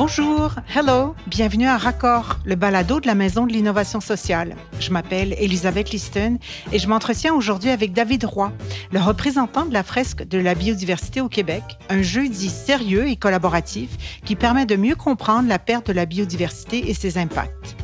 Bonjour, 0.00 0.54
hello, 0.74 1.14
bienvenue 1.26 1.66
à 1.66 1.76
Raccord, 1.76 2.38
le 2.46 2.54
balado 2.54 3.00
de 3.00 3.06
la 3.06 3.14
Maison 3.14 3.46
de 3.46 3.52
l'innovation 3.52 4.00
sociale. 4.00 4.56
Je 4.80 4.92
m'appelle 4.92 5.34
Elisabeth 5.34 5.90
Liston 5.90 6.38
et 6.72 6.78
je 6.78 6.88
m'entretiens 6.88 7.34
aujourd'hui 7.34 7.68
avec 7.68 7.92
David 7.92 8.24
Roy, 8.24 8.50
le 8.92 8.98
représentant 8.98 9.66
de 9.66 9.74
la 9.74 9.82
fresque 9.82 10.26
de 10.26 10.38
la 10.38 10.54
biodiversité 10.54 11.20
au 11.20 11.28
Québec, 11.28 11.62
un 11.90 12.00
jeu 12.00 12.30
dit 12.30 12.48
sérieux 12.48 13.08
et 13.08 13.16
collaboratif 13.16 13.90
qui 14.24 14.36
permet 14.36 14.64
de 14.64 14.76
mieux 14.76 14.96
comprendre 14.96 15.50
la 15.50 15.58
perte 15.58 15.88
de 15.88 15.92
la 15.92 16.06
biodiversité 16.06 16.88
et 16.88 16.94
ses 16.94 17.18
impacts. 17.18 17.76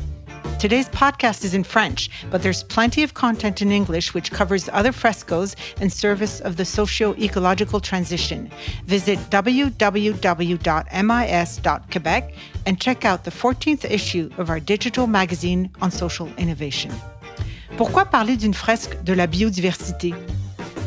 Today's 0.59 0.89
podcast 0.89 1.45
is 1.45 1.53
in 1.53 1.63
French, 1.63 2.09
but 2.31 2.41
there's 2.41 2.63
plenty 2.63 3.03
of 3.03 3.13
content 3.13 3.61
in 3.61 3.71
English 3.71 4.15
which 4.15 4.31
covers 4.31 4.67
other 4.73 4.91
frescoes 4.91 5.55
in 5.79 5.91
service 5.91 6.39
of 6.39 6.55
the 6.57 6.65
socio 6.65 7.13
ecological 7.19 7.79
transition. 7.79 8.49
Visit 8.85 9.19
www.mis.quebec 9.29 10.13
and 12.65 12.81
check 12.81 13.05
out 13.05 13.23
the 13.23 13.29
14th 13.29 13.85
issue 13.85 14.31
of 14.39 14.49
our 14.49 14.59
digital 14.59 15.05
magazine 15.05 15.69
on 15.79 15.91
social 15.91 16.27
innovation. 16.39 16.91
Pourquoi 17.77 18.05
parler 18.05 18.35
d'une 18.35 18.55
fresque 18.55 18.97
de 19.03 19.13
la 19.13 19.27
biodiversité? 19.27 20.15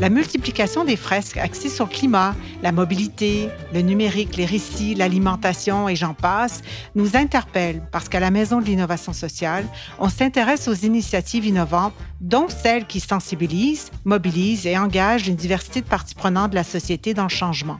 La 0.00 0.08
multiplication 0.08 0.84
des 0.84 0.96
fresques 0.96 1.36
axées 1.36 1.68
sur 1.68 1.84
le 1.84 1.90
climat, 1.90 2.34
la 2.62 2.72
mobilité, 2.72 3.50
le 3.74 3.82
numérique, 3.82 4.34
les 4.38 4.46
récits, 4.46 4.94
l'alimentation 4.94 5.90
et 5.90 5.94
j'en 5.96 6.14
passe 6.14 6.62
nous 6.94 7.18
interpellent 7.18 7.82
parce 7.92 8.08
qu'à 8.08 8.18
la 8.18 8.30
Maison 8.30 8.62
de 8.62 8.64
l'innovation 8.64 9.12
sociale, 9.12 9.66
on 9.98 10.08
s'intéresse 10.08 10.68
aux 10.68 10.74
initiatives 10.74 11.44
innovantes, 11.44 11.92
dont 12.22 12.48
celles 12.48 12.86
qui 12.86 12.98
sensibilisent, 12.98 13.90
mobilisent 14.06 14.66
et 14.66 14.78
engagent 14.78 15.28
une 15.28 15.36
diversité 15.36 15.82
de 15.82 15.86
parties 15.86 16.14
prenantes 16.14 16.52
de 16.52 16.56
la 16.56 16.64
société 16.64 17.12
dans 17.12 17.24
le 17.24 17.28
changement. 17.28 17.76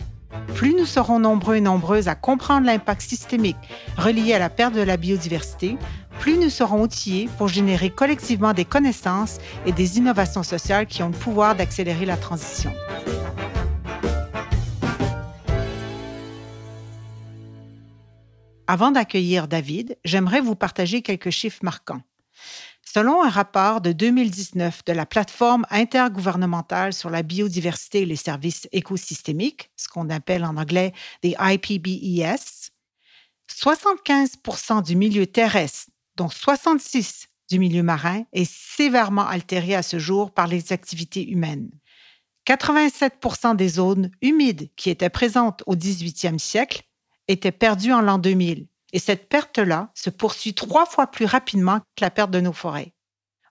Plus 0.55 0.75
nous 0.75 0.85
serons 0.85 1.21
nombreux 1.21 1.57
et 1.57 1.61
nombreuses 1.63 2.09
à 2.09 2.15
comprendre 2.15 2.67
l'impact 2.67 3.01
systémique 3.01 3.57
relié 3.97 4.35
à 4.35 4.39
la 4.39 4.51
perte 4.51 4.75
de 4.75 4.83
la 4.83 4.99
biodiversité, 4.99 5.79
plus 6.21 6.37
nous 6.37 6.51
serons 6.51 6.83
outillés 6.83 7.31
pour 7.39 7.49
générer 7.49 7.89
collectivement 7.89 8.53
des 8.53 8.67
connaissances 8.67 9.39
et 9.65 9.73
des 9.73 9.97
innovations 9.97 10.43
sociales 10.43 10.87
qui 10.87 11.03
ont 11.03 11.09
le 11.09 11.17
pouvoir 11.17 11.57
d'accélérer 11.57 12.05
la 12.05 12.19
transition. 12.19 12.75
Avant 18.67 18.91
d'accueillir 18.91 19.49
David, 19.49 19.97
j'aimerais 20.05 20.43
vous 20.43 20.55
partager 20.55 21.01
quelques 21.01 21.31
chiffres 21.31 21.65
marquants. 21.65 22.03
Selon 22.85 23.25
un 23.25 23.31
rapport 23.31 23.81
de 23.81 23.93
2019 23.93 24.85
de 24.85 24.93
la 24.93 25.07
plateforme 25.07 25.65
intergouvernementale 25.71 26.93
sur 26.93 27.09
la 27.09 27.23
biodiversité 27.23 28.03
et 28.03 28.07
les 28.07 28.17
services 28.17 28.69
écosystémiques, 28.73 29.71
ce 29.75 29.89
qu'on 29.89 30.11
appelle 30.11 30.45
en 30.45 30.59
anglais 30.59 30.93
des 31.23 31.35
IPBES, 31.41 32.71
75 33.49 34.33
du 34.85 34.97
milieu 34.97 35.27
terrestre 35.27 35.90
dont 36.21 36.29
66 36.29 37.29
du 37.49 37.59
milieu 37.59 37.83
marin, 37.83 38.25
est 38.35 38.45
sévèrement 38.45 39.27
altéré 39.27 39.75
à 39.75 39.83
ce 39.83 39.99
jour 39.99 40.33
par 40.33 40.47
les 40.47 40.71
activités 40.71 41.27
humaines. 41.27 41.71
87% 42.47 43.57
des 43.57 43.69
zones 43.69 44.11
humides 44.21 44.69
qui 44.77 44.91
étaient 44.91 45.09
présentes 45.09 45.63
au 45.65 45.75
18e 45.77 46.39
siècle 46.39 46.83
étaient 47.27 47.53
perdues 47.53 47.95
en 47.95 48.03
l'an 48.03 48.19
2000. 48.19 48.67
Et 48.93 48.99
cette 48.99 49.31
perte-là 49.31 49.91
se 49.95 50.11
poursuit 50.11 50.53
trois 50.53 50.85
fois 50.85 51.07
plus 51.07 51.25
rapidement 51.25 51.81
que 51.97 52.05
la 52.05 52.11
perte 52.11 52.31
de 52.31 52.41
nos 52.41 52.53
forêts. 52.53 52.93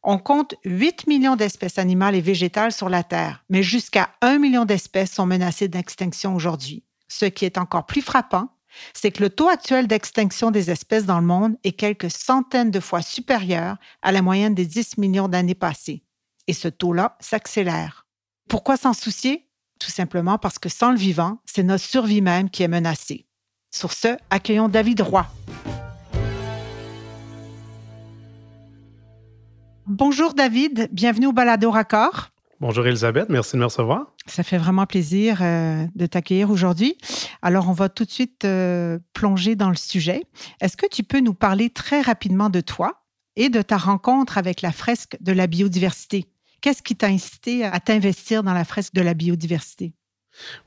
On 0.04 0.20
compte 0.20 0.54
8 0.64 1.08
millions 1.08 1.36
d'espèces 1.36 1.80
animales 1.80 2.14
et 2.14 2.22
végétales 2.22 2.72
sur 2.72 2.88
la 2.88 3.02
Terre, 3.02 3.44
mais 3.50 3.64
jusqu'à 3.64 4.12
1 4.22 4.38
million 4.38 4.66
d'espèces 4.66 5.12
sont 5.12 5.26
menacées 5.26 5.70
d'extinction 5.70 6.36
aujourd'hui. 6.36 6.84
Ce 7.08 7.26
qui 7.26 7.46
est 7.46 7.58
encore 7.58 7.88
plus 7.88 8.04
frappant, 8.04 8.50
c'est 8.94 9.12
que 9.12 9.24
le 9.24 9.30
taux 9.30 9.50
actuel 9.50 9.88
d'extinction 9.88 10.52
des 10.52 10.72
espèces 10.72 11.06
dans 11.06 11.20
le 11.20 11.26
monde 11.26 11.58
est 11.64 11.72
quelques 11.72 12.12
centaines 12.12 12.72
de 12.72 12.80
fois 12.80 13.02
supérieur 13.02 13.78
à 14.02 14.12
la 14.12 14.22
moyenne 14.22 14.56
des 14.56 14.66
10 14.66 14.98
millions 14.98 15.28
d'années 15.28 15.56
passées. 15.56 16.04
Et 16.48 16.54
ce 16.54 16.68
taux-là 16.68 17.18
s'accélère. 17.20 18.08
Pourquoi 18.50 18.78
s'en 18.78 18.94
soucier? 18.94 19.48
Tout 19.80 19.92
simplement 19.92 20.38
parce 20.38 20.60
que 20.60 20.70
sans 20.70 20.92
le 20.92 20.98
vivant, 20.98 21.40
c'est 21.46 21.64
notre 21.64 21.84
survie 21.84 22.22
même 22.22 22.50
qui 22.50 22.64
est 22.64 22.68
menacée. 22.68 23.28
Sur 23.72 23.94
ce, 23.94 24.18
accueillons 24.30 24.68
David 24.68 25.02
Roy. 25.02 25.26
Bonjour 29.86 30.34
David, 30.34 30.90
bienvenue 30.92 31.28
au 31.28 31.32
Balado 31.32 31.72
Raccord. 31.72 32.30
Bonjour 32.62 32.86
Elisabeth, 32.86 33.30
merci 33.30 33.54
de 33.54 33.60
me 33.60 33.66
recevoir. 33.66 34.14
Ça 34.26 34.44
fait 34.44 34.58
vraiment 34.58 34.86
plaisir 34.86 35.40
euh, 35.42 35.86
de 35.96 36.06
t'accueillir 36.06 36.52
aujourd'hui. 36.52 36.98
Alors, 37.42 37.70
on 37.70 37.72
va 37.72 37.88
tout 37.88 38.04
de 38.04 38.12
suite 38.12 38.44
euh, 38.44 39.00
plonger 39.14 39.56
dans 39.56 39.70
le 39.70 39.78
sujet. 39.78 40.24
Est-ce 40.60 40.76
que 40.76 40.86
tu 40.86 41.04
peux 41.04 41.22
nous 41.22 41.34
parler 41.34 41.70
très 41.70 42.02
rapidement 42.02 42.50
de 42.50 42.60
toi 42.60 43.06
et 43.38 43.48
de 43.48 43.62
ta 43.62 43.78
rencontre 43.78 44.38
avec 44.38 44.62
la 44.62 44.74
fresque 44.74 45.16
de 45.22 45.32
la 45.32 45.48
biodiversité? 45.48 46.26
Qu'est-ce 46.60 46.84
qui 46.84 46.98
t'a 46.98 47.08
incité 47.08 47.64
à 47.64 47.80
t'investir 47.80 48.44
dans 48.44 48.54
la 48.54 48.66
fresque 48.66 48.94
de 48.94 49.02
la 49.02 49.14
biodiversité? 49.14 49.94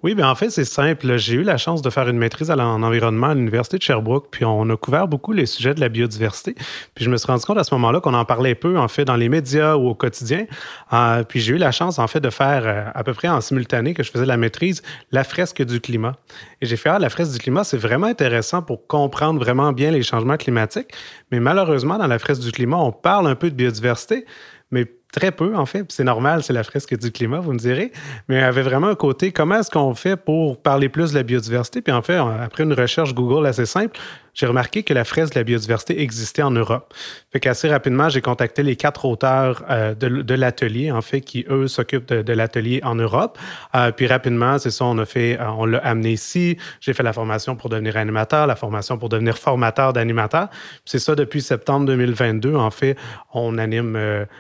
Oui, 0.03 0.15
bien 0.15 0.29
en 0.29 0.35
fait, 0.35 0.51
c'est 0.51 0.65
simple. 0.65 1.17
J'ai 1.17 1.35
eu 1.35 1.43
la 1.43 1.57
chance 1.57 1.83
de 1.83 1.91
faire 1.91 2.09
une 2.09 2.19
maîtrise 2.19 2.51
en 2.51 2.83
environnement 2.83 3.29
à 3.29 3.35
l'Université 3.35 3.79
de 3.79 3.83
Sherbrooke, 3.83 4.29
puis 4.31 4.45
on 4.45 4.69
a 4.71 4.77
couvert 4.77 5.09
beaucoup 5.09 5.33
les 5.33 5.47
sujets 5.47 5.75
de 5.75 5.81
la 5.81 5.89
biodiversité. 5.89 6.55
Puis 6.95 7.05
je 7.05 7.11
me 7.11 7.17
suis 7.17 7.27
rendu 7.27 7.45
compte 7.45 7.59
à 7.59 7.65
ce 7.65 7.75
moment-là 7.75 8.01
qu'on 8.01 8.15
en 8.15 8.25
parlait 8.25 8.55
peu, 8.55 8.79
en 8.79 8.89
fait, 8.89 9.05
dans 9.05 9.17
les 9.17 9.29
médias 9.29 9.77
ou 9.77 9.89
au 9.89 9.95
quotidien. 9.95 10.47
Euh, 10.93 11.23
puis 11.25 11.41
j'ai 11.41 11.55
eu 11.55 11.59
la 11.59 11.73
chance, 11.73 11.99
en 11.99 12.07
fait, 12.07 12.21
de 12.21 12.31
faire 12.31 12.63
euh, 12.67 12.85
à 12.95 13.05
peu 13.05 13.15
près 13.15 13.29
en 13.29 13.41
simultané 13.41 13.95
que 13.95 14.03
je 14.03 14.11
faisais 14.11 14.27
la 14.27 14.37
maîtrise, 14.37 14.83
la 15.11 15.25
fresque 15.25 15.63
du 15.63 15.81
climat. 15.81 16.17
Et 16.61 16.67
j'ai 16.67 16.77
fait, 16.77 16.91
ah, 16.91 16.99
la 16.99 17.11
fresque 17.11 17.33
du 17.33 17.39
climat, 17.39 17.65
c'est 17.65 17.79
vraiment 17.79 18.07
intéressant 18.07 18.63
pour 18.63 18.87
comprendre 18.87 19.41
vraiment 19.41 19.73
bien 19.73 19.91
les 19.91 20.03
changements 20.03 20.37
climatiques. 20.37 20.93
Mais 21.31 21.41
malheureusement, 21.41 21.99
dans 21.99 22.07
la 22.07 22.19
fresque 22.19 22.43
du 22.43 22.53
climat, 22.53 22.79
on 22.79 22.93
parle 22.93 23.27
un 23.27 23.35
peu 23.35 23.51
de 23.51 23.55
biodiversité, 23.55 24.27
mais 24.71 24.87
Très 25.13 25.31
peu, 25.31 25.55
en 25.55 25.67
fait. 25.67 25.93
C'est 25.93 26.05
normal, 26.05 26.43
c'est 26.43 26.55
la 26.55 26.65
fresque 26.65 26.99
du 26.99 27.13
climat, 27.13 27.39
vous 27.39 27.53
me 27.53 27.59
direz. 27.59 27.93
Mais 28.29 28.37
elle 28.37 28.45
avait 28.45 28.63
vraiment 28.63 28.89
un 28.89 28.95
côté, 28.95 29.31
comment 29.31 29.57
est-ce 29.57 29.71
qu'on 29.71 29.95
fait 29.95 30.17
pour 30.17 30.61
parler 30.61 30.89
plus 30.89 31.11
de 31.11 31.17
la 31.17 31.23
biodiversité? 31.23 31.83
Puis 31.83 31.93
en 31.93 32.01
fait, 32.01 32.17
après 32.17 32.65
une 32.65 32.73
recherche 32.73 33.15
Google 33.15 33.47
assez 33.47 33.67
simple, 33.67 33.99
j'ai 34.35 34.47
remarqué 34.47 34.83
que 34.83 34.95
la 34.95 35.05
fresque 35.05 35.35
de 35.35 35.41
la 35.41 35.45
biodiversité 35.45 36.01
existait 36.01 36.43
en 36.43 36.51
Europe. 36.51 36.95
Fait 37.33 37.41
qu'assez 37.41 37.69
rapidement, 37.69 38.09
j'ai 38.09 38.23
contacté 38.23 38.63
les 38.63 38.77
quatre 38.77 39.05
auteurs 39.05 39.65
euh, 39.69 39.95
de, 39.95 40.35
l'atelier, 40.35 40.91
en 40.91 41.03
fait, 41.03 41.21
qui, 41.21 41.45
eux, 41.51 41.69
s'occupent 41.69 42.13
de, 42.13 42.33
l'atelier 42.33 42.81
en 42.83 42.95
Europe. 42.95 43.39
Euh, 43.75 43.93
puis 43.93 44.07
rapidement, 44.07 44.59
c'est 44.59 44.71
ça, 44.71 44.87
on 44.87 44.97
a 44.99 45.05
fait, 45.05 45.39
euh, 45.39 45.49
on 45.51 45.67
l'a 45.67 45.79
amené 45.79 46.13
ici. 46.13 46.57
J'ai 46.81 46.95
fait 46.95 47.03
la 47.03 47.13
formation 47.13 47.57
pour 47.57 47.69
devenir 47.69 47.97
animateur, 47.97 48.47
la 48.47 48.57
formation 48.57 48.97
pour 48.97 49.11
devenir 49.11 49.37
formateur 49.37 49.93
d'animateur. 49.93 50.49
C'est 50.85 50.99
ça, 50.99 51.15
depuis 51.15 51.43
septembre 51.43 51.87
2022, 51.87 52.55
en 52.55 52.71
fait, 52.71 52.97
on 53.35 53.59
anime 53.59 53.99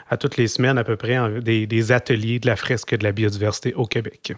à 0.08 0.16
toutes 0.16 0.36
les 0.36 0.48
semaines 0.48 0.78
à 0.78 0.84
peu 0.84 0.96
près 0.96 1.18
des, 1.40 1.66
des 1.66 1.92
ateliers 1.92 2.38
de 2.38 2.46
la 2.46 2.56
fresque 2.56 2.96
de 2.96 3.04
la 3.04 3.12
biodiversité 3.12 3.74
au 3.74 3.86
Québec. 3.86 4.32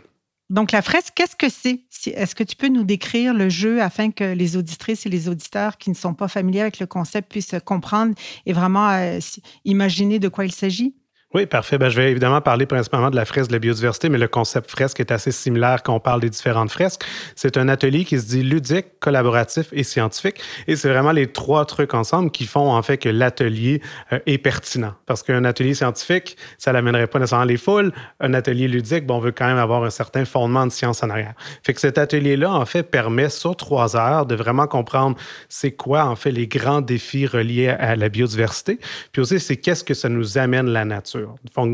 Donc, 0.51 0.73
la 0.73 0.83
fresque, 0.83 1.15
qu'est-ce 1.17 1.37
que 1.37 1.49
c'est? 1.49 1.85
Est-ce 2.07 2.35
que 2.35 2.45
tu 2.45 2.55
peux 2.55 2.69
nous 2.69 2.85
décrire 2.85 3.33
le 3.33 3.49
jeu 3.49 3.81
afin 3.81 4.11
que 4.11 4.25
les 4.25 4.57
auditrices 4.57 5.07
et 5.07 5.09
les 5.09 5.29
auditeurs 5.29 5.79
qui 5.79 5.91
ne 5.91 5.95
sont 5.95 6.15
pas 6.15 6.29
familiers 6.29 6.61
avec 6.61 6.79
le 6.81 6.87
concept 6.87 7.31
puissent 7.31 7.55
comprendre 7.65 8.15
et 8.45 8.53
vraiment 8.53 8.91
euh, 8.91 9.19
imaginer 9.65 10.19
de 10.19 10.29
quoi 10.29 10.45
il 10.45 10.53
s'agit? 10.53 10.95
Oui, 11.35 11.47
parfait. 11.47 11.79
Ben, 11.79 11.89
je 11.89 12.01
vais 12.01 12.13
évidemment 12.13 12.41
parler 12.41 12.65
principalement 12.65 13.11
de 13.11 13.17
la 13.17 13.25
fresque 13.25 13.49
de 13.49 13.55
la 13.55 13.59
biodiversité, 13.59 14.09
mais 14.09 14.19
le 14.19 14.29
concept 14.29 14.71
fresque 14.71 15.01
est 15.01 15.11
assez 15.11 15.33
similaire 15.33 15.83
quand 15.83 15.93
on 15.93 15.99
parle 15.99 16.21
des 16.21 16.31
différentes 16.31 16.71
fresques. 16.71 17.05
C'est 17.35 17.57
un 17.57 17.69
atelier 17.69 18.05
qui 18.05 18.21
se 18.21 18.27
dit 18.27 18.45
ludique, 18.45 19.01
collaboratif 19.01 19.67
et 19.73 19.83
scientifique. 19.83 20.41
Et 20.69 20.77
c'est 20.77 20.89
vraiment 20.89 21.11
les 21.11 21.27
trois 21.27 21.65
trucs 21.65 21.93
ensemble 21.93 22.31
qui 22.31 22.47
font 22.47 22.71
en 22.71 22.81
fait 22.83 22.99
que 22.99 23.09
l'atelier 23.09 23.83
euh, 24.13 24.21
est 24.27 24.39
pertinent. 24.39 24.95
Parce 25.07 25.25
qu'un 25.25 25.45
atelier 25.45 25.75
scientifique, 25.75 26.37
ça 26.57 26.73
n'amènerait 26.73 27.09
pas 27.09 27.19
nécessairement 27.19 27.47
les 27.47 27.57
foules. 27.57 27.91
Un 28.21 28.33
atelier 28.33 28.69
ludique, 28.69 29.05
bon, 29.05 29.17
on 29.17 29.19
veut 29.19 29.33
quand 29.33 29.47
même 29.47 29.59
avoir 29.59 29.83
un 29.83 29.91
certain 29.91 30.25
fondement 30.25 30.69
de 30.69 30.71
science 30.71 31.03
en 31.03 31.11
arrière. 31.11 31.35
Fait 31.65 31.75
que 31.75 31.81
cet 31.81 31.99
atelier-là, 31.99 32.53
en 32.53 32.65
fait, 32.65 32.85
permet 32.85 33.29
sur 33.29 33.57
trois 33.57 33.97
heures 33.97 34.27
de 34.27 34.37
vraiment 34.37 34.69
comprendre 34.69 35.17
c'est 35.49 35.73
quoi, 35.73 36.05
en 36.05 36.15
fait, 36.15 36.31
les 36.31 36.47
grands 36.47 36.81
défis 36.81 37.27
reliés 37.27 37.71
à 37.71 37.97
la 37.97 38.09
biodiversité. 38.09 38.79
Puis 39.11 39.21
aussi, 39.21 39.41
c'est 39.41 39.57
qu'est-ce 39.57 39.83
que 39.83 39.95
ça 39.95 40.09
nous 40.09 40.39
amène 40.39 40.69
la 40.69 40.85
nature 40.85 41.24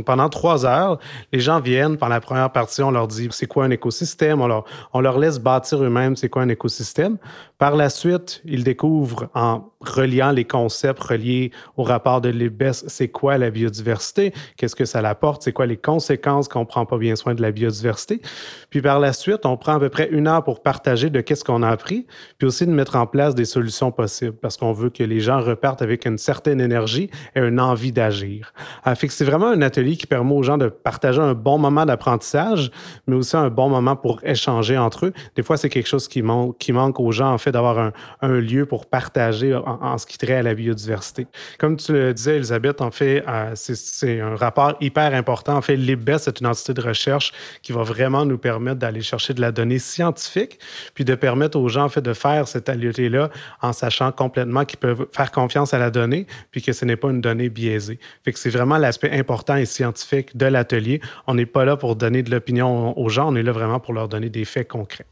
pendant 0.04 0.28
trois 0.28 0.66
heures, 0.66 0.98
les 1.32 1.40
gens 1.40 1.60
viennent, 1.60 1.96
pendant 1.96 2.14
la 2.14 2.20
première 2.20 2.50
partie, 2.50 2.82
on 2.82 2.90
leur 2.90 3.08
dit 3.08 3.28
c'est 3.30 3.46
quoi 3.46 3.64
un 3.64 3.70
écosystème, 3.70 4.40
on 4.40 5.00
leur 5.00 5.18
laisse 5.18 5.38
bâtir 5.38 5.82
eux-mêmes 5.82 6.16
c'est 6.16 6.28
quoi 6.28 6.42
un 6.42 6.48
écosystème. 6.48 7.16
Par 7.60 7.76
la 7.76 7.90
suite, 7.90 8.40
ils 8.46 8.64
découvrent 8.64 9.28
en 9.34 9.70
reliant 9.82 10.30
les 10.30 10.46
concepts 10.46 11.02
reliés 11.02 11.52
au 11.76 11.82
rapport 11.82 12.22
de 12.22 12.30
l'IBES, 12.30 12.84
c'est 12.86 13.08
quoi 13.08 13.36
la 13.36 13.50
biodiversité, 13.50 14.32
qu'est-ce 14.56 14.74
que 14.74 14.86
ça 14.86 15.00
apporte, 15.00 15.42
c'est 15.42 15.52
quoi 15.52 15.66
les 15.66 15.76
conséquences 15.76 16.48
qu'on 16.48 16.60
ne 16.60 16.64
prend 16.64 16.86
pas 16.86 16.96
bien 16.96 17.16
soin 17.16 17.34
de 17.34 17.42
la 17.42 17.50
biodiversité. 17.50 18.22
Puis 18.70 18.80
par 18.80 18.98
la 18.98 19.12
suite, 19.12 19.44
on 19.44 19.58
prend 19.58 19.74
à 19.74 19.78
peu 19.78 19.90
près 19.90 20.08
une 20.10 20.26
heure 20.26 20.42
pour 20.42 20.62
partager 20.62 21.10
de 21.10 21.20
qu'est-ce 21.20 21.44
qu'on 21.44 21.62
a 21.62 21.68
appris, 21.68 22.06
puis 22.38 22.46
aussi 22.46 22.66
de 22.66 22.72
mettre 22.72 22.96
en 22.96 23.06
place 23.06 23.34
des 23.34 23.44
solutions 23.44 23.92
possibles, 23.92 24.36
parce 24.36 24.56
qu'on 24.56 24.72
veut 24.72 24.88
que 24.88 25.04
les 25.04 25.20
gens 25.20 25.40
repartent 25.40 25.82
avec 25.82 26.06
une 26.06 26.16
certaine 26.16 26.62
énergie 26.62 27.10
et 27.34 27.40
une 27.40 27.60
envie 27.60 27.92
d'agir. 27.92 28.54
Ah, 28.84 28.94
c'est 28.94 29.24
vraiment 29.24 29.48
un 29.48 29.60
atelier 29.60 29.96
qui 29.96 30.06
permet 30.06 30.34
aux 30.34 30.42
gens 30.42 30.56
de 30.56 30.68
partager 30.68 31.20
un 31.20 31.34
bon 31.34 31.58
moment 31.58 31.84
d'apprentissage, 31.84 32.70
mais 33.06 33.16
aussi 33.16 33.36
un 33.36 33.50
bon 33.50 33.68
moment 33.68 33.96
pour 33.96 34.20
échanger 34.24 34.78
entre 34.78 35.06
eux. 35.06 35.12
Des 35.36 35.42
fois, 35.42 35.58
c'est 35.58 35.68
quelque 35.68 35.88
chose 35.88 36.08
qui, 36.08 36.22
qui 36.58 36.72
manque 36.72 37.00
aux 37.00 37.12
gens, 37.12 37.32
en 37.32 37.38
fait, 37.38 37.49
d'avoir 37.52 37.92
un, 38.20 38.40
lieu 38.40 38.66
pour 38.66 38.86
partager 38.86 39.54
en, 39.54 39.98
ce 39.98 40.06
qui 40.06 40.18
trait 40.18 40.34
à 40.34 40.42
la 40.42 40.54
biodiversité. 40.54 41.26
Comme 41.58 41.76
tu 41.76 41.92
le 41.92 42.14
disais, 42.14 42.36
Elisabeth, 42.36 42.80
en 42.80 42.90
fait, 42.90 43.24
euh, 43.26 43.52
c'est 43.54 44.20
un 44.20 44.36
rapport 44.36 44.74
hyper 44.80 45.14
important. 45.14 45.56
En 45.56 45.62
fait, 45.62 45.76
l'IBES, 45.76 46.18
c'est 46.18 46.40
une 46.40 46.46
entité 46.46 46.74
de 46.74 46.80
recherche 46.80 47.32
qui 47.62 47.72
va 47.72 47.82
vraiment 47.82 48.24
nous 48.24 48.38
permettre 48.38 48.78
d'aller 48.78 49.00
chercher 49.02 49.34
de 49.34 49.40
la 49.40 49.52
donnée 49.52 49.78
scientifique, 49.78 50.58
puis 50.94 51.04
de 51.04 51.14
permettre 51.14 51.58
aux 51.58 51.68
gens, 51.68 51.84
en 51.84 51.88
fait, 51.88 52.00
de 52.00 52.12
faire 52.12 52.48
cet 52.48 52.68
atelier-là 52.68 53.30
en 53.62 53.72
sachant 53.72 54.12
complètement 54.12 54.64
qu'ils 54.64 54.78
peuvent 54.78 55.06
faire 55.12 55.30
confiance 55.30 55.74
à 55.74 55.78
la 55.78 55.90
donnée, 55.90 56.26
puis 56.50 56.62
que 56.62 56.72
ce 56.72 56.84
n'est 56.84 56.96
pas 56.96 57.10
une 57.10 57.20
donnée 57.20 57.48
biaisée. 57.48 57.98
Fait 58.24 58.32
que 58.32 58.38
c'est 58.38 58.50
vraiment 58.50 58.78
l'aspect 58.78 59.10
important 59.12 59.56
et 59.56 59.66
scientifique 59.66 60.36
de 60.36 60.46
l'atelier. 60.46 61.00
On 61.26 61.34
n'est 61.34 61.46
pas 61.46 61.64
là 61.64 61.76
pour 61.76 61.96
donner 61.96 62.22
de 62.22 62.30
l'opinion 62.30 62.98
aux 62.98 63.08
gens, 63.08 63.32
on 63.32 63.36
est 63.36 63.42
là 63.42 63.52
vraiment 63.52 63.80
pour 63.80 63.94
leur 63.94 64.08
donner 64.08 64.28
des 64.28 64.44
faits 64.44 64.68
concrets. 64.68 65.06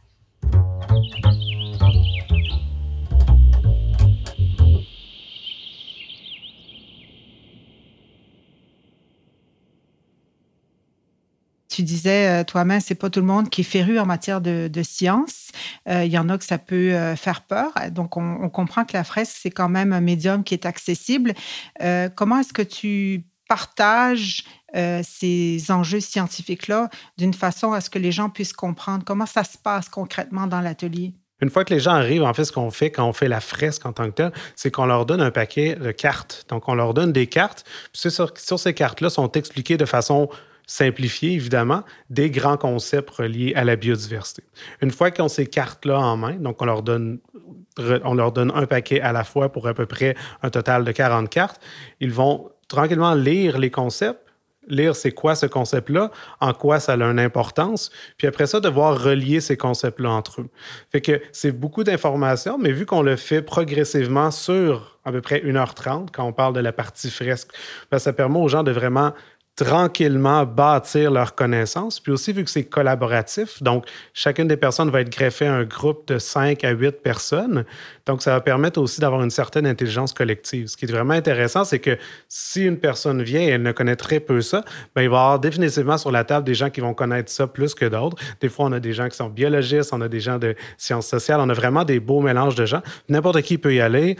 Tu 11.78 11.84
disais 11.84 12.40
euh, 12.40 12.44
toi-même, 12.44 12.80
c'est 12.80 12.96
pas 12.96 13.08
tout 13.08 13.20
le 13.20 13.26
monde 13.26 13.50
qui 13.50 13.60
est 13.60 13.64
féru 13.64 14.00
en 14.00 14.06
matière 14.06 14.40
de, 14.40 14.82
science. 14.82 15.52
Euh, 15.88 16.04
il 16.04 16.10
y 16.10 16.18
en 16.18 16.28
a 16.28 16.36
que 16.36 16.44
ça 16.44 16.58
peut 16.58 16.92
euh, 16.92 17.14
faire 17.14 17.42
peur. 17.42 17.72
Donc, 17.92 18.16
on, 18.16 18.48
comprend 18.48 18.84
que 18.84 18.94
la 18.94 19.04
fresque, 19.04 19.36
c'est 19.40 19.52
quand 19.52 19.68
même 19.68 19.92
un 19.92 20.00
médium 20.00 20.42
qui 20.42 20.54
est 20.54 20.66
accessible. 20.66 21.34
comment 22.16 22.40
est-ce 22.40 22.52
que 22.52 22.62
tu 22.62 23.26
partages 23.48 24.44
ces 25.02 25.70
enjeux 25.70 26.00
scientifiques-là 26.00 26.88
d'une 27.16 27.34
façon 27.34 27.72
à 27.72 27.80
ce 27.80 27.90
que 27.90 28.00
les 28.00 28.10
gens 28.10 28.28
puissent 28.28 28.52
comprendre? 28.52 29.04
Comment 29.04 29.26
ça 29.26 29.44
se 29.44 29.56
passe 29.56 29.88
concrètement 29.88 30.48
dans 30.48 30.60
l'atelier? 30.60 31.14
Une 31.40 31.50
fois 31.50 31.64
que 31.64 31.72
les 31.72 31.78
gens 31.78 31.92
arrivent, 31.92 32.24
en 32.24 32.34
fait, 32.34 32.44
ce 32.44 32.52
qu'on 32.52 32.72
fait 32.72 32.90
quand 32.90 33.06
on 33.06 33.12
fait 33.12 33.28
la 33.28 33.40
fresque 33.40 33.86
en 33.86 33.92
tant 33.92 34.06
que 34.06 34.14
tel, 34.14 34.32
c'est 34.56 34.72
qu'on 34.72 34.86
leur 34.86 35.06
donne 35.06 35.20
un 35.20 35.30
paquet 35.30 35.76
de 35.76 35.92
cartes. 35.92 36.44
Donc, 36.48 36.68
on 36.68 36.74
leur 36.74 36.94
donne 36.94 37.12
des 37.12 37.28
cartes. 37.28 37.64
Puis 37.92 38.10
sur, 38.10 38.36
sur 38.36 38.58
ces 38.58 38.74
cartes-là 38.74 39.10
sont 39.10 39.30
expliquées 39.32 39.76
de 39.76 39.84
façon 39.84 40.28
simplifier, 40.68 41.32
évidemment, 41.32 41.82
des 42.10 42.30
grands 42.30 42.58
concepts 42.58 43.10
reliés 43.10 43.54
à 43.56 43.64
la 43.64 43.74
biodiversité. 43.74 44.44
Une 44.82 44.90
fois 44.90 45.10
qu'ils 45.10 45.24
ont 45.24 45.28
ces 45.28 45.46
cartes-là 45.46 45.98
en 45.98 46.16
main, 46.16 46.34
donc 46.34 46.60
on 46.62 46.66
leur, 46.66 46.82
donne, 46.82 47.18
on 48.04 48.14
leur 48.14 48.32
donne 48.32 48.52
un 48.54 48.66
paquet 48.66 49.00
à 49.00 49.12
la 49.12 49.24
fois 49.24 49.50
pour 49.50 49.66
à 49.66 49.74
peu 49.74 49.86
près 49.86 50.14
un 50.42 50.50
total 50.50 50.84
de 50.84 50.92
40 50.92 51.30
cartes, 51.30 51.60
ils 52.00 52.12
vont 52.12 52.50
tranquillement 52.68 53.14
lire 53.14 53.56
les 53.58 53.70
concepts, 53.70 54.20
lire 54.68 54.94
c'est 54.94 55.12
quoi 55.12 55.34
ce 55.34 55.46
concept-là, 55.46 56.10
en 56.40 56.52
quoi 56.52 56.80
ça 56.80 56.92
a 56.92 56.96
une 57.02 57.18
importance, 57.18 57.90
puis 58.18 58.26
après 58.26 58.46
ça, 58.46 58.60
devoir 58.60 59.02
relier 59.02 59.40
ces 59.40 59.56
concepts-là 59.56 60.10
entre 60.10 60.42
eux. 60.42 60.50
Fait 60.92 61.00
que 61.00 61.22
c'est 61.32 61.52
beaucoup 61.52 61.82
d'informations, 61.82 62.58
mais 62.58 62.72
vu 62.72 62.84
qu'on 62.84 63.00
le 63.00 63.16
fait 63.16 63.40
progressivement 63.40 64.30
sur 64.30 64.98
à 65.06 65.12
peu 65.12 65.22
près 65.22 65.38
1h30, 65.38 66.08
quand 66.12 66.24
on 66.24 66.34
parle 66.34 66.52
de 66.52 66.60
la 66.60 66.72
partie 66.72 67.10
fresque, 67.10 67.52
ben, 67.90 67.98
ça 67.98 68.12
permet 68.12 68.38
aux 68.38 68.48
gens 68.48 68.62
de 68.62 68.70
vraiment 68.70 69.14
tranquillement 69.58 70.46
bâtir 70.46 71.10
leurs 71.10 71.34
connaissances. 71.34 71.98
Puis 71.98 72.12
aussi, 72.12 72.32
vu 72.32 72.44
que 72.44 72.50
c'est 72.50 72.64
collaboratif, 72.64 73.60
donc 73.60 73.86
chacune 74.14 74.46
des 74.46 74.56
personnes 74.56 74.88
va 74.88 75.00
être 75.00 75.10
greffée 75.10 75.46
à 75.46 75.54
un 75.54 75.64
groupe 75.64 76.06
de 76.06 76.18
5 76.18 76.62
à 76.62 76.70
8 76.70 77.02
personnes. 77.02 77.64
Donc, 78.06 78.22
ça 78.22 78.30
va 78.30 78.40
permettre 78.40 78.80
aussi 78.80 79.00
d'avoir 79.00 79.20
une 79.22 79.30
certaine 79.30 79.66
intelligence 79.66 80.14
collective. 80.14 80.68
Ce 80.68 80.76
qui 80.76 80.84
est 80.84 80.92
vraiment 80.92 81.14
intéressant, 81.14 81.64
c'est 81.64 81.80
que 81.80 81.98
si 82.28 82.64
une 82.64 82.78
personne 82.78 83.20
vient 83.20 83.40
et 83.40 83.48
elle 83.48 83.62
ne 83.62 83.72
connaît 83.72 83.96
très 83.96 84.20
peu 84.20 84.40
ça, 84.42 84.60
bien, 84.94 85.02
il 85.04 85.10
va 85.10 85.16
y 85.16 85.18
avoir 85.18 85.40
définitivement 85.40 85.98
sur 85.98 86.12
la 86.12 86.22
table 86.22 86.46
des 86.46 86.54
gens 86.54 86.70
qui 86.70 86.80
vont 86.80 86.94
connaître 86.94 87.30
ça 87.30 87.48
plus 87.48 87.74
que 87.74 87.84
d'autres. 87.84 88.16
Des 88.40 88.48
fois, 88.48 88.66
on 88.66 88.72
a 88.72 88.80
des 88.80 88.92
gens 88.92 89.08
qui 89.08 89.16
sont 89.16 89.28
biologistes, 89.28 89.92
on 89.92 90.00
a 90.00 90.08
des 90.08 90.20
gens 90.20 90.38
de 90.38 90.54
sciences 90.76 91.08
sociales, 91.08 91.40
on 91.40 91.48
a 91.48 91.54
vraiment 91.54 91.84
des 91.84 91.98
beaux 91.98 92.20
mélanges 92.20 92.54
de 92.54 92.64
gens. 92.64 92.82
N'importe 93.08 93.42
qui 93.42 93.58
peut 93.58 93.74
y 93.74 93.80
aller 93.80 94.16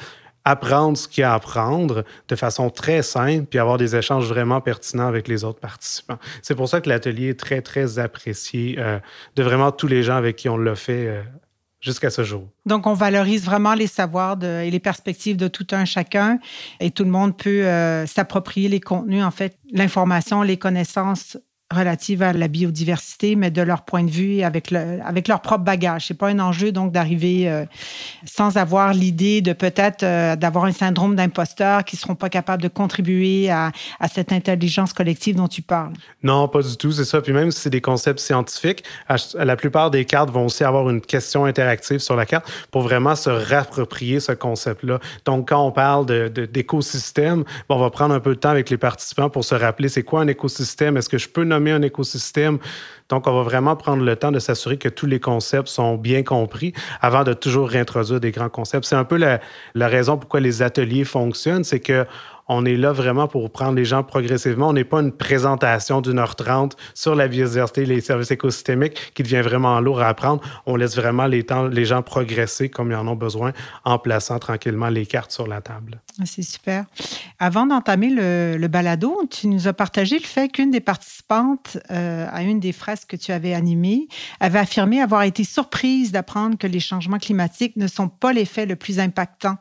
apprendre 0.50 0.96
ce 0.96 1.08
qu'il 1.08 1.22
y 1.22 1.24
a 1.24 1.32
à 1.32 1.34
apprendre 1.34 2.04
de 2.28 2.36
façon 2.36 2.70
très 2.70 3.02
simple, 3.02 3.44
puis 3.44 3.58
avoir 3.58 3.76
des 3.76 3.96
échanges 3.96 4.26
vraiment 4.26 4.60
pertinents 4.60 5.06
avec 5.06 5.28
les 5.28 5.44
autres 5.44 5.60
participants. 5.60 6.18
C'est 6.42 6.54
pour 6.54 6.68
ça 6.68 6.80
que 6.80 6.88
l'atelier 6.88 7.28
est 7.30 7.38
très, 7.38 7.60
très 7.60 7.98
apprécié 7.98 8.76
euh, 8.78 8.98
de 9.36 9.42
vraiment 9.42 9.72
tous 9.72 9.86
les 9.86 10.02
gens 10.02 10.16
avec 10.16 10.36
qui 10.36 10.48
on 10.48 10.56
l'a 10.56 10.74
fait 10.74 11.06
euh, 11.06 11.22
jusqu'à 11.80 12.10
ce 12.10 12.24
jour. 12.24 12.48
Donc, 12.66 12.86
on 12.86 12.94
valorise 12.94 13.44
vraiment 13.44 13.74
les 13.74 13.86
savoirs 13.86 14.42
et 14.42 14.70
les 14.70 14.80
perspectives 14.80 15.36
de 15.36 15.48
tout 15.48 15.66
un 15.72 15.84
chacun 15.84 16.38
et 16.80 16.90
tout 16.90 17.04
le 17.04 17.10
monde 17.10 17.36
peut 17.36 17.66
euh, 17.66 18.06
s'approprier 18.06 18.68
les 18.68 18.80
contenus, 18.80 19.24
en 19.24 19.30
fait, 19.30 19.58
l'information, 19.72 20.42
les 20.42 20.56
connaissances 20.56 21.36
relative 21.74 22.22
à 22.22 22.32
la 22.32 22.48
biodiversité, 22.48 23.36
mais 23.36 23.50
de 23.50 23.60
leur 23.60 23.82
point 23.82 24.02
de 24.02 24.10
vue 24.10 24.42
avec, 24.42 24.70
le, 24.70 25.00
avec 25.04 25.28
leur 25.28 25.42
propre 25.42 25.64
bagage. 25.64 26.06
C'est 26.06 26.14
pas 26.14 26.28
un 26.28 26.38
enjeu 26.38 26.72
donc 26.72 26.92
d'arriver 26.92 27.48
euh, 27.48 27.66
sans 28.24 28.56
avoir 28.56 28.94
l'idée 28.94 29.42
de 29.42 29.52
peut-être 29.52 30.02
euh, 30.02 30.34
d'avoir 30.34 30.64
un 30.64 30.72
syndrome 30.72 31.14
d'imposteur 31.14 31.84
qui 31.84 31.96
seront 31.96 32.14
pas 32.14 32.30
capables 32.30 32.62
de 32.62 32.68
contribuer 32.68 33.50
à, 33.50 33.72
à, 34.00 34.08
cette 34.08 34.32
intelligence 34.32 34.94
collective 34.94 35.36
dont 35.36 35.48
tu 35.48 35.60
parles. 35.60 35.92
Non, 36.22 36.48
pas 36.48 36.62
du 36.62 36.76
tout, 36.76 36.90
c'est 36.90 37.04
ça. 37.04 37.20
Puis 37.20 37.32
même 37.32 37.50
si 37.50 37.60
c'est 37.60 37.70
des 37.70 37.82
concepts 37.82 38.20
scientifiques, 38.20 38.84
la 39.34 39.56
plupart 39.56 39.90
des 39.90 40.06
cartes 40.06 40.30
vont 40.30 40.46
aussi 40.46 40.64
avoir 40.64 40.88
une 40.88 41.02
question 41.02 41.44
interactive 41.44 41.98
sur 41.98 42.16
la 42.16 42.24
carte 42.24 42.50
pour 42.70 42.82
vraiment 42.82 43.14
se 43.14 43.28
réapproprier 43.28 44.20
ce 44.20 44.32
concept-là. 44.32 45.00
Donc, 45.26 45.48
quand 45.48 45.66
on 45.66 45.72
parle 45.72 46.06
d'écosystème, 46.06 47.40
de, 47.40 47.44
on 47.68 47.78
va 47.78 47.90
prendre 47.90 48.14
un 48.14 48.20
peu 48.20 48.34
de 48.34 48.40
temps 48.40 48.48
avec 48.48 48.70
les 48.70 48.78
participants 48.78 49.28
pour 49.28 49.44
se 49.44 49.54
rappeler 49.54 49.88
c'est 49.88 50.02
quoi 50.02 50.22
un 50.22 50.28
écosystème, 50.28 50.96
est-ce 50.96 51.08
que 51.08 51.18
je 51.18 51.28
peux 51.28 51.44
un 51.66 51.82
écosystème. 51.82 52.58
Donc, 53.08 53.26
on 53.26 53.34
va 53.34 53.42
vraiment 53.42 53.76
prendre 53.76 54.02
le 54.02 54.16
temps 54.16 54.32
de 54.32 54.38
s'assurer 54.38 54.76
que 54.76 54.88
tous 54.88 55.06
les 55.06 55.20
concepts 55.20 55.68
sont 55.68 55.96
bien 55.96 56.22
compris 56.22 56.72
avant 57.00 57.24
de 57.24 57.32
toujours 57.32 57.68
réintroduire 57.68 58.20
des 58.20 58.30
grands 58.30 58.48
concepts. 58.48 58.84
C'est 58.84 58.96
un 58.96 59.04
peu 59.04 59.16
la, 59.16 59.40
la 59.74 59.88
raison 59.88 60.16
pourquoi 60.16 60.40
les 60.40 60.62
ateliers 60.62 61.04
fonctionnent, 61.04 61.64
c'est 61.64 61.80
que 61.80 62.06
on 62.48 62.64
est 62.64 62.76
là 62.76 62.92
vraiment 62.92 63.28
pour 63.28 63.50
prendre 63.50 63.74
les 63.74 63.84
gens 63.84 64.02
progressivement. 64.02 64.68
On 64.68 64.72
n'est 64.72 64.84
pas 64.84 65.00
une 65.00 65.12
présentation 65.12 66.00
d'une 66.00 66.18
heure 66.18 66.34
trente 66.34 66.76
sur 66.94 67.14
la 67.14 67.28
biodiversité 67.28 67.82
et 67.82 67.86
les 67.86 68.00
services 68.00 68.30
écosystémiques 68.30 69.12
qui 69.14 69.22
devient 69.22 69.42
vraiment 69.42 69.78
lourd 69.80 70.00
à 70.00 70.08
apprendre. 70.08 70.42
On 70.66 70.76
laisse 70.76 70.96
vraiment 70.96 71.26
les, 71.26 71.44
temps, 71.44 71.66
les 71.66 71.84
gens 71.84 72.02
progresser 72.02 72.70
comme 72.70 72.90
ils 72.90 72.96
en 72.96 73.06
ont 73.06 73.16
besoin 73.16 73.52
en 73.84 73.98
plaçant 73.98 74.38
tranquillement 74.38 74.88
les 74.88 75.04
cartes 75.04 75.30
sur 75.30 75.46
la 75.46 75.60
table. 75.60 76.00
Ah, 76.20 76.24
c'est 76.24 76.42
super. 76.42 76.86
Avant 77.38 77.66
d'entamer 77.66 78.10
le, 78.10 78.66
balado, 78.68 79.22
tu 79.30 79.46
nous 79.46 79.68
as 79.68 79.72
partagé 79.72 80.18
le 80.18 80.24
fait 80.24 80.48
qu'une 80.48 80.70
des 80.70 80.80
participantes 80.80 81.78
euh, 81.90 82.26
à 82.30 82.42
une 82.42 82.60
des 82.60 82.72
que 83.06 83.16
tu 83.16 83.32
avais 83.32 83.54
animées 83.54 84.08
avait 84.40 84.58
affirmé 84.58 85.00
avoir 85.00 85.22
été 85.22 85.44
surprise 85.44 86.12
d'apprendre 86.12 86.58
que 86.58 86.66
les 86.66 86.80
changements 86.80 87.18
climatiques 87.18 87.76
ne 87.76 87.86
sont 87.86 88.08
pas 88.08 88.32
l'effet 88.32 88.66
le 88.66 88.76
plus 88.76 88.98
impactant 88.98 89.56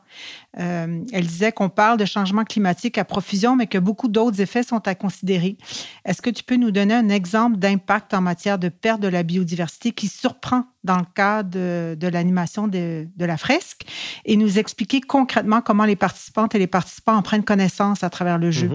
euh, 0.58 1.04
elle 1.12 1.26
disait 1.26 1.52
qu'on 1.52 1.68
parle 1.68 1.98
de 1.98 2.04
changement 2.04 2.44
climatique 2.44 2.98
à 2.98 3.04
profusion, 3.04 3.56
mais 3.56 3.66
que 3.66 3.78
beaucoup 3.78 4.08
d'autres 4.08 4.40
effets 4.40 4.62
sont 4.62 4.86
à 4.86 4.94
considérer. 4.94 5.56
Est-ce 6.04 6.22
que 6.22 6.30
tu 6.30 6.42
peux 6.42 6.56
nous 6.56 6.70
donner 6.70 6.94
un 6.94 7.08
exemple 7.08 7.56
d'impact 7.56 8.14
en 8.14 8.20
matière 8.20 8.58
de 8.58 8.68
perte 8.68 9.00
de 9.00 9.08
la 9.08 9.22
biodiversité 9.22 9.92
qui 9.92 10.08
surprend 10.08 10.64
dans 10.84 10.96
le 10.96 11.04
cadre 11.14 11.50
de, 11.50 12.08
l'animation 12.08 12.66
de, 12.66 13.06
la 13.18 13.36
fresque 13.36 13.82
et 14.24 14.36
nous 14.36 14.58
expliquer 14.58 15.00
concrètement 15.00 15.60
comment 15.60 15.84
les 15.84 15.96
participantes 15.96 16.54
et 16.54 16.58
les 16.58 16.66
participants 16.66 17.16
en 17.16 17.22
prennent 17.22 17.44
connaissance 17.44 18.02
à 18.02 18.10
travers 18.10 18.38
le 18.38 18.50
jeu? 18.50 18.68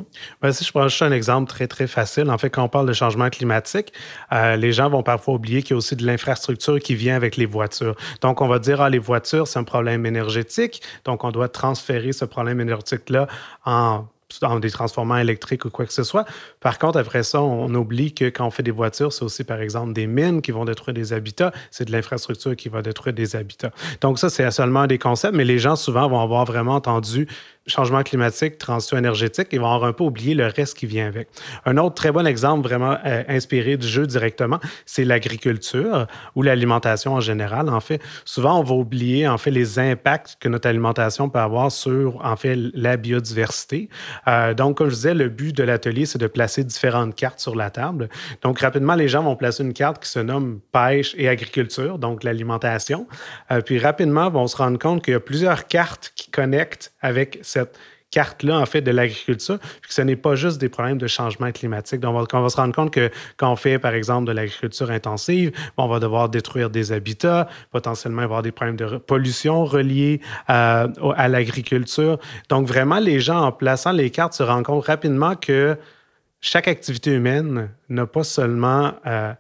Mhm. 0.43 0.51
si 0.51 0.63
je 0.63 0.71
prends 0.71 0.87
juste 0.87 1.01
un 1.01 1.11
exemple 1.11 1.49
très, 1.49 1.67
très 1.67 1.87
facile, 1.87 2.29
en 2.29 2.37
fait, 2.37 2.49
quand 2.49 2.63
on 2.63 2.69
parle 2.69 2.87
de 2.87 2.93
changement 2.93 3.29
climatique, 3.29 3.93
euh, 4.31 4.55
les 4.57 4.73
gens 4.73 4.89
vont 4.89 5.01
parfois 5.01 5.33
oublier 5.35 5.63
qu'il 5.63 5.71
y 5.71 5.73
a 5.73 5.77
aussi 5.77 5.95
de 5.95 6.05
l'infrastructure 6.05 6.79
qui 6.79 6.93
vient 6.93 7.15
avec 7.15 7.35
les 7.35 7.45
voitures. 7.45 7.95
Donc, 8.21 8.41
on 8.41 8.47
va 8.47 8.59
dire, 8.59 8.81
ah, 8.81 8.89
les 8.89 8.99
voitures, 8.99 9.47
c'est 9.47 9.59
un 9.59 9.63
problème 9.63 10.05
énergétique, 10.05 10.81
donc 11.05 11.23
on 11.23 11.31
doit 11.31 11.49
transférer 11.73 12.13
ce 12.13 12.25
problème 12.25 12.61
énergétique-là 12.61 13.27
en 13.65 14.05
dans 14.41 14.59
des 14.59 14.71
transformants 14.71 15.17
électriques 15.17 15.65
ou 15.65 15.69
quoi 15.69 15.85
que 15.85 15.93
ce 15.93 16.03
soit. 16.03 16.25
Par 16.59 16.79
contre, 16.79 16.97
après 16.97 17.21
ça, 17.21 17.41
on 17.41 17.73
oublie 17.75 18.13
que 18.13 18.25
quand 18.25 18.47
on 18.47 18.49
fait 18.49 18.63
des 18.63 18.71
voitures, 18.71 19.13
c'est 19.13 19.23
aussi, 19.23 19.43
par 19.43 19.61
exemple, 19.61 19.93
des 19.93 20.07
mines 20.07 20.41
qui 20.41 20.51
vont 20.51 20.65
détruire 20.65 20.95
des 20.95 21.13
habitats. 21.13 21.51
C'est 21.71 21.85
de 21.85 21.91
l'infrastructure 21.91 22.55
qui 22.55 22.69
va 22.69 22.81
détruire 22.81 23.13
des 23.13 23.35
habitats. 23.35 23.71
Donc 24.01 24.17
ça, 24.19 24.29
c'est 24.29 24.49
seulement 24.49 24.87
des 24.87 24.97
concepts, 24.97 25.35
mais 25.35 25.45
les 25.45 25.59
gens, 25.59 25.75
souvent, 25.75 26.07
vont 26.07 26.19
avoir 26.19 26.45
vraiment 26.45 26.75
entendu 26.75 27.27
changement 27.67 28.03
climatique, 28.03 28.57
transition 28.57 28.97
énergétique, 28.97 29.47
ils 29.51 29.59
vont 29.59 29.71
avoir 29.71 29.89
un 29.89 29.93
peu 29.93 30.03
oublié 30.03 30.33
le 30.33 30.47
reste 30.47 30.77
qui 30.77 30.85
vient 30.85 31.07
avec. 31.07 31.29
Un 31.65 31.77
autre 31.77 31.95
très 31.95 32.11
bon 32.11 32.27
exemple 32.27 32.67
vraiment 32.67 32.97
euh, 33.05 33.23
inspiré 33.27 33.77
du 33.77 33.87
jeu 33.87 34.05
directement, 34.05 34.59
c'est 34.85 35.05
l'agriculture 35.05 36.07
ou 36.35 36.41
l'alimentation 36.41 37.13
en 37.13 37.19
général. 37.19 37.69
En 37.69 37.79
fait, 37.79 38.01
souvent 38.25 38.59
on 38.59 38.63
va 38.63 38.75
oublier 38.75 39.27
en 39.27 39.37
fait 39.37 39.51
les 39.51 39.79
impacts 39.79 40.37
que 40.39 40.49
notre 40.49 40.67
alimentation 40.67 41.29
peut 41.29 41.39
avoir 41.39 41.71
sur 41.71 42.23
en 42.23 42.35
fait 42.35 42.55
la 42.73 42.97
biodiversité. 42.97 43.89
Euh, 44.27 44.53
donc, 44.53 44.77
comme 44.77 44.89
je 44.89 44.95
disais, 44.95 45.13
le 45.13 45.29
but 45.29 45.55
de 45.55 45.63
l'atelier, 45.63 46.05
c'est 46.05 46.19
de 46.19 46.27
placer 46.27 46.63
différentes 46.63 47.15
cartes 47.15 47.39
sur 47.39 47.55
la 47.55 47.69
table. 47.69 48.09
Donc, 48.41 48.59
rapidement, 48.59 48.95
les 48.95 49.07
gens 49.07 49.23
vont 49.23 49.35
placer 49.35 49.63
une 49.63 49.73
carte 49.73 50.03
qui 50.03 50.09
se 50.09 50.19
nomme 50.19 50.59
pêche 50.71 51.15
et 51.17 51.27
agriculture, 51.27 51.97
donc 51.97 52.23
l'alimentation. 52.23 53.07
Euh, 53.51 53.61
puis 53.61 53.79
rapidement, 53.79 54.29
vont 54.29 54.47
se 54.47 54.57
rendre 54.57 54.79
compte 54.79 55.03
qu'il 55.03 55.13
y 55.13 55.17
a 55.17 55.19
plusieurs 55.19 55.67
cartes 55.67 56.11
qui 56.15 56.22
connectent 56.33 56.91
avec 57.01 57.39
cette 57.43 57.79
carte-là, 58.13 58.59
en 58.59 58.65
fait, 58.67 58.81
de 58.81 58.91
l'agriculture, 58.91 59.57
puis 59.59 59.87
que 59.89 59.93
ce 59.93 60.01
n'est 60.03 60.15
pas 60.15 60.35
juste 60.35 60.61
des 60.61 60.69
problèmes 60.69 60.99
de 60.99 61.07
changement 61.07 61.51
climatique. 61.51 61.99
Donc, 61.99 62.27
on 62.31 62.41
va, 62.41 62.49
se 62.49 62.57
rendre 62.57 62.75
compte 62.75 62.93
que 62.93 63.09
quand 63.37 63.51
on 63.51 63.55
fait, 63.55 63.79
par 63.79 63.95
exemple, 63.95 64.27
de 64.27 64.31
l'agriculture 64.31 64.91
intensive, 64.91 65.51
on 65.77 65.87
va 65.87 65.99
devoir 65.99 66.29
détruire 66.29 66.69
des 66.69 66.91
habitats, 66.91 67.47
potentiellement 67.71 68.21
avoir 68.21 68.43
des 68.43 68.51
problèmes 68.51 68.75
de 68.75 68.97
pollution 68.97 69.65
reliés 69.65 70.21
à, 70.47 70.87
à 71.15 71.27
l'agriculture. 71.27 72.19
Donc, 72.49 72.67
vraiment, 72.67 72.99
les 72.99 73.19
gens, 73.19 73.41
en 73.41 73.51
plaçant 73.51 73.91
les 73.91 74.11
cartes, 74.11 74.33
se 74.33 74.43
rendent 74.43 74.65
compte 74.65 74.85
rapidement 74.85 75.35
que 75.35 75.75
chaque 76.39 76.67
activité 76.67 77.11
humaine 77.11 77.69
n'a 77.89 78.05
pas 78.05 78.23
seulement 78.23 78.93
euh, 79.07 79.33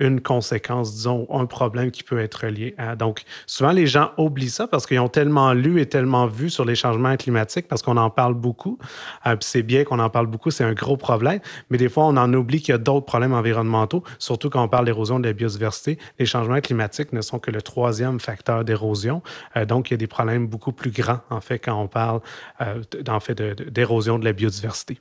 une 0.00 0.20
conséquence, 0.20 0.92
disons, 0.92 1.26
un 1.30 1.46
problème 1.46 1.90
qui 1.90 2.02
peut 2.02 2.18
être 2.18 2.46
lié 2.46 2.74
à. 2.78 2.96
Donc, 2.96 3.22
souvent, 3.46 3.70
les 3.70 3.86
gens 3.86 4.10
oublient 4.18 4.50
ça 4.50 4.66
parce 4.66 4.86
qu'ils 4.86 4.98
ont 4.98 5.08
tellement 5.08 5.52
lu 5.52 5.80
et 5.80 5.86
tellement 5.86 6.26
vu 6.26 6.50
sur 6.50 6.64
les 6.64 6.74
changements 6.74 7.16
climatiques 7.16 7.68
parce 7.68 7.82
qu'on 7.82 7.96
en 7.96 8.10
parle 8.10 8.34
beaucoup. 8.34 8.78
Euh, 9.26 9.36
c'est 9.40 9.62
bien 9.62 9.84
qu'on 9.84 10.00
en 10.00 10.10
parle 10.10 10.26
beaucoup, 10.26 10.50
c'est 10.50 10.64
un 10.64 10.72
gros 10.72 10.96
problème. 10.96 11.38
Mais 11.70 11.78
des 11.78 11.88
fois, 11.88 12.04
on 12.06 12.16
en 12.16 12.32
oublie 12.34 12.60
qu'il 12.60 12.72
y 12.72 12.74
a 12.74 12.78
d'autres 12.78 13.06
problèmes 13.06 13.34
environnementaux, 13.34 14.02
surtout 14.18 14.50
quand 14.50 14.62
on 14.62 14.68
parle 14.68 14.86
d'érosion 14.86 15.20
de 15.20 15.26
la 15.26 15.32
biodiversité. 15.32 15.98
Les 16.18 16.26
changements 16.26 16.60
climatiques 16.60 17.12
ne 17.12 17.20
sont 17.20 17.38
que 17.38 17.52
le 17.52 17.62
troisième 17.62 18.18
facteur 18.18 18.64
d'érosion. 18.64 19.22
Euh, 19.56 19.64
donc, 19.64 19.90
il 19.90 19.94
y 19.94 19.94
a 19.94 19.98
des 19.98 20.08
problèmes 20.08 20.48
beaucoup 20.48 20.72
plus 20.72 20.90
grands, 20.90 21.20
en 21.30 21.40
fait, 21.40 21.60
quand 21.60 21.80
on 21.80 21.86
parle, 21.86 22.20
euh, 22.60 22.82
en 23.08 23.20
fait, 23.20 23.40
d'érosion 23.40 24.18
de 24.18 24.24
la 24.24 24.32
biodiversité. 24.32 24.98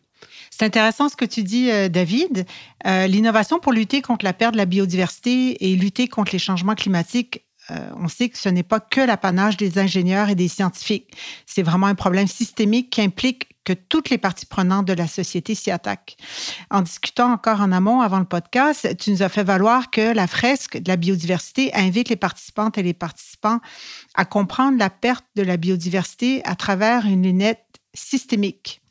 C'est 0.55 0.65
intéressant 0.65 1.09
ce 1.09 1.15
que 1.15 1.25
tu 1.25 1.41
dis, 1.41 1.71
euh, 1.71 1.89
David. 1.89 2.45
Euh, 2.85 3.07
l'innovation 3.07 3.59
pour 3.59 3.71
lutter 3.71 4.03
contre 4.03 4.23
la 4.23 4.33
perte 4.33 4.53
de 4.53 4.59
la 4.59 4.67
biodiversité 4.67 5.65
et 5.65 5.75
lutter 5.75 6.07
contre 6.07 6.31
les 6.31 6.37
changements 6.37 6.75
climatiques, 6.75 7.43
euh, 7.71 7.89
on 7.97 8.07
sait 8.07 8.29
que 8.29 8.37
ce 8.37 8.49
n'est 8.49 8.61
pas 8.61 8.79
que 8.79 9.01
l'apanage 9.01 9.57
des 9.57 9.79
ingénieurs 9.79 10.29
et 10.29 10.35
des 10.35 10.47
scientifiques. 10.47 11.11
C'est 11.47 11.63
vraiment 11.63 11.87
un 11.87 11.95
problème 11.95 12.27
systémique 12.27 12.91
qui 12.91 13.01
implique 13.01 13.47
que 13.63 13.73
toutes 13.73 14.11
les 14.11 14.19
parties 14.19 14.45
prenantes 14.45 14.85
de 14.85 14.93
la 14.93 15.07
société 15.07 15.55
s'y 15.55 15.71
attaquent. 15.71 16.17
En 16.69 16.81
discutant 16.81 17.31
encore 17.31 17.59
en 17.59 17.71
amont 17.71 18.01
avant 18.01 18.19
le 18.19 18.25
podcast, 18.25 18.95
tu 18.97 19.09
nous 19.09 19.23
as 19.23 19.29
fait 19.29 19.43
valoir 19.43 19.89
que 19.89 20.13
la 20.13 20.27
fresque 20.27 20.77
de 20.77 20.87
la 20.87 20.97
biodiversité 20.97 21.73
invite 21.73 22.09
les 22.09 22.15
participantes 22.15 22.77
et 22.77 22.83
les 22.83 22.93
participants 22.93 23.59
à 24.13 24.25
comprendre 24.25 24.77
la 24.77 24.91
perte 24.91 25.25
de 25.35 25.41
la 25.41 25.57
biodiversité 25.57 26.45
à 26.45 26.55
travers 26.55 27.07
une 27.07 27.23
lunette 27.23 27.65
systémique. 27.95 28.82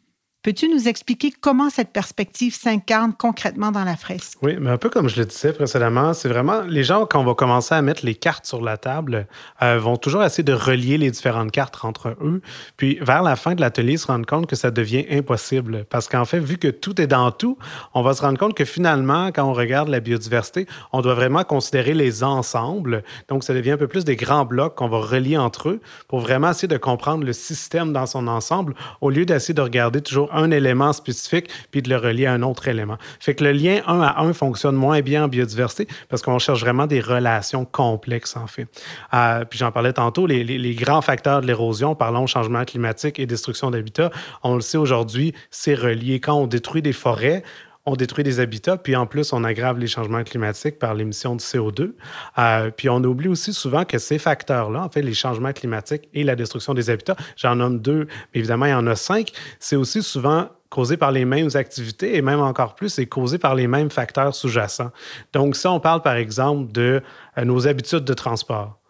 Peux-tu 0.42 0.68
nous 0.68 0.88
expliquer 0.88 1.30
comment 1.30 1.70
cette 1.70 1.92
perspective 1.92 2.52
s'incarne 2.52 3.12
concrètement 3.16 3.70
dans 3.70 3.84
la 3.84 3.96
fresque? 3.96 4.38
Oui, 4.42 4.56
mais 4.60 4.70
un 4.70 4.76
peu 4.76 4.90
comme 4.90 5.08
je 5.08 5.20
le 5.20 5.24
disais 5.24 5.52
précédemment, 5.52 6.14
c'est 6.14 6.28
vraiment 6.28 6.62
les 6.62 6.82
gens, 6.82 7.06
quand 7.06 7.20
on 7.20 7.24
va 7.24 7.34
commencer 7.34 7.76
à 7.76 7.80
mettre 7.80 8.04
les 8.04 8.16
cartes 8.16 8.44
sur 8.44 8.60
la 8.60 8.76
table, 8.76 9.28
euh, 9.62 9.78
vont 9.78 9.96
toujours 9.96 10.24
essayer 10.24 10.42
de 10.42 10.52
relier 10.52 10.98
les 10.98 11.12
différentes 11.12 11.52
cartes 11.52 11.84
entre 11.84 12.16
eux. 12.20 12.42
Puis 12.76 12.98
vers 13.00 13.22
la 13.22 13.36
fin 13.36 13.54
de 13.54 13.60
l'atelier, 13.60 13.96
se 13.96 14.08
rendre 14.08 14.26
compte 14.26 14.48
que 14.48 14.56
ça 14.56 14.72
devient 14.72 15.06
impossible. 15.12 15.84
Parce 15.88 16.08
qu'en 16.08 16.24
fait, 16.24 16.40
vu 16.40 16.58
que 16.58 16.66
tout 16.66 17.00
est 17.00 17.06
dans 17.06 17.30
tout, 17.30 17.56
on 17.94 18.02
va 18.02 18.12
se 18.12 18.22
rendre 18.22 18.36
compte 18.36 18.54
que 18.54 18.64
finalement, 18.64 19.28
quand 19.28 19.44
on 19.44 19.52
regarde 19.52 19.90
la 19.90 20.00
biodiversité, 20.00 20.66
on 20.92 21.02
doit 21.02 21.14
vraiment 21.14 21.44
considérer 21.44 21.94
les 21.94 22.24
ensembles. 22.24 23.04
Donc, 23.28 23.44
ça 23.44 23.54
devient 23.54 23.70
un 23.70 23.76
peu 23.76 23.86
plus 23.86 24.04
des 24.04 24.16
grands 24.16 24.44
blocs 24.44 24.74
qu'on 24.74 24.88
va 24.88 24.98
relier 24.98 25.38
entre 25.38 25.68
eux 25.68 25.80
pour 26.08 26.18
vraiment 26.18 26.50
essayer 26.50 26.66
de 26.66 26.78
comprendre 26.78 27.22
le 27.22 27.32
système 27.32 27.92
dans 27.92 28.06
son 28.06 28.26
ensemble 28.26 28.74
au 29.00 29.08
lieu 29.08 29.24
d'essayer 29.24 29.54
de 29.54 29.62
regarder 29.62 30.00
toujours 30.00 30.31
un 30.34 30.50
élément 30.50 30.92
spécifique 30.92 31.48
puis 31.70 31.82
de 31.82 31.88
le 31.88 31.96
relier 31.96 32.26
à 32.26 32.32
un 32.32 32.42
autre 32.42 32.68
élément. 32.68 32.96
Fait 33.20 33.34
que 33.34 33.44
le 33.44 33.52
lien 33.52 33.82
un 33.86 34.00
à 34.00 34.20
un 34.20 34.32
fonctionne 34.32 34.76
moins 34.76 35.00
bien 35.00 35.24
en 35.24 35.28
biodiversité 35.28 35.86
parce 36.08 36.22
qu'on 36.22 36.38
cherche 36.38 36.60
vraiment 36.60 36.86
des 36.86 37.00
relations 37.00 37.64
complexes, 37.64 38.36
en 38.36 38.46
fait. 38.46 38.68
Euh, 39.14 39.44
puis 39.44 39.58
j'en 39.58 39.72
parlais 39.72 39.92
tantôt, 39.92 40.26
les, 40.26 40.44
les, 40.44 40.74
grands 40.74 41.02
facteurs 41.02 41.40
de 41.40 41.46
l'érosion, 41.46 41.94
parlons 41.94 42.26
changement 42.26 42.64
climatique 42.64 43.18
et 43.18 43.26
destruction 43.26 43.70
d'habitat, 43.70 44.10
on 44.42 44.54
le 44.54 44.60
sait 44.60 44.78
aujourd'hui, 44.78 45.34
c'est 45.50 45.74
relié. 45.74 46.20
Quand 46.20 46.34
on 46.34 46.46
détruit 46.46 46.82
des 46.82 46.92
forêts, 46.92 47.42
on 47.84 47.96
détruit 47.96 48.22
des 48.24 48.38
habitats, 48.38 48.76
puis 48.76 48.94
en 48.94 49.06
plus, 49.06 49.32
on 49.32 49.42
aggrave 49.42 49.78
les 49.78 49.88
changements 49.88 50.22
climatiques 50.22 50.78
par 50.78 50.94
l'émission 50.94 51.34
de 51.34 51.40
CO2. 51.40 51.92
Euh, 52.38 52.70
puis 52.70 52.88
on 52.88 53.02
oublie 53.02 53.28
aussi 53.28 53.52
souvent 53.52 53.84
que 53.84 53.98
ces 53.98 54.18
facteurs-là, 54.18 54.82
en 54.84 54.88
fait, 54.88 55.02
les 55.02 55.14
changements 55.14 55.52
climatiques 55.52 56.08
et 56.14 56.22
la 56.22 56.36
destruction 56.36 56.74
des 56.74 56.90
habitats, 56.90 57.16
j'en 57.36 57.56
nomme 57.56 57.80
deux, 57.80 58.06
mais 58.32 58.40
évidemment, 58.40 58.66
il 58.66 58.70
y 58.70 58.74
en 58.74 58.86
a 58.86 58.94
cinq, 58.94 59.32
c'est 59.58 59.76
aussi 59.76 60.02
souvent 60.02 60.48
causé 60.70 60.96
par 60.96 61.12
les 61.12 61.24
mêmes 61.24 61.50
activités 61.54 62.16
et 62.16 62.22
même 62.22 62.40
encore 62.40 62.74
plus, 62.74 62.88
c'est 62.88 63.06
causé 63.06 63.36
par 63.36 63.54
les 63.54 63.66
mêmes 63.66 63.90
facteurs 63.90 64.34
sous-jacents. 64.34 64.90
Donc, 65.32 65.56
ça, 65.56 65.70
on 65.70 65.80
parle 65.80 66.02
par 66.02 66.14
exemple 66.14 66.72
de 66.72 67.02
euh, 67.36 67.44
nos 67.44 67.66
habitudes 67.66 68.04
de 68.04 68.14
transport 68.14 68.81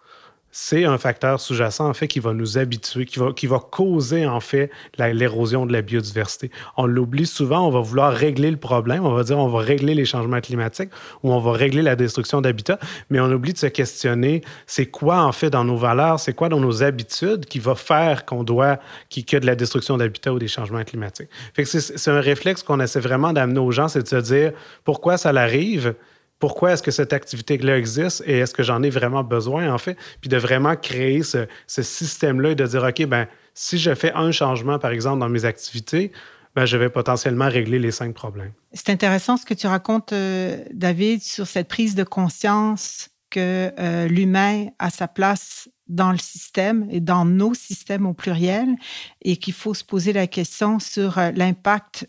c'est 0.54 0.84
un 0.84 0.98
facteur 0.98 1.40
sous-jacent, 1.40 1.88
en 1.88 1.94
fait, 1.94 2.06
qui 2.08 2.20
va 2.20 2.34
nous 2.34 2.58
habituer, 2.58 3.06
qui 3.06 3.18
va, 3.18 3.32
qui 3.32 3.46
va 3.46 3.58
causer, 3.58 4.26
en 4.26 4.40
fait, 4.40 4.70
l'érosion 4.98 5.64
de 5.64 5.72
la 5.72 5.80
biodiversité. 5.80 6.50
On 6.76 6.84
l'oublie 6.86 7.24
souvent, 7.24 7.66
on 7.66 7.70
va 7.70 7.80
vouloir 7.80 8.12
régler 8.12 8.50
le 8.50 8.58
problème, 8.58 9.06
on 9.06 9.14
va 9.14 9.24
dire 9.24 9.38
on 9.38 9.48
va 9.48 9.60
régler 9.60 9.94
les 9.94 10.04
changements 10.04 10.40
climatiques 10.42 10.90
ou 11.22 11.32
on 11.32 11.38
va 11.38 11.52
régler 11.52 11.80
la 11.80 11.96
destruction 11.96 12.42
d'habitats, 12.42 12.78
mais 13.08 13.18
on 13.18 13.32
oublie 13.32 13.54
de 13.54 13.58
se 13.58 13.66
questionner, 13.66 14.42
c'est 14.66 14.86
quoi, 14.86 15.22
en 15.22 15.32
fait, 15.32 15.48
dans 15.48 15.64
nos 15.64 15.76
valeurs, 15.76 16.20
c'est 16.20 16.34
quoi 16.34 16.50
dans 16.50 16.60
nos 16.60 16.82
habitudes 16.82 17.46
qui 17.46 17.58
va 17.58 17.74
faire 17.74 18.26
qu'on 18.26 18.44
doit, 18.44 18.78
qu'il 19.08 19.24
y 19.32 19.36
a 19.36 19.40
de 19.40 19.46
la 19.46 19.56
destruction 19.56 19.96
d'habitats 19.96 20.34
ou 20.34 20.38
des 20.38 20.48
changements 20.48 20.84
climatiques. 20.84 21.30
Que 21.56 21.64
c'est 21.64 22.10
un 22.10 22.20
réflexe 22.20 22.62
qu'on 22.62 22.78
essaie 22.80 23.00
vraiment 23.00 23.32
d'amener 23.32 23.60
aux 23.60 23.70
gens, 23.70 23.88
c'est 23.88 24.02
de 24.02 24.08
se 24.08 24.16
dire 24.16 24.52
pourquoi 24.84 25.16
ça 25.16 25.32
l'arrive, 25.32 25.94
pourquoi 26.42 26.72
est-ce 26.72 26.82
que 26.82 26.90
cette 26.90 27.12
activité-là 27.12 27.78
existe 27.78 28.24
et 28.26 28.40
est-ce 28.40 28.52
que 28.52 28.64
j'en 28.64 28.82
ai 28.82 28.90
vraiment 28.90 29.22
besoin, 29.22 29.72
en 29.72 29.78
fait, 29.78 29.96
puis 30.20 30.28
de 30.28 30.36
vraiment 30.36 30.74
créer 30.74 31.22
ce, 31.22 31.46
système-là 31.68 32.50
et 32.50 32.54
de 32.56 32.66
dire, 32.66 32.82
OK, 32.82 33.06
ben 33.06 33.28
si 33.54 33.78
je 33.78 33.94
fais 33.94 34.12
un 34.14 34.32
changement, 34.32 34.80
par 34.80 34.90
exemple, 34.90 35.20
dans 35.20 35.28
mes 35.28 35.44
activités, 35.44 36.10
ben, 36.56 36.64
je 36.64 36.76
vais 36.76 36.90
potentiellement 36.90 37.48
régler 37.48 37.78
les 37.78 37.92
cinq 37.92 38.12
problèmes. 38.12 38.50
C'est 38.72 38.90
intéressant 38.90 39.36
ce 39.36 39.46
que 39.46 39.54
tu 39.54 39.68
racontes, 39.68 40.12
euh, 40.12 40.64
David, 40.72 41.22
sur 41.22 41.46
cette 41.46 41.68
prise 41.68 41.94
de 41.94 42.02
conscience 42.02 43.10
que 43.30 43.70
euh, 43.78 44.08
l'humain 44.08 44.66
a 44.80 44.90
sa 44.90 45.06
place 45.06 45.68
dans 45.86 46.10
le 46.10 46.18
système 46.18 46.88
et 46.90 46.98
dans 46.98 47.24
nos 47.24 47.54
systèmes 47.54 48.04
au 48.04 48.14
pluriel 48.14 48.74
et 49.20 49.36
qu'il 49.36 49.54
faut 49.54 49.74
se 49.74 49.84
poser 49.84 50.12
la 50.12 50.26
question 50.26 50.80
sur 50.80 51.18
euh, 51.18 51.30
l'impact 51.36 52.08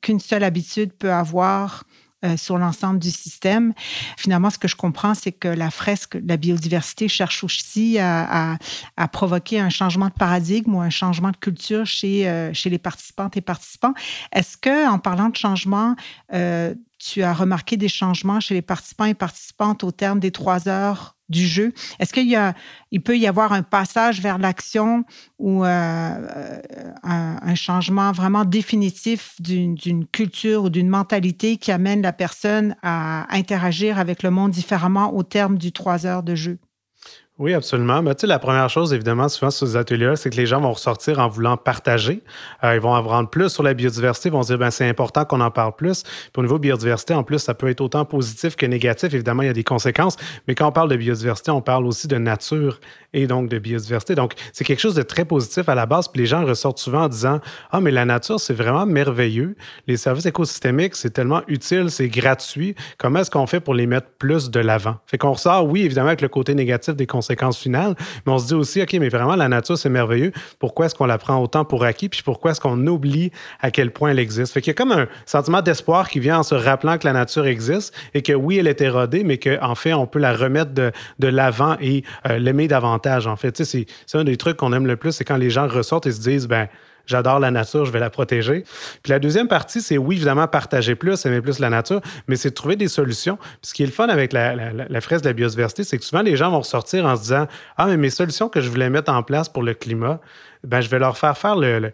qu'une 0.00 0.18
seule 0.18 0.42
habitude 0.42 0.92
peut 0.94 1.12
avoir 1.12 1.84
euh, 2.24 2.36
sur 2.36 2.58
l'ensemble 2.58 2.98
du 2.98 3.10
système. 3.10 3.72
Finalement, 4.16 4.50
ce 4.50 4.58
que 4.58 4.66
je 4.66 4.76
comprends, 4.76 5.14
c'est 5.14 5.32
que 5.32 5.48
la 5.48 5.70
fresque 5.70 6.18
la 6.26 6.36
biodiversité 6.36 7.08
cherche 7.08 7.44
aussi 7.44 7.98
à, 8.00 8.58
provoquer 9.12 9.60
un 9.60 9.70
changement 9.70 10.06
de 10.06 10.12
paradigme 10.12 10.74
ou 10.74 10.80
un 10.80 10.90
changement 10.90 11.30
de 11.30 11.36
culture 11.36 11.86
chez, 11.86 12.28
euh, 12.28 12.52
les 12.64 12.78
participantes 12.78 13.36
et 13.36 13.40
participants. 13.40 13.94
Est-ce 14.32 14.56
que, 14.56 14.88
en 14.88 14.98
parlant 14.98 15.28
de 15.28 15.36
changement, 15.36 15.94
euh, 16.34 16.74
tu 16.98 17.22
as 17.22 17.32
remarqué 17.32 17.76
des 17.76 17.88
changements 17.88 18.40
chez 18.40 18.54
les 18.54 18.62
participants 18.62 19.04
et 19.04 19.14
participantes 19.14 19.84
au 19.84 19.92
terme 19.92 20.18
des 20.18 20.32
trois 20.32 20.68
heures 20.68 21.17
du 21.28 21.46
jeu? 21.46 21.72
Est-ce 21.98 22.12
qu'il 22.12 22.28
y 22.28 22.36
a, 22.36 22.54
il 22.90 23.02
peut 23.02 23.18
y 23.18 23.26
avoir 23.26 23.52
un 23.52 23.62
passage 23.62 24.20
vers 24.20 24.38
l'action 24.38 25.04
ou 25.38 25.64
euh, 25.64 25.68
euh, 25.68 26.60
un, 27.02 27.54
changement 27.54 28.12
vraiment 28.12 28.44
définitif 28.44 29.40
d'une 29.40 30.06
culture 30.06 30.64
ou 30.64 30.70
d'une 30.70 30.88
mentalité 30.88 31.56
qui 31.56 31.72
amène 31.72 32.02
la 32.02 32.12
personne 32.12 32.76
à 32.82 33.26
interagir 33.34 33.98
avec 33.98 34.22
le 34.22 34.30
monde 34.30 34.52
différemment 34.52 35.14
au 35.14 35.22
terme 35.22 35.58
du 35.58 35.72
trois 35.72 36.06
heures 36.06 36.22
de 36.22 36.34
jeu? 36.34 36.58
Oui, 37.38 37.54
absolument. 37.54 38.02
Mais 38.02 38.16
tu 38.16 38.22
sais, 38.22 38.26
la 38.26 38.40
première 38.40 38.68
chose, 38.68 38.92
évidemment, 38.92 39.28
souvent 39.28 39.52
sur 39.52 39.64
ces 39.68 39.76
ateliers-là, 39.76 40.16
c'est 40.16 40.28
que 40.28 40.36
les 40.36 40.46
gens 40.46 40.60
vont 40.60 40.72
ressortir 40.72 41.20
en 41.20 41.28
voulant 41.28 41.56
partager. 41.56 42.24
Euh, 42.64 42.74
ils 42.74 42.80
vont 42.80 42.92
apprendre 42.94 43.30
plus 43.30 43.48
sur 43.48 43.62
la 43.62 43.74
biodiversité, 43.74 44.28
ils 44.28 44.32
vont 44.32 44.40
dire, 44.40 44.58
ben, 44.58 44.72
c'est 44.72 44.88
important 44.88 45.24
qu'on 45.24 45.40
en 45.40 45.52
parle 45.52 45.76
plus. 45.76 46.02
Puis 46.02 46.32
au 46.38 46.42
niveau 46.42 46.58
biodiversité, 46.58 47.14
en 47.14 47.22
plus, 47.22 47.38
ça 47.38 47.54
peut 47.54 47.68
être 47.68 47.80
autant 47.80 48.04
positif 48.04 48.56
que 48.56 48.66
négatif. 48.66 49.14
Évidemment, 49.14 49.42
il 49.42 49.46
y 49.46 49.50
a 49.50 49.54
des 49.54 49.62
conséquences. 49.62 50.16
Mais 50.48 50.56
quand 50.56 50.66
on 50.66 50.72
parle 50.72 50.90
de 50.90 50.96
biodiversité, 50.96 51.52
on 51.52 51.60
parle 51.60 51.86
aussi 51.86 52.08
de 52.08 52.18
nature 52.18 52.80
et 53.12 53.26
donc 53.26 53.48
de 53.48 53.58
biodiversité. 53.58 54.14
Donc, 54.14 54.34
c'est 54.52 54.64
quelque 54.64 54.80
chose 54.80 54.94
de 54.94 55.02
très 55.02 55.24
positif 55.24 55.68
à 55.68 55.74
la 55.74 55.86
base. 55.86 56.08
Puis 56.08 56.20
les 56.20 56.26
gens 56.26 56.44
ressortent 56.44 56.78
souvent 56.78 57.04
en 57.04 57.08
disant, 57.08 57.40
ah, 57.70 57.80
mais 57.80 57.90
la 57.90 58.04
nature, 58.04 58.40
c'est 58.40 58.54
vraiment 58.54 58.86
merveilleux. 58.86 59.56
Les 59.86 59.96
services 59.96 60.26
écosystémiques, 60.26 60.96
c'est 60.96 61.10
tellement 61.10 61.42
utile, 61.46 61.90
c'est 61.90 62.08
gratuit. 62.08 62.74
Comment 62.98 63.20
est-ce 63.20 63.30
qu'on 63.30 63.46
fait 63.46 63.60
pour 63.60 63.74
les 63.74 63.86
mettre 63.86 64.08
plus 64.18 64.50
de 64.50 64.60
l'avant? 64.60 64.96
Fait 65.06 65.18
qu'on 65.18 65.32
ressort, 65.32 65.66
oui, 65.66 65.82
évidemment, 65.82 66.08
avec 66.08 66.20
le 66.20 66.28
côté 66.28 66.54
négatif 66.54 66.94
des 66.94 67.06
conséquences 67.06 67.28
conséquence 67.28 67.58
finale. 67.58 67.94
Mais 68.24 68.32
on 68.32 68.38
se 68.38 68.46
dit 68.46 68.54
aussi, 68.54 68.82
OK, 68.82 68.94
mais 68.94 69.08
vraiment, 69.08 69.36
la 69.36 69.48
nature, 69.48 69.76
c'est 69.76 69.90
merveilleux. 69.90 70.32
Pourquoi 70.58 70.86
est-ce 70.86 70.94
qu'on 70.94 71.06
la 71.06 71.18
prend 71.18 71.42
autant 71.42 71.64
pour 71.64 71.84
acquis? 71.84 72.08
Puis 72.08 72.22
pourquoi 72.22 72.52
est-ce 72.52 72.60
qu'on 72.60 72.86
oublie 72.86 73.32
à 73.60 73.70
quel 73.70 73.90
point 73.90 74.10
elle 74.10 74.18
existe? 74.18 74.52
Fait 74.52 74.60
qu'il 74.60 74.70
y 74.70 74.70
a 74.70 74.74
comme 74.74 74.92
un 74.92 75.08
sentiment 75.26 75.60
d'espoir 75.60 76.08
qui 76.08 76.20
vient 76.20 76.38
en 76.38 76.42
se 76.42 76.54
rappelant 76.54 76.96
que 76.96 77.06
la 77.06 77.12
nature 77.12 77.46
existe 77.46 77.94
et 78.14 78.22
que 78.22 78.32
oui, 78.32 78.58
elle 78.58 78.66
est 78.66 78.80
érodée, 78.80 79.24
mais 79.24 79.38
qu'en 79.38 79.70
en 79.70 79.74
fait, 79.74 79.92
on 79.92 80.06
peut 80.06 80.18
la 80.18 80.32
remettre 80.32 80.72
de, 80.72 80.92
de 81.18 81.28
l'avant 81.28 81.76
et 81.80 82.04
euh, 82.28 82.38
l'aimer 82.38 82.68
davantage. 82.68 82.97
En 83.06 83.36
fait, 83.36 83.62
c'est 83.64 83.86
un 84.14 84.24
des 84.24 84.36
trucs 84.36 84.56
qu'on 84.56 84.72
aime 84.72 84.86
le 84.86 84.96
plus, 84.96 85.12
c'est 85.12 85.24
quand 85.24 85.36
les 85.36 85.50
gens 85.50 85.68
ressortent 85.68 86.06
et 86.06 86.12
se 86.12 86.20
disent, 86.20 86.48
ben 86.48 86.68
j'adore 87.08 87.40
la 87.40 87.50
nature, 87.50 87.84
je 87.84 87.90
vais 87.90 87.98
la 87.98 88.10
protéger. 88.10 88.64
Puis 89.02 89.10
la 89.10 89.18
deuxième 89.18 89.48
partie, 89.48 89.80
c'est 89.80 89.98
oui, 89.98 90.16
évidemment, 90.16 90.46
partager 90.46 90.94
plus, 90.94 91.24
aimer 91.26 91.40
plus 91.40 91.58
la 91.58 91.70
nature, 91.70 92.00
mais 92.28 92.36
c'est 92.36 92.50
de 92.50 92.54
trouver 92.54 92.76
des 92.76 92.88
solutions. 92.88 93.36
Puis 93.36 93.58
ce 93.62 93.74
qui 93.74 93.82
est 93.82 93.86
le 93.86 93.92
fun 93.92 94.08
avec 94.08 94.32
la, 94.32 95.00
fresque 95.00 95.24
de 95.24 95.30
la 95.30 95.32
biodiversité, 95.32 95.84
c'est 95.84 95.98
que 95.98 96.04
souvent 96.04 96.22
les 96.22 96.36
gens 96.36 96.50
vont 96.50 96.60
ressortir 96.60 97.06
en 97.06 97.16
se 97.16 97.22
disant 97.22 97.48
Ah, 97.76 97.86
mais 97.86 97.96
mes 97.96 98.10
solutions 98.10 98.48
que 98.48 98.60
je 98.60 98.68
voulais 98.68 98.90
mettre 98.90 99.10
en 99.10 99.22
place 99.22 99.48
pour 99.48 99.62
le 99.62 99.74
climat, 99.74 100.20
ben, 100.64 100.80
je 100.80 100.88
vais 100.88 100.98
leur 100.98 101.16
faire 101.16 101.36
faire 101.36 101.56
le 101.56 101.92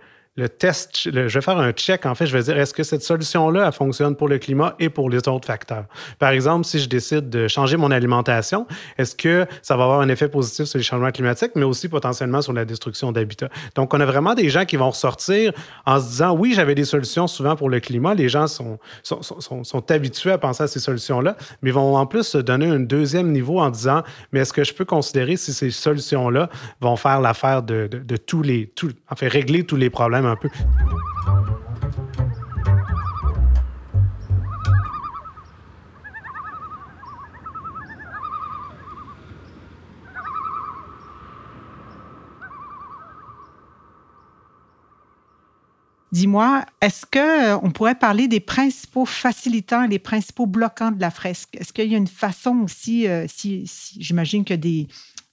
test, 0.48 0.98
je 1.04 1.10
vais 1.10 1.40
faire 1.40 1.58
un 1.58 1.70
check. 1.70 2.06
En 2.06 2.14
fait, 2.16 2.26
je 2.26 2.36
vais 2.36 2.42
dire, 2.42 2.58
est-ce 2.58 2.74
que 2.74 2.82
cette 2.82 3.02
solution-là, 3.02 3.70
fonctionne 3.70 4.16
pour 4.16 4.28
le 4.28 4.38
climat 4.38 4.74
et 4.80 4.88
pour 4.88 5.08
les 5.08 5.28
autres 5.28 5.46
facteurs? 5.46 5.84
Par 6.18 6.30
exemple, 6.30 6.64
si 6.64 6.80
je 6.80 6.88
décide 6.88 7.30
de 7.30 7.46
changer 7.46 7.76
mon 7.76 7.92
alimentation, 7.92 8.66
est-ce 8.98 9.14
que 9.14 9.46
ça 9.62 9.76
va 9.76 9.84
avoir 9.84 10.00
un 10.00 10.08
effet 10.08 10.28
positif 10.28 10.66
sur 10.66 10.78
les 10.78 10.84
changements 10.84 11.12
climatiques, 11.12 11.52
mais 11.54 11.62
aussi 11.62 11.88
potentiellement 11.88 12.42
sur 12.42 12.52
la 12.52 12.64
destruction 12.64 13.12
d'habitats? 13.12 13.48
Donc, 13.76 13.94
on 13.94 14.00
a 14.00 14.04
vraiment 14.04 14.34
des 14.34 14.48
gens 14.48 14.64
qui 14.64 14.76
vont 14.76 14.90
ressortir 14.90 15.52
en 15.86 16.00
se 16.00 16.08
disant, 16.08 16.36
oui, 16.36 16.52
j'avais 16.54 16.74
des 16.74 16.84
solutions 16.84 17.28
souvent 17.28 17.54
pour 17.54 17.70
le 17.70 17.78
climat. 17.78 18.14
Les 18.14 18.28
gens 18.28 18.48
sont, 18.48 18.78
sont, 19.02 19.22
sont, 19.22 19.90
habitués 19.92 20.32
à 20.32 20.38
penser 20.38 20.64
à 20.64 20.66
ces 20.66 20.80
solutions-là, 20.80 21.36
mais 21.62 21.70
vont 21.70 21.96
en 21.96 22.06
plus 22.06 22.24
se 22.24 22.38
donner 22.38 22.66
un 22.66 22.80
deuxième 22.80 23.30
niveau 23.30 23.60
en 23.60 23.70
disant, 23.70 24.02
mais 24.32 24.40
est-ce 24.40 24.52
que 24.52 24.64
je 24.64 24.74
peux 24.74 24.84
considérer 24.84 25.36
si 25.36 25.52
ces 25.52 25.70
solutions-là 25.70 26.48
vont 26.80 26.96
faire 26.96 27.20
l'affaire 27.20 27.62
de, 27.62 27.86
de, 27.86 28.16
tous 28.16 28.42
les, 28.42 28.66
tout, 28.74 28.90
enfin, 29.08 29.28
régler 29.28 29.64
tous 29.64 29.76
les 29.76 29.90
problèmes 29.90 30.23
Dis-moi, 46.14 46.64
est-ce 46.80 47.04
qu'on 47.06 47.66
euh, 47.66 47.70
pourrait 47.70 47.96
parler 47.96 48.28
des 48.28 48.38
principaux 48.38 49.04
facilitants 49.04 49.82
et 49.82 49.88
les 49.88 49.98
principaux 49.98 50.46
bloquants 50.46 50.92
de 50.92 51.00
la 51.00 51.10
fresque? 51.10 51.56
Est-ce 51.56 51.72
qu'il 51.72 51.90
y 51.90 51.94
a 51.94 51.98
une 51.98 52.06
façon 52.06 52.60
aussi, 52.60 53.08
euh, 53.08 53.26
si, 53.28 53.68
j'imagine 53.98 54.44
que 54.44 54.54
des, 54.54 54.86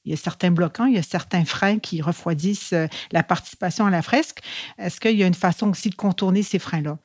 il 0.06 0.12
y 0.12 0.14
a 0.14 0.18
certains 0.18 0.52
bloquants, 0.52 0.86
il 0.86 0.96
y 0.96 1.00
a 1.00 1.04
certains 1.04 1.46
freins 1.46 1.80
qui 1.80 2.02
refroidissent 2.02 2.74
euh, 2.74 2.88
la 3.12 3.24
participation 3.24 3.86
à 3.86 3.90
la 3.90 4.02
fresque. 4.02 4.40
Est-ce 4.78 5.00
qu'il 5.00 5.18
y 5.18 5.24
a 5.24 5.28
une 5.28 5.34
façon 5.34 5.70
aussi 5.70 5.90
de 5.90 5.96
contourner 5.96 6.44
ces 6.44 6.60
freins-là? 6.60 6.98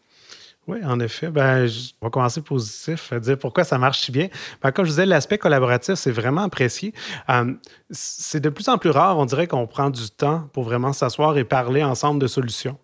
Oui, 0.67 0.79
en 0.85 0.99
effet. 0.99 1.31
Ben, 1.31 1.69
on 2.01 2.07
va 2.07 2.11
commencer 2.11 2.43
positif, 2.43 3.13
dire 3.15 3.39
pourquoi 3.39 3.63
ça 3.63 3.79
marche 3.79 4.01
si 4.01 4.11
bien. 4.11 4.29
Ben, 4.63 4.73
comme 4.73 4.85
je 4.85 4.91
disais, 4.91 5.07
l'aspect 5.07 5.39
collaboratif, 5.39 5.95
c'est 5.95 6.11
vraiment 6.11 6.43
apprécié. 6.43 6.93
Euh, 7.31 7.55
c'est 7.91 8.41
de 8.41 8.49
plus 8.49 8.69
en 8.69 8.77
plus 8.77 8.91
rare, 8.91 9.17
on 9.19 9.27
dirait 9.27 9.47
qu'on 9.47 9.67
prend 9.67 9.91
du 9.91 10.11
temps 10.11 10.49
pour 10.53 10.65
vraiment 10.65 10.93
s'asseoir 10.93 11.39
et 11.39 11.45
parler 11.45 11.85
ensemble 11.85 12.21
de 12.21 12.27
solutions. 12.27 12.79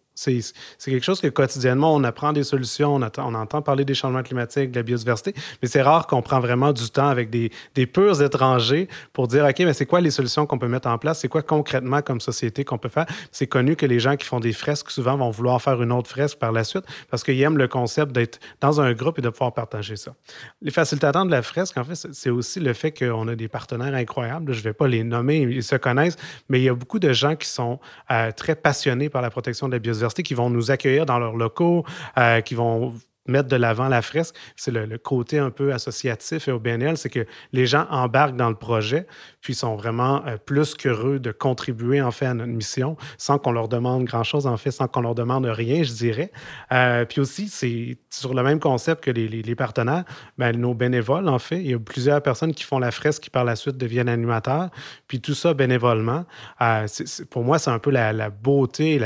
C'est 0.79 0.91
quelque 0.91 1.05
chose 1.05 1.21
que 1.21 1.29
quotidiennement, 1.29 1.95
on 1.95 2.05
apprend 2.05 2.33
des 2.33 2.45
solutions, 2.45 2.95
on, 2.95 3.35
entend 3.35 3.63
parler 3.63 3.85
des 3.85 3.95
changements 3.95 4.23
climatiques, 4.23 4.71
de 4.71 4.77
la 4.77 4.83
biodiversité, 4.83 5.35
mais 5.61 5.69
c'est 5.69 5.83
rare 5.83 6.07
qu'on 6.07 6.23
prend 6.23 6.41
vraiment 6.41 6.73
du 6.73 6.89
temps 6.91 7.09
avec 7.09 7.31
des, 7.31 7.51
des 7.75 7.87
purs 7.87 8.23
étrangers 8.23 8.89
pour 9.13 9.29
dire, 9.29 9.45
OK, 9.45 9.59
mais 9.61 9.73
c'est 9.73 9.87
quoi 9.87 10.01
les 10.01 10.11
solutions 10.11 10.47
qu'on 10.47 10.59
peut 10.59 10.69
mettre 10.69 10.89
en 10.89 10.99
place? 10.99 11.21
C'est 11.21 11.29
quoi 11.29 11.43
concrètement 11.43 12.03
comme 12.03 12.21
société 12.21 12.65
qu'on 12.65 12.79
peut 12.79 12.89
faire? 12.89 13.07
C'est 13.31 13.47
connu 13.47 13.77
que 13.77 13.87
les 13.87 13.99
gens 13.99 14.17
qui 14.17 14.27
font 14.27 14.41
des 14.41 14.53
fresques 14.53 14.91
souvent 14.91 15.17
vont 15.17 15.31
vouloir 15.31 15.61
faire 15.61 15.83
une 15.83 15.93
autre 15.93 16.11
fresque 16.11 16.39
par 16.39 16.53
la 16.53 16.65
suite 16.65 16.85
parce 17.11 17.25
qu'ils 17.25 17.41
aiment 17.41 17.59
le 17.59 17.69
concept 17.69 18.13
d'être 18.13 18.39
dans 18.61 18.81
un 18.81 18.93
groupe 18.93 19.19
et 19.19 19.23
de 19.23 19.29
pouvoir 19.29 19.53
partager 19.53 19.97
ça. 19.97 20.15
Les 20.61 20.71
facilitateurs 20.71 21.25
de 21.25 21.31
la 21.31 21.43
fresque, 21.43 21.77
en 21.77 21.85
fait, 21.85 21.95
c'est 22.13 22.31
aussi 22.31 22.61
le 22.61 22.73
fait 22.73 22.93
qu'on 22.93 23.29
a 23.29 23.35
des 23.35 23.49
partenaires 23.49 23.95
incroyables. 23.95 24.53
Je 24.53 24.59
ne 24.59 24.65
vais 24.65 24.73
pas 24.73 24.89
les 24.89 25.05
nommer, 25.05 25.39
ils 25.39 25.63
se 25.63 25.77
connaissent, 25.77 26.17
mais 26.49 26.61
il 26.61 26.65
y 26.65 26.69
a 26.69 26.75
beaucoup 26.75 26.99
de 26.99 27.13
gens 27.13 27.37
qui 27.37 27.49
sont 27.49 27.79
euh, 28.11 28.31
très 28.33 28.55
passionnés 28.55 29.09
par 29.09 29.23
la 29.23 29.31
protection 29.31 29.69
de 29.69 29.73
la 29.73 29.79
biodiversité 29.79 30.12
qui 30.21 30.35
vont 30.35 30.51
nous 30.51 30.71
accueillir 30.71 31.07
dans 31.07 31.19
leurs 31.19 31.37
locaux, 31.37 31.85
euh, 32.19 32.41
qui 32.41 32.55
vont 32.55 32.95
mettre 33.27 33.49
de 33.49 33.57
l'avant 33.57 33.89
la 33.89 34.03
fresque, 34.03 34.35
c'est 34.57 34.71
le, 34.71 34.99
côté 34.99 35.39
un 35.39 35.51
peu 35.51 35.73
associatif 35.73 36.49
et 36.49 36.53
au 36.53 36.59
BNL, 36.59 36.97
c'est 36.97 37.09
que 37.09 37.27
les 37.53 37.67
gens 37.67 37.87
embarquent 37.91 38.37
dans 38.37 38.49
le 38.49 38.57
projet, 38.57 39.07
puis 39.41 39.55
sont 39.55 39.77
vraiment 39.77 40.25
euh, 40.27 40.37
plus 40.37 40.75
qu'heureux 40.75 41.19
de 41.19 41.33
contribuer 41.33 42.01
en 42.01 42.11
fait 42.11 42.27
à 42.27 42.35
notre 42.35 42.53
mission, 42.53 42.97
sans 43.19 43.39
qu'on 43.39 43.53
leur 43.53 43.69
demande 43.69 44.05
grand-chose, 44.05 44.47
en 44.47 44.57
fait, 44.57 44.71
sans 44.71 44.89
qu'on 44.89 45.01
leur 45.01 45.15
demande 45.15 45.47
rien, 45.47 45.83
je 45.83 45.93
dirais. 45.93 46.31
Euh, 46.73 47.05
puis 47.05 47.21
aussi, 47.21 47.49
c'est 47.49 47.99
sur 48.11 48.35
le 48.35 48.43
même 48.43 48.61
concept 48.61 49.05
que 49.05 49.11
les, 49.11 49.55
partenaires, 49.55 50.05
ben, 50.39 50.57
nos 50.57 50.75
bénévoles, 50.75 51.29
en 51.29 51.39
fait, 51.39 51.61
il 51.61 51.71
y 51.71 51.75
a 51.75 51.79
plusieurs 51.79 52.23
personnes 52.23 52.55
qui 52.55 52.65
font 52.65 52.79
la 52.79 52.91
fresque 52.91 53.23
qui 53.25 53.31
par 53.31 53.45
la 53.45 53.57
suite 53.57 53.77
deviennent 53.77 54.09
animateurs, 54.09 54.71
puis 55.07 55.21
tout 55.21 55.35
ça 55.35 55.55
bénévolement. 55.55 56.25
Euh, 56.61 56.87
pour 57.31 57.45
moi, 57.45 57.59
c'est 57.59 57.71
un 57.71 57.79
peu 57.79 57.91
la, 57.91 58.31
beauté, 58.31 59.01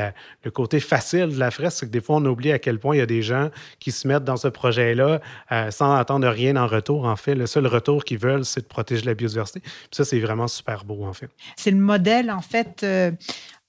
le 0.44 0.50
côté 0.50 0.80
facile 0.80 1.28
de 1.28 1.38
la 1.38 1.50
fresque, 1.50 1.78
c'est 1.80 1.86
que 1.86 1.90
des 1.90 2.00
fois, 2.00 2.16
on 2.16 2.24
oublie 2.24 2.52
à 2.52 2.58
quel 2.58 2.78
point 2.78 2.94
il 2.96 2.98
y 2.98 3.02
a 3.02 3.06
des 3.06 3.22
gens 3.22 3.50
qui 3.78 3.92
se 3.92 4.05
mettre 4.06 4.24
dans 4.24 4.36
ce 4.36 4.48
projet-là 4.48 5.20
euh, 5.52 5.70
sans 5.70 5.94
attendre 5.94 6.28
rien 6.28 6.56
en 6.56 6.66
retour. 6.66 7.04
En 7.04 7.16
fait, 7.16 7.34
le 7.34 7.46
seul 7.46 7.66
retour 7.66 8.04
qu'ils 8.04 8.18
veulent, 8.18 8.44
c'est 8.44 8.62
de 8.62 8.66
protéger 8.66 9.04
la 9.04 9.14
biodiversité. 9.14 9.60
Puis 9.60 9.72
ça, 9.92 10.04
c'est 10.04 10.20
vraiment 10.20 10.48
super 10.48 10.84
beau, 10.84 11.04
en 11.04 11.12
fait. 11.12 11.30
C'est 11.56 11.70
le 11.70 11.78
modèle, 11.78 12.30
en 12.30 12.40
fait, 12.40 12.82
euh, 12.82 13.10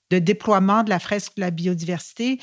de 0.09 0.19
déploiement 0.19 0.83
de 0.83 0.89
la 0.89 0.99
fresque 0.99 1.35
de 1.35 1.41
la 1.41 1.51
biodiversité 1.51 2.39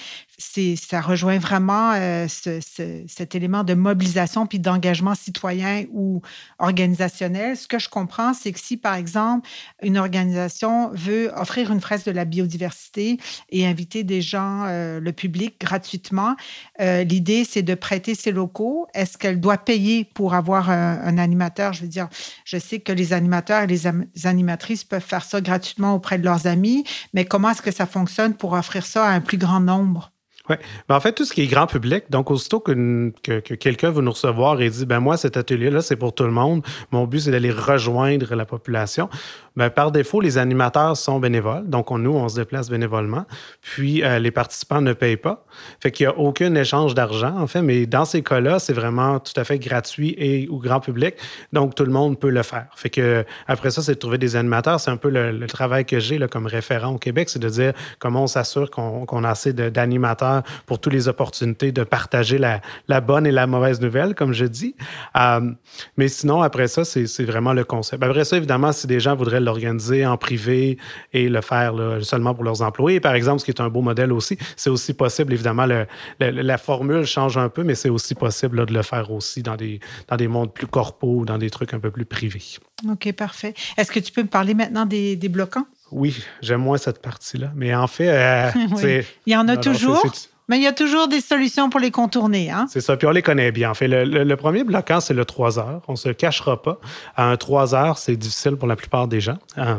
ça 0.76 1.00
rejoint 1.00 1.38
vraiment 1.38 1.92
euh, 1.94 2.26
cet 2.28 3.34
élément 3.34 3.64
de 3.64 3.74
mobilisation 3.74 4.46
puis 4.46 4.58
d'engagement 4.58 5.14
citoyen 5.14 5.84
ou 5.92 6.22
organisationnel. 6.58 7.56
Ce 7.56 7.68
que 7.68 7.78
je 7.78 7.88
comprends, 7.88 8.34
c'est 8.34 8.52
que 8.52 8.60
si, 8.60 8.76
par 8.76 8.94
exemple, 8.94 9.48
une 9.82 9.98
organisation 9.98 10.90
veut 10.92 11.30
offrir 11.36 11.72
une 11.72 11.80
fresque 11.80 12.06
de 12.06 12.10
la 12.12 12.24
biodiversité 12.24 13.18
et 13.50 13.66
inviter 13.66 14.02
des 14.04 14.22
gens, 14.22 14.64
euh, 14.66 15.00
le 15.00 15.12
public, 15.12 15.56
gratuitement, 15.60 16.36
euh, 16.80 17.04
l'idée, 17.04 17.44
c'est 17.44 17.62
de 17.62 17.74
prêter 17.74 18.14
ses 18.14 18.32
locaux. 18.32 18.86
Est-ce 18.94 19.18
qu'elle 19.18 19.40
doit 19.40 19.58
payer 19.58 20.04
pour 20.04 20.34
avoir 20.34 20.70
un, 20.70 21.18
animateur? 21.18 21.72
Je 21.72 21.82
veux 21.82 21.88
dire, 21.88 22.08
je 22.44 22.58
sais 22.58 22.80
que 22.80 22.92
les 22.92 23.12
animateurs 23.12 23.62
et 23.62 23.66
les, 23.66 23.86
animatrices 24.26 24.84
peuvent 24.84 25.04
faire 25.04 25.24
ça 25.24 25.40
gratuitement 25.40 25.94
auprès 25.94 26.18
de 26.18 26.24
leurs 26.24 26.46
amis, 26.46 26.84
mais 27.12 27.24
comment 27.24 27.53
est-ce 27.54 27.62
que 27.62 27.70
ça 27.70 27.86
fonctionne 27.86 28.34
pour 28.34 28.54
offrir 28.54 28.84
ça 28.84 29.06
à 29.06 29.12
un 29.12 29.20
plus 29.20 29.38
grand 29.38 29.60
nombre? 29.60 30.13
Oui. 30.50 30.56
En 30.90 31.00
fait, 31.00 31.12
tout 31.12 31.24
ce 31.24 31.32
qui 31.32 31.40
est 31.40 31.46
grand 31.46 31.66
public, 31.66 32.04
donc 32.10 32.30
aussitôt 32.30 32.60
que, 32.60 33.12
que, 33.22 33.54
quelqu'un 33.54 33.90
veut 33.90 34.02
nous 34.02 34.10
recevoir 34.10 34.60
et 34.60 34.68
dit 34.68 34.84
ben 34.84 35.00
moi, 35.00 35.16
cet 35.16 35.38
atelier-là, 35.38 35.80
c'est 35.80 35.96
pour 35.96 36.14
tout 36.14 36.24
le 36.24 36.32
monde, 36.32 36.62
mon 36.92 37.06
but, 37.06 37.20
c'est 37.20 37.30
d'aller 37.30 37.50
rejoindre 37.50 38.34
la 38.34 38.44
population. 38.44 39.08
Ben, 39.56 39.70
par 39.70 39.92
défaut, 39.92 40.20
les 40.20 40.36
animateurs 40.36 40.96
sont 40.96 41.20
bénévoles. 41.20 41.68
Donc, 41.68 41.90
nous, 41.90 42.10
on 42.10 42.28
se 42.28 42.34
déplace 42.34 42.68
bénévolement. 42.68 43.24
Puis, 43.60 44.02
euh, 44.02 44.18
les 44.18 44.32
participants 44.32 44.80
ne 44.80 44.92
payent 44.92 45.16
pas. 45.16 45.46
Fait 45.80 45.92
qu'il 45.92 46.06
n'y 46.06 46.12
a 46.12 46.18
aucun 46.18 46.52
échange 46.56 46.94
d'argent, 46.94 47.38
en 47.38 47.46
fait. 47.46 47.62
Mais 47.62 47.86
dans 47.86 48.04
ces 48.04 48.22
cas-là, 48.22 48.58
c'est 48.58 48.72
vraiment 48.72 49.20
tout 49.20 49.32
à 49.36 49.44
fait 49.44 49.60
gratuit 49.60 50.14
et 50.18 50.48
ou 50.50 50.58
grand 50.58 50.80
public. 50.80 51.14
Donc, 51.52 51.76
tout 51.76 51.84
le 51.84 51.92
monde 51.92 52.18
peut 52.18 52.30
le 52.30 52.42
faire. 52.42 52.66
Fait 52.74 52.90
que 52.90 53.24
après 53.46 53.70
ça, 53.70 53.80
c'est 53.80 53.94
de 53.94 53.98
trouver 53.98 54.18
des 54.18 54.34
animateurs. 54.34 54.80
C'est 54.80 54.90
un 54.90 54.96
peu 54.96 55.08
le, 55.08 55.46
travail 55.46 55.84
que 55.84 56.00
j'ai 56.00 56.18
comme 56.26 56.46
référent 56.46 56.94
au 56.94 56.98
Québec, 56.98 57.28
c'est 57.28 57.38
de 57.38 57.48
dire 57.48 57.74
comment 58.00 58.24
on 58.24 58.26
s'assure 58.26 58.70
qu'on 58.70 59.24
a 59.24 59.28
assez 59.28 59.52
d'animateurs 59.52 60.33
pour 60.66 60.78
toutes 60.78 60.92
les 60.92 61.08
opportunités 61.08 61.72
de 61.72 61.84
partager 61.84 62.38
la, 62.38 63.00
bonne 63.00 63.26
et 63.26 63.32
la 63.32 63.46
mauvaise 63.46 63.80
nouvelle, 63.80 64.14
comme 64.14 64.32
je 64.32 64.44
dis. 64.44 64.74
Euh, 65.16 65.50
mais 65.96 66.08
sinon, 66.08 66.42
après 66.42 66.68
ça, 66.68 66.84
c'est 66.84 67.24
vraiment 67.24 67.52
le 67.52 67.64
concept. 67.64 68.02
Après 68.02 68.24
ça, 68.24 68.36
évidemment, 68.36 68.72
si 68.72 68.86
des 68.86 69.00
gens 69.00 69.14
voudraient 69.14 69.40
l'organiser 69.40 70.06
en 70.06 70.16
privé 70.16 70.78
et 71.12 71.28
le 71.28 71.40
faire 71.40 71.74
seulement 72.02 72.34
pour 72.34 72.44
leurs 72.44 72.62
employés, 72.62 73.00
par 73.00 73.14
exemple, 73.14 73.40
ce 73.40 73.44
qui 73.44 73.50
est 73.50 73.60
un 73.60 73.68
beau 73.68 73.82
modèle 73.82 74.12
aussi. 74.12 74.38
C'est 74.56 74.70
aussi 74.70 74.94
possible, 74.94 75.32
évidemment, 75.32 75.66
la 76.20 76.58
formule 76.58 77.04
change 77.04 77.36
un 77.36 77.48
peu, 77.48 77.62
mais 77.62 77.74
c'est 77.74 77.88
aussi 77.88 78.14
possible 78.14 78.66
de 78.66 78.74
le 78.74 78.82
faire 78.82 79.10
aussi 79.10 79.42
dans 79.42 79.56
des, 79.56 79.80
dans 80.08 80.16
des 80.16 80.28
mondes 80.28 80.52
plus 80.52 80.66
corpaux, 80.66 81.24
dans 81.24 81.38
des 81.38 81.50
trucs 81.50 81.74
un 81.74 81.80
peu 81.80 81.90
plus 81.90 82.04
privés. 82.04 82.42
OK, 82.90 83.12
parfait. 83.12 83.54
Est-ce 83.76 83.90
que 83.90 84.00
tu 84.00 84.12
peux 84.12 84.22
me 84.22 84.28
parler 84.28 84.54
maintenant 84.54 84.86
des, 84.86 85.16
des 85.16 85.28
bloquants? 85.28 85.66
Oui, 85.94 86.24
j'aime 86.42 86.60
moins 86.60 86.76
cette 86.76 87.00
partie-là. 87.00 87.52
Mais 87.54 87.72
en 87.72 87.86
fait, 87.86 88.08
euh, 88.08 88.50
il 89.26 89.32
y 89.32 89.36
en 89.36 89.46
a 89.46 89.56
toujours? 89.56 90.04
Mais 90.48 90.58
il 90.58 90.62
y 90.62 90.66
a 90.66 90.72
toujours 90.72 91.08
des 91.08 91.20
solutions 91.20 91.70
pour 91.70 91.80
les 91.80 91.90
contourner. 91.90 92.50
Hein? 92.50 92.66
C'est 92.68 92.82
ça. 92.82 92.96
Puis 92.96 93.06
on 93.06 93.12
les 93.12 93.22
connaît 93.22 93.50
bien. 93.50 93.70
En 93.70 93.74
fait, 93.74 93.88
le, 93.88 94.34
premier 94.36 94.62
bloquant, 94.62 95.00
c'est 95.00 95.14
le 95.14 95.24
3 95.24 95.58
heures. 95.58 95.80
On 95.88 95.92
ne 95.92 95.96
se 95.96 96.10
cachera 96.10 96.60
pas. 96.60 96.78
Un 97.16 97.36
3 97.36 97.74
heures, 97.74 97.96
c'est 97.96 98.16
difficile 98.16 98.56
pour 98.56 98.68
la 98.68 98.76
plupart 98.76 99.08
des 99.08 99.20
gens. 99.20 99.38
Euh, 99.56 99.76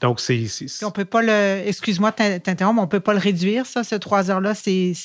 donc, 0.00 0.18
c'est. 0.18 0.46
On 0.82 0.90
peut 0.90 1.04
pas 1.04 1.22
le. 1.22 1.62
Excuse-moi 1.66 2.10
t'interrompre, 2.12 2.80
on 2.80 2.84
ne 2.84 2.88
peut 2.88 3.00
pas 3.00 3.12
le 3.12 3.20
réduire, 3.20 3.64
ça, 3.66 3.84
ce 3.84 3.94
3 3.94 4.30
heures-là? 4.30 4.54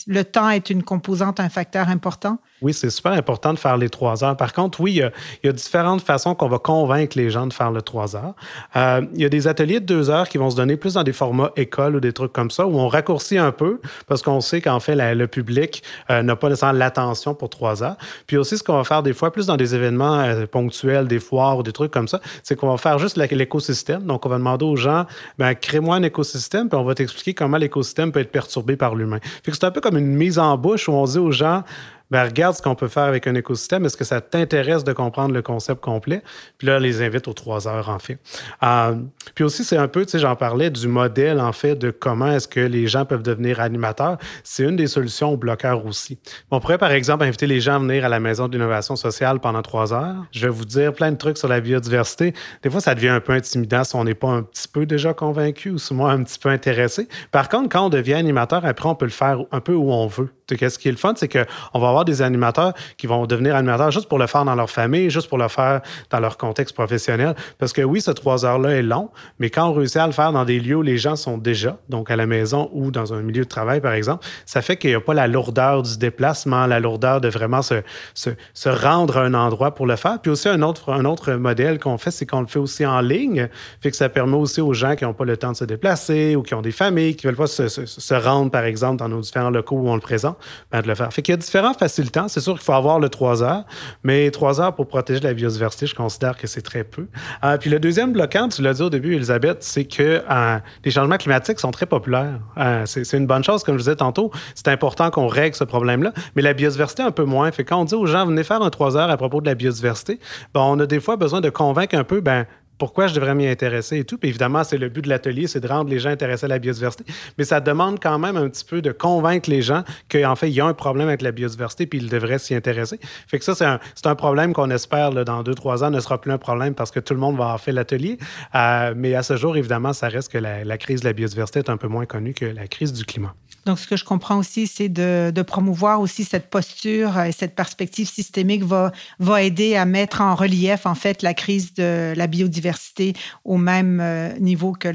Le 0.08 0.23
temps 0.23 0.49
est 0.49 0.69
une 0.69 0.84
composante, 0.84 1.39
un 1.39 1.49
facteur 1.49 1.89
important? 1.89 2.39
Oui, 2.63 2.73
c'est 2.73 2.89
super 2.89 3.12
important 3.12 3.54
de 3.54 3.60
faire 3.60 3.78
les 3.78 3.89
3 3.89 4.23
heures. 4.23 4.38
Par 4.38 4.54
contre, 4.54 4.80
oui, 4.80 4.93
il 4.93 5.12
y 5.43 5.49
a, 5.49 5.52
différentes 5.52 6.02
façons 6.02 6.34
qu'on 6.34 6.47
va 6.47 6.58
convaincre 6.58 7.17
les 7.17 7.30
gens 7.30 7.45
de 7.45 7.54
faire 7.54 7.71
le 7.71 7.82
3 7.82 8.15
heures. 8.15 8.36
Euh, 8.76 9.02
il 9.13 9.21
y 9.21 9.26
a 9.26 9.30
des 9.30 9.47
ateliers 9.47 9.80
de 9.80 9.86
2 9.86 10.10
heures 10.10 10.30
qui 10.30 10.38
vont 10.38 10.49
se 10.49 10.56
donner 10.56 10.78
plus 10.78 10.95
dans 10.95 11.04
des 11.04 11.13
formats 11.13 11.52
école 11.56 11.97
ou 11.97 11.99
des 11.99 12.13
trucs 12.13 12.34
comme 12.34 12.49
ça, 12.49 12.65
où 12.65 12.80
on 12.80 12.88
raccourcit 12.88 13.38
un 13.38 13.52
peu 13.52 13.80
parce 14.08 14.21
qu'on 14.21 14.41
sait 14.41 14.62
qu'en 14.62 14.80
fait, 14.80 14.95
le 15.13 15.28
public 15.28 15.84
euh, 16.10 16.24
n'a 16.24 16.36
pas 16.36 16.50
nécessairement 16.50 16.80
l'attention 16.80 17.34
pour 17.34 17.50
trois 17.50 17.84
heures. 17.84 17.98
Puis 18.28 18.38
aussi, 18.38 18.58
ce 18.58 18.63
qu'on 18.63 18.78
va 18.78 18.84
faire 18.84 19.04
des 19.04 19.13
fois, 19.13 19.32
plus 19.32 19.48
dans 19.48 19.58
des 19.58 19.76
événements 19.76 20.22
euh, 20.22 20.46
ponctuels, 20.46 21.08
des 21.08 21.20
foires 21.20 21.58
ou 21.58 21.63
des 21.63 21.72
trucs 21.72 21.92
comme 21.92 22.08
ça, 22.08 22.20
c'est 22.44 22.56
qu'on 22.56 22.70
va 22.70 22.78
faire 22.78 23.00
juste 23.00 23.18
l'écosystème. 23.18 24.04
Donc, 24.04 24.26
on 24.26 24.30
va 24.30 24.38
demander 24.38 24.66
aux 24.66 24.76
gens, 24.76 25.06
ben, 25.38 25.54
crée-moi 25.54 25.96
un 25.96 26.04
écosystème, 26.04 26.70
puis 26.70 26.78
on 26.78 26.84
va 26.84 26.96
t'expliquer 26.96 27.34
comment 27.34 27.58
l'écosystème 27.58 28.12
peut 28.12 28.20
être 28.20 28.32
perturbé 28.32 28.76
par 28.76 28.96
l'humain. 28.96 29.20
Fait 29.44 29.52
que 29.52 29.58
c'est 29.58 29.66
un 29.66 29.72
peu 29.72 29.82
comme 29.82 29.98
une 29.98 30.16
mise 30.16 30.39
en 30.39 30.58
bouche 30.58 30.88
où 30.88 30.94
on 30.94 31.06
dit 31.06 31.18
aux 31.18 31.32
gens, 31.32 31.63
ben, 32.12 32.24
regarde 32.26 32.56
ce 32.56 32.62
qu'on 32.62 32.76
peut 32.76 32.88
faire 32.88 33.04
avec 33.04 33.28
un 33.28 33.36
écosystème. 33.36 33.86
Est-ce 33.86 33.98
que 33.98 34.04
ça 34.04 34.22
t'intéresse 34.22 34.84
de 34.84 34.94
comprendre 34.94 35.34
le 35.34 35.42
concept 35.42 35.82
complet? 35.82 36.22
Puis 36.58 36.68
là, 36.68 36.80
les 36.80 37.02
invite 37.02 37.28
aux 37.28 37.34
trois 37.34 37.68
heures, 37.68 37.89
en 37.89 38.00
fait. 38.00 38.20
Euh, 38.62 38.96
puis 39.36 39.44
aussi, 39.44 39.63
c'est 39.63 39.78
un 39.78 39.88
peu, 39.88 40.06
tu 40.06 40.12
sais, 40.12 40.20
j'en 40.20 40.36
parlais 40.36 40.70
du 40.70 40.88
modèle, 40.88 41.39
en 41.39 41.54
fait, 41.54 41.76
de 41.76 41.92
comment 41.92 42.32
est-ce 42.32 42.48
que 42.48 42.60
les 42.60 42.88
gens 42.88 43.06
peuvent 43.06 43.24
devenir 43.24 43.60
animateurs. 43.60 44.18
C'est 44.44 44.63
une 44.63 44.76
des 44.76 44.88
solutions 44.88 45.32
au 45.32 45.38
bloqueur 45.38 45.86
aussi. 45.86 46.20
On 46.52 46.60
pourrait, 46.60 46.78
par 46.78 46.92
exemple, 46.92 47.24
inviter 47.24 47.48
les 47.48 47.60
gens 47.60 47.76
à 47.76 47.80
venir 47.80 48.06
à 48.06 48.10
la 48.10 48.20
Maison 48.20 48.48
de 48.48 48.54
l'innovation 48.54 48.96
sociale 48.96 49.39
pendant 49.39 49.62
trois 49.62 49.94
heures. 49.94 50.26
Je 50.32 50.42
vais 50.42 50.52
vous 50.54 50.66
dire 50.66 50.94
plein 50.94 51.12
de 51.12 51.18
trucs 51.18 51.38
sur 51.38 51.48
la 51.48 51.62
biodiversité. 51.62 52.34
Des 52.62 52.70
fois, 52.70 52.82
ça 52.82 52.96
devient 52.96 53.10
un 53.10 53.20
peu 53.22 53.34
intimidant 53.34 53.84
si 53.84 53.96
on 53.96 54.04
n'est 54.04 54.13
pas 54.13 54.30
un 54.30 54.44
petit 54.44 54.68
peu 54.68 54.86
déjà 54.86 55.13
convaincu 55.13 55.72
ou 55.72 55.78
si 55.78 55.94
moi 55.94 56.12
un 56.12 56.24
petit 56.24 56.39
peu 56.39 56.50
intéressé. 56.50 57.08
Par 57.32 57.50
contre, 57.50 57.70
quand 57.70 57.86
on 57.86 57.89
devient 57.89 58.13
animateur, 58.13 58.66
après, 58.66 58.88
on 58.88 58.96
peut 58.96 59.06
le 59.06 59.12
faire 59.12 59.39
un 59.52 59.60
peu 59.60 59.74
où 59.74 59.92
on 59.92 60.08
veut. 60.08 60.30
Ce 60.50 60.78
qui 60.78 60.88
est 60.88 60.92
le 60.92 60.98
fun, 60.98 61.13
c'est 61.16 61.28
qu'on 61.28 61.80
va 61.80 61.88
avoir 61.89 62.03
des 62.06 62.22
animateurs 62.22 62.74
qui 62.98 63.08
vont 63.08 63.26
devenir 63.26 63.56
animateurs 63.56 63.92
juste 63.92 64.08
pour 64.08 64.20
le 64.20 64.28
faire 64.28 64.46
dans 64.46 64.56
leur 64.56 64.70
famille, 64.70 65.10
juste 65.10 65.30
pour 65.30 65.38
le 65.38 65.48
faire 65.48 65.82
dans 66.10 66.20
leur 66.20 66.38
contexte 66.38 66.76
professionnel. 66.76 67.36
Parce 67.58 67.74
que 67.74 67.82
oui, 67.82 68.02
ce 68.02 68.12
trois 68.12 68.46
heures-là 68.46 68.72
est 68.72 68.82
long, 68.82 69.10
mais 69.39 69.50
quand 69.50 69.68
on 69.68 69.74
réussit 69.74 69.98
à 69.98 70.08
le 70.08 70.13
faire 70.13 70.32
dans 70.32 70.46
des 70.46 70.60
lieux 70.60 70.78
où 70.78 70.82
les 70.82 70.98
gens 70.98 71.16
sont 71.16 71.38
déjà, 71.38 71.78
donc 71.89 72.12
à 72.12 72.16
la 72.16 72.26
maison 72.26 72.70
ou 72.74 72.92
dans 72.92 73.13
un 73.13 73.22
milieu 73.22 73.44
de 73.44 73.50
travail, 73.50 73.82
par 73.82 73.94
exemple, 73.94 74.26
ça 74.46 74.62
fait 74.62 74.78
qu'il 74.78 74.89
n'y 74.89 74.96
a 74.96 75.02
pas 75.02 75.13
la 75.13 75.28
lourdeur 75.28 75.84
du 75.84 75.98
déplacement, 75.98 76.66
la 76.68 76.80
lourdeur 76.80 77.22
de 77.22 77.30
vraiment 77.30 77.62
se, 77.62 77.76
se, 78.13 78.70
rendre 78.70 79.18
à 79.18 79.22
un 79.22 79.34
endroit 79.34 79.74
pour 79.74 79.86
le 79.86 79.96
faire. 79.96 80.20
Puis 80.20 80.32
aussi, 80.32 80.50
un 80.50 80.62
autre, 80.62 80.92
un 80.92 81.06
autre 81.06 81.34
modèle 81.34 81.80
qu'on 81.80 81.98
fait, 81.98 82.12
c'est 82.12 82.26
qu'on 82.26 82.42
le 82.42 82.48
fait 82.48 82.60
aussi 82.60 82.86
en 82.86 83.02
ligne. 83.02 83.50
Fait 83.82 83.92
que 83.92 83.98
ça 83.98 84.10
permet 84.10 84.36
aussi 84.36 84.62
aux 84.62 84.74
gens 84.74 84.96
qui 84.96 85.04
n'ont 85.04 85.13
pas 85.13 85.26
le 85.26 85.38
temps 85.38 85.52
de 85.52 85.58
se 85.58 85.66
déplacer 85.66 86.36
ou 86.36 86.42
qui 86.42 86.54
ont 86.54 86.62
des 86.62 86.72
familles, 86.72 87.16
qui 87.16 87.28
ne 87.28 87.32
veulent 87.32 87.38
pas 87.38 87.48
se, 87.48 87.68
se, 87.68 87.86
se, 87.86 88.13
rendre, 88.13 88.52
par 88.52 88.63
exemple, 88.63 88.98
dans 88.98 89.10
nos 89.10 89.22
différents 89.22 89.50
locaux 89.50 89.76
où 89.76 89.89
on 89.89 89.96
le 89.96 90.02
présente, 90.02 90.38
ben 90.72 90.82
de 90.82 90.88
le 90.88 90.96
faire. 90.96 91.12
Fait 91.13 91.22
qu'il 91.22 91.34
y 91.34 91.38
a 91.38 91.38
différents 91.38 91.74
C'est 91.88 92.39
sûr 92.39 92.54
qu'il 92.54 92.63
faut 92.63 92.74
avoir 92.74 93.00
le 93.00 93.10
3 93.10 93.43
heures, 93.43 93.63
mais 94.04 94.32
3 94.32 94.62
heures 94.62 94.76
pour 94.76 94.88
protéger 94.88 95.19
la 95.22 95.34
biodiversité, 95.34 95.86
je 95.88 95.96
considère 95.96 96.38
que 96.38 96.48
c'est 96.48 96.62
très 96.62 96.84
peu. 96.84 97.08
Euh, 97.43 97.58
puis 97.58 97.69
le 97.69 97.80
deuxième 97.80 98.13
bloquant, 98.13 98.48
tu 98.50 98.62
l'as 98.62 98.74
dit 98.74 98.82
au 98.82 98.89
début, 98.89 99.15
Elisabeth, 99.15 99.58
c'est 99.62 99.86
que 99.86 100.24
euh, 100.30 100.58
les 100.84 100.91
changements 100.91 101.17
climatiques 101.17 101.60
sont 101.60 101.72
très 101.72 101.86
populaires. 101.86 102.39
Euh, 102.58 102.84
c'est 102.86 103.17
une 103.17 103.28
bonne 103.28 103.43
chose, 103.43 103.63
comme 103.63 103.76
je 103.76 103.84
disais 103.84 103.96
tantôt. 103.96 104.32
C'est 104.56 104.67
important 104.67 105.10
qu'on 105.12 105.28
règle 105.28 105.56
ce 105.56 105.63
problème-là, 105.63 106.13
mais 106.36 106.41
la 106.41 106.54
biodiversité, 106.54 107.04
un 107.04 107.12
peu 107.12 107.24
moins. 107.24 107.52
Fait 107.52 107.63
quand 107.63 107.80
on 107.80 107.86
dit 107.86 107.96
aux 107.96 108.06
gens, 108.06 108.26
venez 108.26 108.43
faire 108.43 108.62
un 108.62 108.69
3 108.69 108.98
heures 108.98 109.10
à 109.10 109.17
propos 109.17 109.41
de 109.41 109.46
la 109.46 109.56
biodiversité, 109.56 110.19
ben, 110.54 110.62
on 110.62 110.80
a 110.80 110.86
des 110.86 111.00
fois 111.00 111.17
besoin 111.17 111.41
de 111.41 111.50
convaincre 111.50 111.96
un 111.96 112.04
peu, 112.04 112.22
ben, 112.22 112.46
pourquoi 112.84 113.08
je 113.08 113.15
devrais 113.15 113.34
m'y 113.34 113.48
intéresser 113.48 114.00
et 114.00 114.04
tout. 114.04 114.17
Puis 114.17 114.28
évidemment, 114.28 114.65
c'est 114.65 114.78
le 114.78 114.89
but 114.89 115.04
de 115.04 115.08
l'atelier, 115.08 115.48
c'est 115.48 115.62
de 115.62 115.67
rendre 115.69 115.89
les 115.89 116.00
gens 116.00 116.10
intéressés 116.10 116.48
à 116.48 116.50
la 116.50 116.60
biodiversité. 116.60 117.06
Mais 117.38 117.46
ça 117.46 117.62
demande 117.62 117.98
quand 118.04 118.19
même 118.19 118.36
un 118.36 118.50
petit 118.50 118.65
peu 118.65 118.82
de 118.82 118.91
convaincre 118.91 119.50
les 119.50 119.62
gens 119.62 119.86
qu'en 120.12 120.36
fait, 120.36 120.50
il 120.50 120.54
y 120.54 120.60
a 120.60 120.65
un 120.65 120.74
problème 120.74 121.08
avec 121.08 121.22
la 121.22 121.32
biodiversité 121.32 121.88
puis 121.88 122.00
ils 122.00 122.10
devraient 122.10 122.39
s'y 122.39 122.54
intéresser. 122.54 123.00
Fait 123.26 123.39
que 123.39 123.46
ça, 123.46 123.56
c'est 123.56 123.63
un, 123.63 123.80
un, 124.04 124.15
problème 124.15 124.52
qu'on 124.52 124.69
espère 124.69 125.12
dans 125.12 125.43
deux, 125.43 125.56
trois 125.56 125.82
ans 125.86 125.91
ne 125.91 126.00
sera 126.02 126.19
plus 126.19 126.34
un 126.34 126.38
problème 126.38 126.76
parce 126.76 126.91
que 126.91 127.00
tout 127.00 127.13
le 127.13 127.22
monde 127.22 127.38
va 127.38 127.46
avoir 127.46 127.62
fait 127.62 127.72
l'atelier. 127.72 128.17
Euh, 128.54 128.93
mais 128.98 129.15
à 129.15 129.24
ce 129.24 129.38
jour, 129.38 129.56
évidemment, 129.56 129.93
ça 129.93 130.10
reste 130.10 130.30
que 130.30 130.38
la, 130.38 130.65
la 130.65 130.78
crise 130.78 131.00
de 131.00 131.06
la 131.06 131.13
biodiversité 131.13 131.60
est 131.60 131.69
un 131.69 131.78
peu 131.78 131.88
moins 131.88 132.06
connue 132.06 132.34
que 132.34 132.43
la 132.43 132.67
crise 132.67 132.91
du 132.91 133.06
climat. 133.06 133.34
Donc, 133.65 133.80
ce 133.80 133.88
que 133.88 133.95
je 133.95 134.04
comprends 134.04 134.38
aussi, 134.38 134.67
c'est 134.67 134.89
de, 134.89 135.41
promouvoir 135.41 136.02
aussi 136.02 136.23
cette 136.23 136.49
posture 136.49 137.19
et 137.19 137.32
cette 137.32 137.56
perspective 137.56 138.10
systémique 138.10 138.63
va, 138.63 138.91
va 139.19 139.43
aider 139.43 139.76
à 139.76 139.86
mettre 139.86 140.21
en 140.21 140.36
relief, 140.36 140.86
en 140.86 140.95
fait, 140.95 141.21
la 141.21 141.34
crise 141.34 141.73
de 141.73 142.13
la 142.15 142.28
biodiversité 142.28 143.13
au 143.43 143.58
même 143.58 143.99
euh, 144.02 144.34
niveau 144.39 144.73
que 144.73 144.89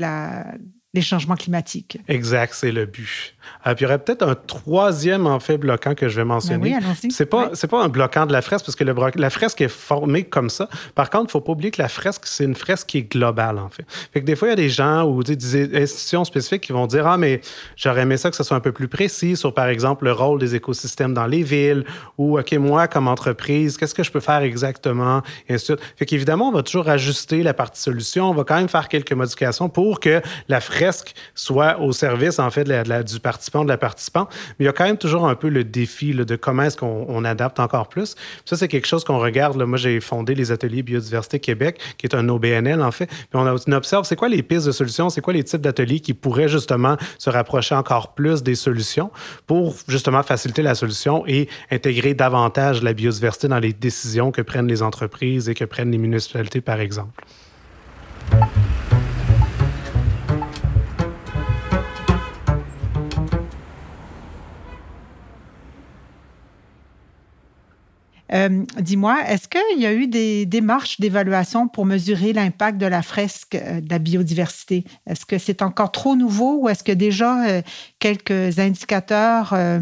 les 0.94 1.02
changements 1.02 1.36
climatiques. 1.36 1.98
Exact, 2.08 2.54
c'est 2.54 2.72
le 2.72 2.86
but. 2.86 3.34
Euh, 3.66 3.74
puis 3.74 3.82
il 3.82 3.82
y 3.82 3.86
aurait 3.86 3.98
peut-être 3.98 4.22
un 4.22 4.34
troisième, 4.34 5.26
en 5.26 5.40
fait, 5.40 5.58
bloquant 5.58 5.94
que 5.94 6.08
je 6.08 6.16
vais 6.16 6.24
mentionner. 6.24 6.70
Ben 6.70 6.94
oui. 7.02 7.10
C'est 7.10 7.26
pas, 7.26 7.50
c'est 7.54 7.66
pas 7.66 7.82
un 7.82 7.88
bloquant 7.88 8.26
de 8.26 8.32
la 8.32 8.42
fresque, 8.42 8.64
parce 8.66 8.76
que 8.76 8.84
le, 8.84 8.94
la 9.16 9.30
fresque 9.30 9.60
est 9.60 9.68
formée 9.68 10.24
comme 10.24 10.50
ça. 10.50 10.68
Par 10.94 11.10
contre, 11.10 11.24
il 11.24 11.26
ne 11.26 11.30
faut 11.32 11.40
pas 11.40 11.52
oublier 11.52 11.70
que 11.70 11.82
la 11.82 11.88
fresque, 11.88 12.22
c'est 12.24 12.44
une 12.44 12.54
fresque 12.54 12.88
qui 12.88 12.98
est 12.98 13.12
globale, 13.12 13.58
en 13.58 13.68
fait. 13.68 13.84
Fait 14.12 14.20
que 14.20 14.26
des 14.26 14.36
fois, 14.36 14.48
il 14.48 14.50
y 14.50 14.54
a 14.54 14.56
des 14.56 14.68
gens 14.68 15.04
ou 15.04 15.22
des, 15.22 15.36
des 15.36 15.82
institutions 15.82 16.24
spécifiques 16.24 16.62
qui 16.62 16.72
vont 16.72 16.86
dire 16.86 17.06
Ah, 17.06 17.16
mais 17.16 17.40
j'aurais 17.76 18.02
aimé 18.02 18.16
ça 18.16 18.30
que 18.30 18.36
ce 18.36 18.42
soit 18.42 18.56
un 18.56 18.60
peu 18.60 18.72
plus 18.72 18.88
précis 18.88 19.36
sur, 19.36 19.54
par 19.54 19.68
exemple, 19.68 20.04
le 20.04 20.12
rôle 20.12 20.38
des 20.38 20.54
écosystèmes 20.54 21.14
dans 21.14 21.26
les 21.26 21.42
villes, 21.42 21.84
ou 22.16 22.38
OK, 22.38 22.52
moi, 22.54 22.88
comme 22.88 23.08
entreprise, 23.08 23.76
qu'est-ce 23.76 23.94
que 23.94 24.02
je 24.02 24.10
peux 24.10 24.20
faire 24.20 24.42
exactement, 24.42 25.22
et 25.48 25.54
ainsi 25.54 25.72
de 25.72 25.76
suite. 25.76 25.94
Fait 25.96 26.06
qu'évidemment, 26.06 26.48
on 26.48 26.52
va 26.52 26.62
toujours 26.62 26.88
ajuster 26.88 27.42
la 27.42 27.54
partie 27.54 27.80
solution. 27.80 28.30
On 28.30 28.34
va 28.34 28.44
quand 28.44 28.56
même 28.56 28.68
faire 28.68 28.88
quelques 28.88 29.12
modifications 29.12 29.68
pour 29.68 30.00
que 30.00 30.20
la 30.48 30.60
fresque 30.60 31.14
soit 31.34 31.78
au 31.80 31.92
service, 31.92 32.38
en 32.38 32.50
fait, 32.50 32.64
de 32.64 32.82
la, 32.88 33.02
du 33.02 33.20
participant, 33.38 33.62
de 33.62 33.68
la 33.68 33.76
participant. 33.78 34.28
Mais 34.58 34.64
il 34.64 34.66
y 34.66 34.68
a 34.68 34.72
quand 34.72 34.84
même 34.84 34.98
toujours 34.98 35.28
un 35.28 35.34
peu 35.36 35.48
le 35.48 35.62
défi 35.62 36.12
de 36.12 36.36
comment 36.36 36.64
est-ce 36.64 36.76
qu'on 36.76 37.24
adapte 37.24 37.60
encore 37.60 37.88
plus. 37.88 38.16
ça, 38.44 38.56
c'est 38.56 38.68
quelque 38.68 38.86
chose 38.86 39.04
qu'on 39.04 39.18
regarde. 39.18 39.62
Moi, 39.62 39.78
j'ai 39.78 40.00
fondé 40.00 40.34
les 40.34 40.50
ateliers 40.50 40.82
Biodiversité 40.82 41.38
Québec, 41.38 41.80
qui 41.98 42.06
est 42.06 42.14
un 42.14 42.28
OBNL, 42.28 42.82
en 42.82 42.90
fait. 42.90 43.06
Puis 43.06 43.28
on, 43.34 43.46
on 43.46 43.72
observe, 43.72 44.04
c'est 44.04 44.16
quoi 44.16 44.28
les 44.28 44.42
pistes 44.42 44.66
de 44.66 44.72
solutions, 44.72 45.08
c'est 45.08 45.20
quoi 45.20 45.32
les 45.32 45.44
types 45.44 45.60
d'ateliers 45.60 46.00
qui 46.00 46.14
pourraient 46.14 46.48
justement 46.48 46.96
se 47.18 47.30
rapprocher 47.30 47.74
encore 47.74 48.14
plus 48.14 48.42
des 48.42 48.56
solutions 48.56 49.10
pour 49.46 49.76
justement 49.86 50.22
faciliter 50.22 50.62
la 50.62 50.74
solution 50.74 51.24
et 51.26 51.48
intégrer 51.70 52.14
davantage 52.14 52.82
la 52.82 52.92
biodiversité 52.92 53.46
dans 53.46 53.60
les 53.60 53.72
décisions 53.72 54.32
que 54.32 54.42
prennent 54.42 54.68
les 54.68 54.82
entreprises 54.82 55.48
et 55.48 55.54
que 55.54 55.64
prennent 55.64 55.92
les 55.92 55.98
municipalités, 55.98 56.60
par 56.60 56.80
exemple? 56.80 57.24
Euh, 68.32 68.64
Dis-moi, 68.80 69.18
est-ce 69.26 69.48
qu'il 69.48 69.80
y 69.80 69.86
a 69.86 69.92
eu 69.92 70.06
des 70.06 70.46
démarches 70.46 71.00
d'évaluation 71.00 71.68
pour 71.68 71.86
mesurer 71.86 72.32
l'impact 72.32 72.78
de 72.78 72.86
la 72.86 73.02
fresque 73.02 73.54
euh, 73.54 73.80
de 73.80 73.88
la 73.88 73.98
biodiversité? 73.98 74.84
Est-ce 75.06 75.26
que 75.26 75.38
c'est 75.38 75.62
encore 75.62 75.92
trop 75.92 76.16
nouveau 76.16 76.62
ou 76.62 76.68
est-ce 76.68 76.84
que 76.84 76.92
déjà 76.92 77.46
euh, 77.48 77.62
quelques 77.98 78.58
indicateurs 78.58 79.52
euh, 79.52 79.80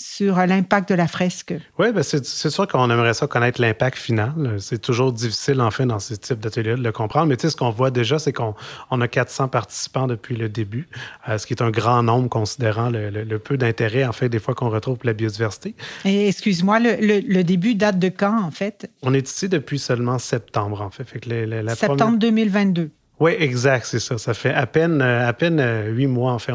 sur 0.00 0.36
l'impact 0.46 0.88
de 0.88 0.94
la 0.94 1.06
fresque. 1.06 1.52
Oui, 1.78 1.92
ben 1.92 2.02
c'est 2.02 2.50
sûr 2.50 2.66
qu'on 2.66 2.90
aimerait 2.90 3.12
ça 3.12 3.26
connaître 3.26 3.60
l'impact 3.60 3.98
final. 3.98 4.56
C'est 4.58 4.80
toujours 4.80 5.12
difficile, 5.12 5.60
en 5.60 5.70
fait, 5.70 5.84
dans 5.84 5.98
ce 5.98 6.14
type 6.14 6.40
d'atelier 6.40 6.70
de 6.70 6.82
le 6.82 6.90
comprendre. 6.90 7.26
Mais 7.26 7.36
tu 7.36 7.42
sais, 7.42 7.50
ce 7.50 7.56
qu'on 7.56 7.68
voit 7.68 7.90
déjà, 7.90 8.18
c'est 8.18 8.32
qu'on 8.32 8.54
on 8.90 9.02
a 9.02 9.08
400 9.08 9.48
participants 9.48 10.06
depuis 10.06 10.36
le 10.36 10.48
début, 10.48 10.88
euh, 11.28 11.36
ce 11.36 11.46
qui 11.46 11.52
est 11.52 11.62
un 11.62 11.70
grand 11.70 12.02
nombre 12.02 12.30
considérant 12.30 12.88
le, 12.88 13.10
le, 13.10 13.38
peu 13.38 13.58
d'intérêt, 13.58 14.06
en 14.06 14.12
fait, 14.12 14.30
des 14.30 14.38
fois 14.38 14.54
qu'on 14.54 14.70
retrouve 14.70 14.96
pour 14.96 15.06
la 15.06 15.12
biodiversité. 15.12 15.74
Et 16.06 16.28
excuse-moi, 16.28 16.80
le, 16.80 17.20
le, 17.20 17.44
début 17.44 17.74
date 17.74 17.98
de 17.98 18.08
quand, 18.08 18.42
en 18.42 18.50
fait? 18.50 18.90
On 19.02 19.12
est 19.12 19.28
ici 19.28 19.50
depuis 19.50 19.78
seulement 19.78 20.18
septembre, 20.18 20.80
en 20.80 20.90
fait. 20.90 21.04
fait 21.04 21.20
que 21.20 21.28
la 21.28 21.74
septembre 21.74 22.18
2022. 22.18 22.90
Oui, 23.20 23.32
exact, 23.38 23.84
c'est 23.84 23.98
ça. 23.98 24.16
Ça 24.16 24.32
fait 24.32 24.54
à 24.54 24.66
peine, 24.66 25.02
euh, 25.02 25.28
à 25.28 25.34
peine 25.34 25.60
euh, 25.60 25.90
huit 25.90 26.06
mois, 26.06 26.32
en 26.32 26.38
fait. 26.38 26.54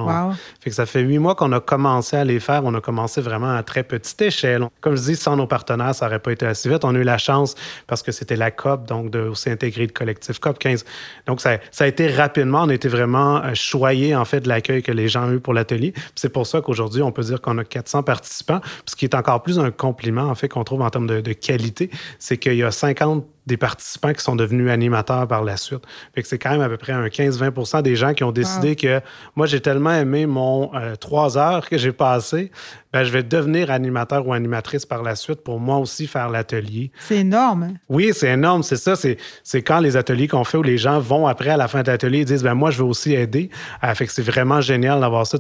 Fait 0.60 0.72
que 0.72 0.76
ça 0.76 0.88
fait 0.88 1.02
huit 1.02 1.20
mois 1.20 1.36
qu'on 1.36 1.52
a 1.52 1.60
commencé 1.60 2.18
à 2.18 2.24
les 2.24 2.40
faire. 2.40 2.64
On 2.66 2.74
a 2.74 2.82
commencé 2.82 3.22
vraiment 3.22 3.56
à 3.56 3.62
très 3.62 3.84
petite 3.84 4.20
échelle. 4.24 4.68
Comme 4.82 4.96
je 4.96 5.04
dis, 5.04 5.16
sans 5.16 5.38
nos 5.38 5.46
partenaires, 5.46 5.94
ça 5.94 6.06
n'aurait 6.06 6.20
pas 6.20 6.32
été 6.32 6.48
assez 6.48 6.68
vite. 6.68 6.84
On 6.84 6.96
a 6.96 6.98
eu 6.98 7.04
la 7.04 7.20
chance, 7.20 7.54
parce 7.86 8.02
que 8.02 8.12
c'était 8.12 8.36
la 8.36 8.50
COP, 8.50 8.88
donc 8.88 9.12
de 9.12 9.20
aussi 9.20 9.52
intégrer 9.52 9.86
le 9.86 9.92
collectif 9.92 10.40
COP 10.40 10.58
15. 10.58 10.86
Donc, 11.28 11.40
ça, 11.40 11.60
ça 11.70 11.84
a 11.84 11.88
été 11.88 12.08
rapidement, 12.08 12.64
on 12.64 12.70
était 12.72 12.90
vraiment 12.90 13.44
euh, 13.44 13.54
choyés, 13.54 14.16
en 14.16 14.26
fait, 14.26 14.40
de 14.40 14.50
l'accueil 14.50 14.82
que 14.82 14.92
les 14.92 15.08
gens 15.08 15.28
ont 15.28 15.34
eu 15.34 15.40
pour 15.40 15.54
l'atelier. 15.54 15.94
C'est 16.16 16.30
pour 16.30 16.48
ça 16.48 16.62
qu'aujourd'hui, 16.62 17.04
on 17.04 17.12
peut 17.12 17.24
dire 17.24 17.42
qu'on 17.42 17.60
a 17.60 17.64
400 17.64 18.02
participants. 18.02 18.62
Ce 18.88 18.96
qui 18.96 19.06
est 19.06 19.14
encore 19.14 19.44
plus 19.44 19.60
un 19.60 19.70
compliment, 19.70 20.24
en 20.24 20.36
fait, 20.36 20.48
qu'on 20.48 20.64
trouve 20.64 20.82
en 20.82 20.90
termes 20.90 21.08
de, 21.08 21.22
de 21.22 21.34
qualité, 21.34 21.92
c'est 22.18 22.38
qu'il 22.38 22.56
y 22.56 22.64
a 22.64 22.72
50 22.72 23.24
des 23.46 23.58
participants 23.58 24.14
qui 24.14 24.24
sont 24.24 24.36
devenus 24.36 24.70
animateurs 24.70 25.28
par 25.28 25.44
la 25.44 25.58
suite. 25.58 25.84
Fait 26.14 26.22
que 26.22 26.28
c'est 26.28 26.40
quand 26.40 26.52
même 26.52 26.62
à 26.62 26.70
peu 26.70 26.78
près 26.78 26.94
un 26.94 27.08
15-20% 27.08 27.82
des 27.82 27.96
gens 27.96 28.14
qui 28.14 28.24
ont 28.24 28.32
décidé 28.32 28.76
que 28.76 29.02
moi, 29.36 29.46
j'ai 29.46 29.62
tellement 29.62 29.94
aimé 29.94 30.26
mon 30.26 30.74
euh, 30.76 30.96
trois 30.96 31.38
heures 31.38 31.70
que 31.70 31.78
j'ai 31.78 31.92
passé, 31.92 32.52
ben, 32.96 33.04
je 33.04 33.12
vais 33.12 33.24
devenir 33.24 33.72
animateur 33.72 34.26
ou 34.26 34.32
animatrice 34.32 34.86
par 34.86 35.04
la 35.04 35.16
suite 35.16 35.44
pour 35.44 35.60
moi 35.60 35.80
aussi 35.80 36.08
faire 36.08 36.30
l'atelier. 36.30 36.92
C'est 36.98 37.18
énorme. 37.18 37.74
Oui, 37.90 38.12
c'est 38.14 38.30
énorme. 38.30 38.64
C'est 38.64 38.78
ça. 38.78 38.96
C'est 38.96 39.62
quand 39.62 39.82
les 39.82 39.98
ateliers 39.98 40.30
qu'on 40.30 40.46
fait 40.46 40.58
où 40.58 40.64
les 40.64 40.78
gens 40.78 41.00
vont 41.00 41.28
après, 41.28 41.50
à 41.50 41.58
la 41.58 41.68
fin 41.68 41.82
de 41.82 41.88
l'atelier, 41.88 42.20
ils 42.20 42.26
disent 42.26 42.44
ben 42.44 42.54
moi, 42.54 42.72
je 42.72 42.78
veux 42.78 42.86
aussi 42.86 43.14
aider. 43.14 43.50
Euh, 43.84 43.94
fait 43.96 44.06
que 44.06 44.14
c'est 44.14 44.22
vraiment 44.22 44.62
génial 44.62 45.02
d'avoir 45.02 45.28
ça. 45.28 45.38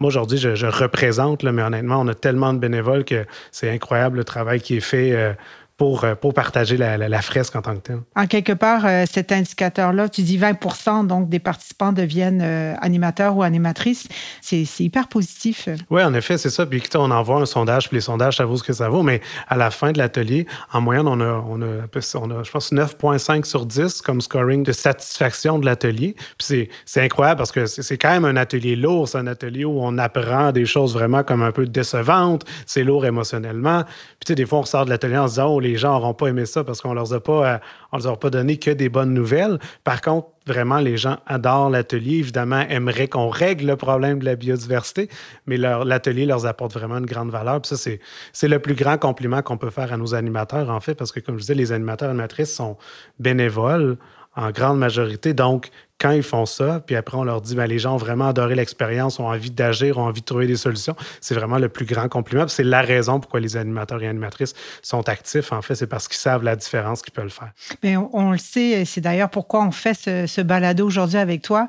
moi, 0.00 0.08
aujourd'hui, 0.08 0.38
je, 0.38 0.56
je, 0.56 0.66
représente, 0.66 1.44
là, 1.44 1.52
mais 1.52 1.62
honnêtement, 1.62 2.00
on 2.00 2.08
a 2.08 2.14
tellement 2.14 2.52
de 2.52 2.58
bénévoles 2.58 3.04
que 3.04 3.24
c'est 3.52 3.70
incroyable 3.70 4.16
le 4.16 4.24
travail 4.24 4.60
qui 4.60 4.76
est 4.76 4.80
fait. 4.80 5.12
Euh, 5.12 5.32
pour, 5.78 6.02
euh, 6.02 6.16
pour 6.16 6.34
partager 6.34 6.76
la, 6.76 7.22
fresque 7.22 7.54
en 7.56 7.62
tant 7.62 7.74
que 7.74 7.80
telle. 7.80 8.00
En 8.16 8.26
quelque 8.26 8.52
part, 8.52 8.84
euh, 8.84 9.04
cet 9.10 9.32
indicateur-là, 9.32 10.08
tu 10.08 10.22
dis 10.22 10.36
20 10.36 11.06
donc 11.06 11.28
des 11.28 11.38
participants 11.38 11.92
deviennent 11.92 12.42
euh, 12.42 12.74
animateurs 12.80 13.36
ou 13.36 13.42
animatrices. 13.44 14.08
C'est 14.42 14.66
hyper 14.80 15.06
positif. 15.06 15.68
Oui, 15.88 16.02
en 16.02 16.12
effet, 16.14 16.36
c'est 16.36 16.50
ça. 16.50 16.66
Puis 16.66 16.82
on 16.96 17.10
envoie 17.12 17.40
un 17.40 17.46
sondage, 17.46 17.88
puis 17.88 17.96
les 17.96 18.00
sondages, 18.00 18.36
ça 18.36 18.44
vaut 18.44 18.56
ce 18.56 18.64
que 18.64 18.72
ça 18.72 18.88
vaut. 18.88 19.04
Mais 19.04 19.20
à 19.46 19.56
la 19.56 19.70
fin 19.70 19.92
de 19.92 19.98
l'atelier, 19.98 20.46
en 20.72 20.80
moyenne, 20.80 21.06
on 21.06 21.20
a, 21.20 21.44
on 21.48 21.62
a, 21.62 21.86
on 22.14 22.30
a 22.30 22.42
je 22.42 22.50
pense, 22.50 22.72
9,5 22.72 23.44
sur 23.44 23.64
10 23.64 24.02
comme 24.02 24.20
scoring 24.20 24.64
de 24.64 24.72
satisfaction 24.72 25.60
de 25.60 25.64
l'atelier. 25.64 26.16
Puis 26.38 26.68
c'est 26.86 27.02
incroyable 27.02 27.38
parce 27.38 27.52
que 27.52 27.66
c'est 27.66 27.98
quand 27.98 28.10
même 28.10 28.24
un 28.24 28.36
atelier 28.36 28.74
lourd. 28.74 29.08
C'est 29.08 29.18
un 29.18 29.28
atelier 29.28 29.64
où 29.64 29.80
on 29.80 29.96
apprend 29.98 30.50
des 30.50 30.66
choses 30.66 30.92
vraiment 30.94 31.22
comme 31.22 31.42
un 31.42 31.52
peu 31.52 31.66
décevantes. 31.66 32.44
C'est 32.66 32.82
lourd 32.82 33.06
émotionnellement. 33.06 33.84
Puis 33.84 34.26
tu 34.26 34.32
sais, 34.32 34.34
des 34.34 34.46
fois, 34.46 34.58
on 34.58 34.64
sort 34.64 34.84
de 34.84 34.90
l'atelier 34.90 35.18
en 35.18 35.28
se 35.28 35.34
disant, 35.34 35.54
oh, 35.54 35.60
les 35.68 35.76
gens 35.76 35.92
n'auront 35.92 36.14
pas 36.14 36.28
aimé 36.28 36.46
ça 36.46 36.64
parce 36.64 36.80
qu'on 36.80 36.94
leur 36.94 37.12
a 37.12 37.16
euh, 37.16 37.58
leur 37.92 38.12
a 38.12 38.16
pas 38.16 38.30
donné 38.30 38.56
que 38.56 38.70
des 38.70 38.88
bonnes 38.88 39.12
nouvelles. 39.12 39.58
Par 39.84 40.00
contre, 40.00 40.28
vraiment, 40.46 40.78
les 40.78 40.96
gens 40.96 41.18
adorent 41.26 41.70
l'atelier. 41.70 42.18
Évidemment, 42.18 42.60
aimeraient 42.68 43.08
qu'on 43.08 43.28
règle 43.28 43.66
le 43.66 43.76
problème 43.76 44.18
de 44.18 44.24
la 44.24 44.34
biodiversité, 44.36 45.08
mais 45.46 45.56
l'atelier 45.56 46.26
leur 46.26 46.46
apporte 46.46 46.72
vraiment 46.72 46.98
une 46.98 47.06
grande 47.06 47.30
valeur. 47.30 47.60
Puis 47.60 47.76
ça, 47.76 47.90
c'est 48.32 48.48
le 48.48 48.58
plus 48.58 48.74
grand 48.74 48.98
compliment 48.98 49.42
qu'on 49.42 49.58
peut 49.58 49.70
faire 49.70 49.92
à 49.92 49.96
nos 49.96 50.14
animateurs, 50.14 50.70
en 50.70 50.80
fait, 50.80 50.94
parce 50.94 51.12
que, 51.12 51.20
comme 51.20 51.36
je 51.36 51.42
disais, 51.42 51.54
les 51.54 51.72
animateurs 51.72 52.08
et 52.08 52.12
animatrices 52.12 52.54
sont 52.54 52.76
bénévoles 53.18 53.96
en 54.36 54.50
grande 54.50 54.78
majorité. 54.78 55.34
Donc, 55.34 55.70
quand 56.00 56.12
ils 56.12 56.22
font 56.22 56.46
ça, 56.46 56.80
puis 56.84 56.96
après 56.96 57.16
on 57.16 57.24
leur 57.24 57.40
dit, 57.40 57.54
ben, 57.54 57.66
les 57.66 57.78
gens 57.78 57.94
ont 57.94 57.98
vraiment 57.98 58.28
adoré 58.28 58.54
l'expérience, 58.54 59.18
ont 59.18 59.26
envie 59.26 59.50
d'agir, 59.50 59.98
ont 59.98 60.04
envie 60.04 60.20
de 60.20 60.26
trouver 60.26 60.46
des 60.46 60.56
solutions, 60.56 60.94
c'est 61.20 61.34
vraiment 61.34 61.58
le 61.58 61.68
plus 61.68 61.84
grand 61.84 62.08
compliment. 62.08 62.46
C'est 62.46 62.64
la 62.64 62.82
raison 62.82 63.20
pourquoi 63.20 63.40
les 63.40 63.56
animateurs 63.56 64.02
et 64.02 64.08
animatrices 64.08 64.54
sont 64.82 65.08
actifs. 65.08 65.52
En 65.52 65.62
fait, 65.62 65.74
c'est 65.74 65.86
parce 65.86 66.06
qu'ils 66.06 66.18
savent 66.18 66.44
la 66.44 66.56
différence 66.56 67.02
qu'ils 67.02 67.12
peuvent 67.12 67.28
faire. 67.28 67.52
Mais 67.82 67.96
on, 67.96 68.32
le 68.32 68.38
sait, 68.38 68.84
c'est 68.84 69.00
d'ailleurs 69.00 69.30
pourquoi 69.30 69.64
on 69.64 69.72
fait 69.72 69.94
ce, 69.94 70.26
ce 70.26 70.40
balado 70.40 70.86
aujourd'hui 70.86 71.18
avec 71.18 71.42
toi 71.42 71.68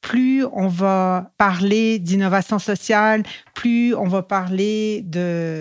plus 0.00 0.44
on 0.52 0.68
va 0.68 1.32
parler 1.36 1.98
d'innovation 1.98 2.58
sociale, 2.58 3.22
plus 3.54 3.94
on 3.94 4.06
va 4.06 4.22
parler 4.22 5.02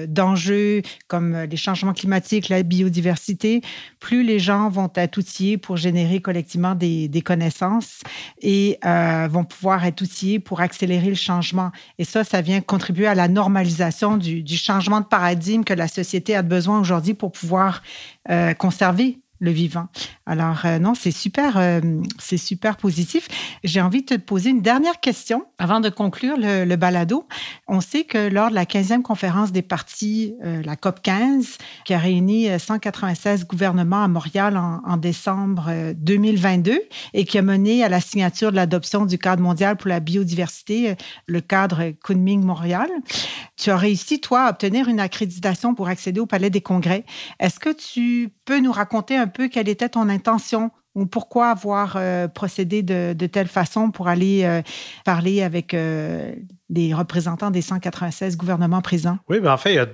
d'enjeux 0.08 0.82
comme 1.08 1.36
les 1.44 1.58
changements 1.58 1.94
climatiques, 1.94 2.50
la 2.50 2.64
biodiversité, 2.64 3.62
plus 4.00 4.24
les 4.24 4.40
gens 4.40 4.70
vont 4.70 4.90
être 4.96 5.18
outillés 5.18 5.58
pour 5.58 5.78
générer 5.78 6.22
collectivement 6.22 6.76
des, 6.76 7.10
connaissances 7.26 8.00
et 8.42 8.78
euh, 8.86 9.28
vont 9.30 9.44
pouvoir 9.44 9.86
être 9.86 10.02
outillés 10.02 10.40
pour 10.40 10.62
accélérer 10.62 11.10
le 11.10 11.16
changement. 11.16 11.72
Et 11.98 12.06
ça, 12.06 12.24
ça 12.24 12.42
vient 12.42 12.62
contribuer 12.62 13.08
à 13.08 13.16
la 13.16 13.28
normalisation 13.28 14.18
du, 14.18 14.46
changement 14.56 15.02
de 15.02 15.06
paradigme 15.06 15.64
que 15.64 15.74
la 15.74 15.88
société 15.88 16.36
a 16.36 16.42
besoin 16.42 16.80
aujourd'hui 16.80 17.14
pour 17.14 17.32
pouvoir 17.32 17.82
euh, 18.30 18.54
conserver 18.54 19.20
le 19.40 19.52
vivant. 19.52 19.88
Alors 20.26 20.66
euh, 20.66 20.80
non, 20.80 20.94
c'est 20.94 21.12
super, 21.12 21.58
euh, 21.58 21.80
c'est 22.20 22.38
super 22.38 22.78
positif. 22.78 23.28
J'ai 23.64 23.82
envie 23.82 24.02
de 24.02 24.16
te 24.16 24.20
poser 24.20 24.50
une 24.52 24.62
dernière 24.62 25.00
question 25.00 25.46
avant 25.58 25.80
de 25.80 25.90
conclure 25.90 26.36
le, 26.38 26.76
balado. 26.76 27.28
On 27.68 27.82
sait 27.82 28.04
que 28.04 28.30
lors 28.30 28.50
de 28.50 28.56
la 28.56 28.66
15e 28.66 29.02
conférence 29.02 29.52
des 29.52 29.62
partis, 29.62 30.36
euh, 30.46 30.62
la 30.64 30.76
COP 30.76 31.02
15, 31.02 31.58
qui 31.86 31.94
a 31.94 31.98
réuni 31.98 32.48
196 32.58 33.46
gouvernements 33.48 34.04
à 34.04 34.08
Montréal 34.08 34.58
en, 34.58 34.98
décembre 34.98 35.94
2022 35.96 36.82
et 37.14 37.26
qui 37.26 37.38
a 37.38 37.42
mené 37.42 37.84
à 37.84 37.90
la 37.90 38.02
signature 38.02 38.52
de 38.52 38.58
l'adoption 38.58 39.06
du 39.06 39.18
cadre 39.18 39.42
mondial 39.42 39.78
pour 39.78 39.88
la 39.88 40.00
biodiversité, 40.00 40.96
le 41.26 41.42
cadre 41.42 41.94
Kunming-Montréal, 42.04 42.90
tu 43.60 43.72
as 43.72 43.78
réussi, 43.78 44.20
toi, 44.22 44.44
à 44.44 44.50
obtenir 44.52 44.88
une 44.88 45.00
accréditation 45.00 45.76
pour 45.76 45.88
accéder 45.90 46.20
au 46.20 46.26
Palais 46.26 46.50
des 46.50 46.62
Congrès. 46.62 47.04
Est-ce 47.40 47.60
que 47.60 47.74
tu 47.74 48.30
peux 48.50 48.60
nous 48.60 48.72
raconter 48.72 49.16
un 49.16 49.28
peu 49.28 49.48
quelle 49.48 49.70
était 49.70 49.90
ton 49.90 50.10
intention 50.10 50.72
ou 50.96 51.06
pourquoi 51.06 51.50
avoir 51.52 51.98
euh, 51.98 52.28
procédé 52.28 52.82
de, 52.82 53.14
telle 53.28 53.48
façon 53.48 53.92
pour 53.92 54.08
aller 54.08 54.44
euh, 54.44 54.64
parler 55.06 55.44
avec 55.44 55.76
euh, 55.76 56.34
les 56.68 56.96
représentants 56.96 57.52
des 57.52 57.62
196 57.62 58.38
gouvernements 58.38 58.82
présents? 58.82 59.20
Oui, 59.30 59.40
bien 59.40 59.54
en 59.54 59.58
fait, 59.58 59.74
il 59.74 59.76
y 59.76 59.80
a 59.80 59.86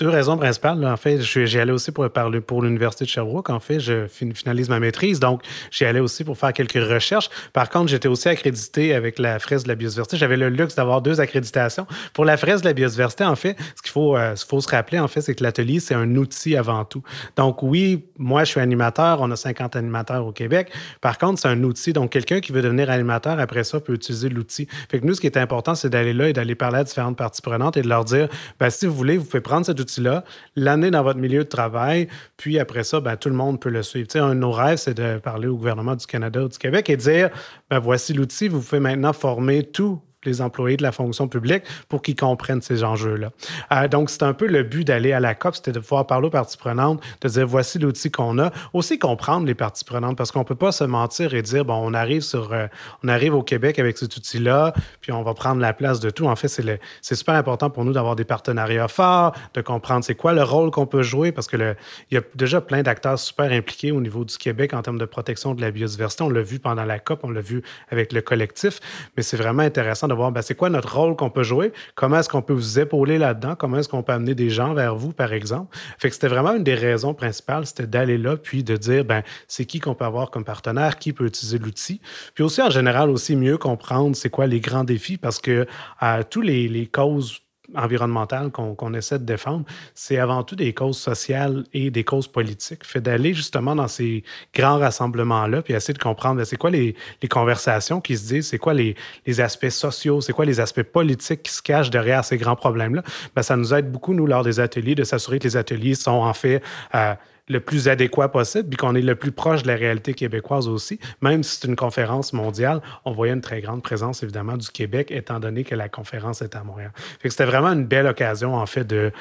deux 0.00 0.08
raisons 0.08 0.38
principales. 0.38 0.82
En 0.84 0.96
fait, 0.96 1.20
j'y 1.20 1.58
allais 1.58 1.72
aussi 1.72 1.92
pour 1.92 2.62
l'Université 2.62 3.04
de 3.04 3.10
Sherbrooke. 3.10 3.50
En 3.50 3.60
fait, 3.60 3.80
je 3.80 4.06
finalise 4.08 4.70
ma 4.70 4.80
maîtrise, 4.80 5.20
donc 5.20 5.42
j'y 5.70 5.84
allais 5.84 6.00
aussi 6.00 6.24
pour 6.24 6.38
faire 6.38 6.54
quelques 6.54 6.82
recherches. 6.82 7.28
Par 7.52 7.68
contre, 7.68 7.88
j'étais 7.88 8.08
aussi 8.08 8.28
accrédité 8.28 8.94
avec 8.94 9.18
la 9.18 9.38
fresque 9.38 9.64
de 9.64 9.68
la 9.68 9.74
biodiversité. 9.74 10.16
J'avais 10.16 10.38
le 10.38 10.48
luxe 10.48 10.74
d'avoir 10.74 11.02
deux 11.02 11.20
accréditations. 11.20 11.86
Pour 12.14 12.24
la 12.24 12.38
fresque 12.38 12.62
de 12.64 12.68
la 12.68 12.72
biodiversité, 12.72 13.24
en 13.24 13.36
fait, 13.36 13.56
ce 13.76 13.82
qu'il 13.82 13.92
faut, 13.92 14.16
euh, 14.16 14.34
se 14.36 14.68
rappeler, 14.68 14.98
en 14.98 15.08
fait, 15.08 15.20
c'est 15.20 15.34
que 15.34 15.42
l'atelier, 15.42 15.80
c'est 15.80 15.94
un 15.94 16.16
outil 16.16 16.56
avant 16.56 16.84
tout. 16.84 17.02
Donc 17.36 17.62
oui, 17.62 18.06
moi, 18.16 18.44
je 18.44 18.52
suis 18.52 18.60
animateur. 18.60 19.20
On 19.20 19.30
a 19.30 19.36
50 19.36 19.76
animateurs 19.76 20.26
au 20.26 20.32
Québec. 20.32 20.72
Par 21.02 21.18
contre, 21.18 21.40
c'est 21.40 21.48
un 21.48 21.62
outil. 21.62 21.92
Donc, 21.92 22.10
quelqu'un 22.10 22.40
qui 22.40 22.52
veut 22.52 22.62
devenir 22.62 22.90
animateur, 22.90 23.38
après 23.38 23.64
ça, 23.64 23.80
peut 23.80 23.94
utiliser 23.94 24.30
l'outil. 24.30 24.66
Fait 24.88 24.98
que 24.98 25.06
nous, 25.06 25.14
ce 25.14 25.20
qui 25.20 25.26
est 25.26 25.36
important, 25.36 25.74
c'est 25.74 25.90
d'aller 25.90 26.14
là 26.14 26.28
et 26.28 26.32
d'aller 26.32 26.54
parler 26.54 26.78
à 26.78 26.84
différentes 26.84 27.18
parties 27.18 27.42
prenantes 27.42 27.76
et 27.76 27.82
de 27.82 27.88
leur 27.88 28.04
dire, 28.04 28.28
ben, 28.58 28.70
si 28.70 28.86
vous 28.86 28.94
voulez, 28.94 29.18
vous 29.18 29.24
pouvez 29.24 29.42
prendre 29.42 29.66
cet 29.66 29.78
outil 29.78 29.89
là 29.98 30.24
l'année 30.56 30.90
dans 30.90 31.02
votre 31.02 31.18
milieu 31.18 31.44
de 31.44 31.48
travail, 31.48 32.08
puis 32.36 32.58
après 32.58 32.84
ça, 32.84 33.00
ben, 33.00 33.16
tout 33.16 33.28
le 33.28 33.34
monde 33.34 33.60
peut 33.60 33.70
le 33.70 33.82
suivre. 33.82 34.08
un 34.16 34.34
de 34.34 34.40
nos 34.40 34.52
rêves, 34.52 34.78
c'est 34.78 34.94
de 34.94 35.18
parler 35.18 35.48
au 35.48 35.56
gouvernement 35.56 35.96
du 35.96 36.06
Canada 36.06 36.44
ou 36.44 36.48
du 36.48 36.58
Québec 36.58 36.90
et 36.90 36.96
dire 36.96 37.30
ben, 37.70 37.78
voici 37.78 38.12
l'outil, 38.12 38.48
vous 38.48 38.60
pouvez 38.60 38.80
maintenant 38.80 39.12
former 39.12 39.64
tout 39.64 40.00
les 40.24 40.42
employés 40.42 40.76
de 40.76 40.82
la 40.82 40.92
fonction 40.92 41.28
publique 41.28 41.62
pour 41.88 42.02
qu'ils 42.02 42.16
comprennent 42.16 42.60
ces 42.60 42.84
enjeux-là. 42.84 43.30
Euh, 43.72 43.88
donc, 43.88 44.10
c'est 44.10 44.22
un 44.22 44.34
peu 44.34 44.46
le 44.46 44.62
but 44.62 44.86
d'aller 44.86 45.12
à 45.12 45.20
la 45.20 45.34
COP, 45.34 45.56
c'était 45.56 45.72
de 45.72 45.80
pouvoir 45.80 46.06
parler 46.06 46.26
aux 46.26 46.30
parties 46.30 46.58
prenantes, 46.58 47.02
de 47.22 47.28
dire 47.28 47.46
voici 47.46 47.78
l'outil 47.78 48.10
qu'on 48.10 48.38
a, 48.38 48.50
aussi 48.74 48.98
comprendre 48.98 49.46
les 49.46 49.54
parties 49.54 49.84
prenantes, 49.84 50.16
parce 50.16 50.30
qu'on 50.30 50.40
ne 50.40 50.44
peut 50.44 50.54
pas 50.54 50.72
se 50.72 50.84
mentir 50.84 51.34
et 51.34 51.42
dire 51.42 51.64
bon, 51.64 51.80
on 51.82 51.94
arrive 51.94 52.22
sur, 52.22 52.52
euh, 52.52 52.66
on 53.02 53.08
arrive 53.08 53.34
au 53.34 53.42
Québec 53.42 53.78
avec 53.78 53.96
cet 53.96 54.14
outil-là, 54.16 54.74
puis 55.00 55.12
on 55.12 55.22
va 55.22 55.32
prendre 55.32 55.60
la 55.60 55.72
place 55.72 56.00
de 56.00 56.10
tout. 56.10 56.26
En 56.26 56.36
fait, 56.36 56.48
c'est 56.48 57.14
super 57.14 57.34
important 57.34 57.70
pour 57.70 57.84
nous 57.84 57.92
d'avoir 57.92 58.16
des 58.16 58.24
partenariats 58.24 58.88
forts, 58.88 59.34
de 59.54 59.60
comprendre 59.62 60.04
c'est 60.04 60.14
quoi 60.14 60.32
le 60.34 60.42
rôle 60.42 60.70
qu'on 60.70 60.86
peut 60.86 61.02
jouer, 61.02 61.32
parce 61.32 61.46
que 61.46 61.56
le, 61.56 61.76
il 62.10 62.16
y 62.16 62.18
a 62.18 62.22
déjà 62.34 62.60
plein 62.60 62.82
d'acteurs 62.82 63.18
super 63.18 63.50
impliqués 63.52 63.90
au 63.90 64.00
niveau 64.00 64.24
du 64.24 64.36
Québec 64.36 64.74
en 64.74 64.82
termes 64.82 64.98
de 64.98 65.04
protection 65.06 65.54
de 65.54 65.62
la 65.62 65.70
biodiversité. 65.70 66.24
On 66.24 66.30
l'a 66.30 66.42
vu 66.42 66.58
pendant 66.58 66.84
la 66.84 66.98
COP, 66.98 67.20
on 67.22 67.30
l'a 67.30 67.40
vu 67.40 67.62
avec 67.90 68.12
le 68.12 68.20
collectif, 68.20 68.80
mais 69.16 69.22
c'est 69.22 69.36
vraiment 69.36 69.62
intéressant 69.62 70.09
de 70.10 70.14
voir 70.14 70.32
ben, 70.32 70.42
c'est 70.42 70.54
quoi 70.54 70.68
notre 70.68 70.96
rôle 70.96 71.16
qu'on 71.16 71.30
peut 71.30 71.42
jouer, 71.42 71.72
comment 71.94 72.18
est-ce 72.18 72.28
qu'on 72.28 72.42
peut 72.42 72.52
vous 72.52 72.78
épauler 72.78 73.18
là-dedans, 73.18 73.54
comment 73.56 73.78
est-ce 73.78 73.88
qu'on 73.88 74.02
peut 74.02 74.12
amener 74.12 74.34
des 74.34 74.50
gens 74.50 74.74
vers 74.74 74.94
vous, 74.94 75.12
par 75.12 75.32
exemple? 75.32 75.76
Fait 75.98 76.08
que 76.08 76.14
c'était 76.14 76.28
vraiment 76.28 76.54
une 76.54 76.64
des 76.64 76.74
raisons 76.74 77.14
principales, 77.14 77.66
c'était 77.66 77.86
d'aller 77.86 78.18
là, 78.18 78.36
puis 78.36 78.62
de 78.62 78.76
dire, 78.76 79.04
ben, 79.04 79.22
c'est 79.48 79.64
qui 79.64 79.80
qu'on 79.80 79.94
peut 79.94 80.04
avoir 80.04 80.30
comme 80.30 80.44
partenaire, 80.44 80.98
qui 80.98 81.12
peut 81.12 81.26
utiliser 81.26 81.58
l'outil. 81.58 82.00
Puis 82.34 82.44
aussi, 82.44 82.60
en 82.60 82.70
général, 82.70 83.10
aussi 83.10 83.36
mieux 83.36 83.58
comprendre 83.58 84.14
c'est 84.16 84.30
quoi 84.30 84.46
les 84.46 84.60
grands 84.60 84.84
défis, 84.84 85.16
parce 85.16 85.38
que 85.38 85.66
à 85.98 86.24
tous 86.24 86.42
les, 86.42 86.68
les 86.68 86.86
causes 86.86 87.40
environnementales 87.74 88.50
qu'on 88.50 88.94
essaie 88.94 89.18
de 89.18 89.24
défendre, 89.24 89.64
c'est 89.94 90.18
avant 90.18 90.42
tout 90.42 90.56
des 90.56 90.72
causes 90.72 90.98
sociales 90.98 91.64
et 91.72 91.90
des 91.90 92.04
causes 92.04 92.28
politiques. 92.28 92.84
Fait 92.84 93.00
d'aller 93.00 93.34
justement 93.34 93.74
dans 93.74 93.88
ces 93.88 94.24
grands 94.54 94.78
rassemblements-là, 94.78 95.62
puis 95.62 95.74
essayer 95.74 95.94
de 95.94 96.02
comprendre 96.02 96.36
ben, 96.36 96.44
c'est 96.44 96.56
quoi 96.56 96.70
les, 96.70 96.94
conversations 97.28 98.00
qui 98.00 98.16
se 98.16 98.26
disent, 98.26 98.48
c'est 98.48 98.58
quoi 98.58 98.74
les, 98.74 98.96
les, 99.26 99.40
aspects 99.40 99.68
sociaux, 99.68 100.20
c'est 100.20 100.32
quoi 100.32 100.44
les 100.44 100.60
aspects 100.60 100.82
politiques 100.82 101.42
qui 101.44 101.52
se 101.52 101.62
cachent 101.62 101.90
derrière 101.90 102.24
ces 102.24 102.36
grands 102.36 102.56
problèmes-là. 102.56 103.02
Ben, 103.34 103.42
ça 103.42 103.56
nous 103.56 103.72
aide 103.72 103.90
beaucoup, 103.90 104.14
nous, 104.14 104.26
lors 104.26 104.42
des 104.42 104.60
ateliers, 104.60 104.94
de 104.94 105.04
s'assurer 105.04 105.38
que 105.38 105.44
les 105.44 105.56
ateliers 105.56 105.94
sont 105.94 106.10
en 106.10 106.34
fait 106.34 106.62
euh, 106.94 107.14
le 107.50 107.60
plus 107.60 107.88
adéquat 107.88 108.28
possible, 108.28 108.68
puis 108.68 108.76
qu'on 108.76 108.94
est 108.94 109.02
le 109.02 109.14
plus 109.14 109.32
proche 109.32 109.62
de 109.62 109.68
la 109.68 109.76
réalité 109.76 110.14
québécoise 110.14 110.68
aussi. 110.68 110.98
Même 111.20 111.42
si 111.42 111.58
c'est 111.58 111.68
une 111.68 111.76
conférence 111.76 112.32
mondiale, 112.32 112.80
on 113.04 113.12
voyait 113.12 113.34
une 113.34 113.40
très 113.40 113.60
grande 113.60 113.82
présence, 113.82 114.22
évidemment, 114.22 114.56
du 114.56 114.68
Québec, 114.68 115.10
étant 115.10 115.40
donné 115.40 115.64
que 115.64 115.74
la 115.74 115.88
conférence 115.88 116.42
est 116.42 116.54
à 116.56 116.62
Montréal. 116.62 116.92
c'était 117.22 117.44
vraiment 117.44 117.72
une 117.72 117.84
belle 117.84 118.06
occasion, 118.06 118.54
en 118.54 118.66
fait, 118.66 118.84
de, 118.84 119.12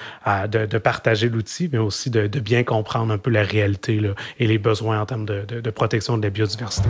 de, 0.47 0.77
partager 0.77 1.29
l'outil, 1.29 1.69
mais 1.71 1.79
aussi 1.79 2.09
de, 2.09 2.27
bien 2.39 2.63
comprendre 2.63 3.11
un 3.11 3.17
peu 3.17 3.31
la 3.31 3.43
réalité 3.43 3.99
et 4.39 4.47
les 4.47 4.57
besoins 4.57 5.01
en 5.01 5.05
termes 5.05 5.25
de 5.25 5.69
protection 5.71 6.17
de 6.17 6.23
la 6.23 6.29
biodiversité. 6.29 6.89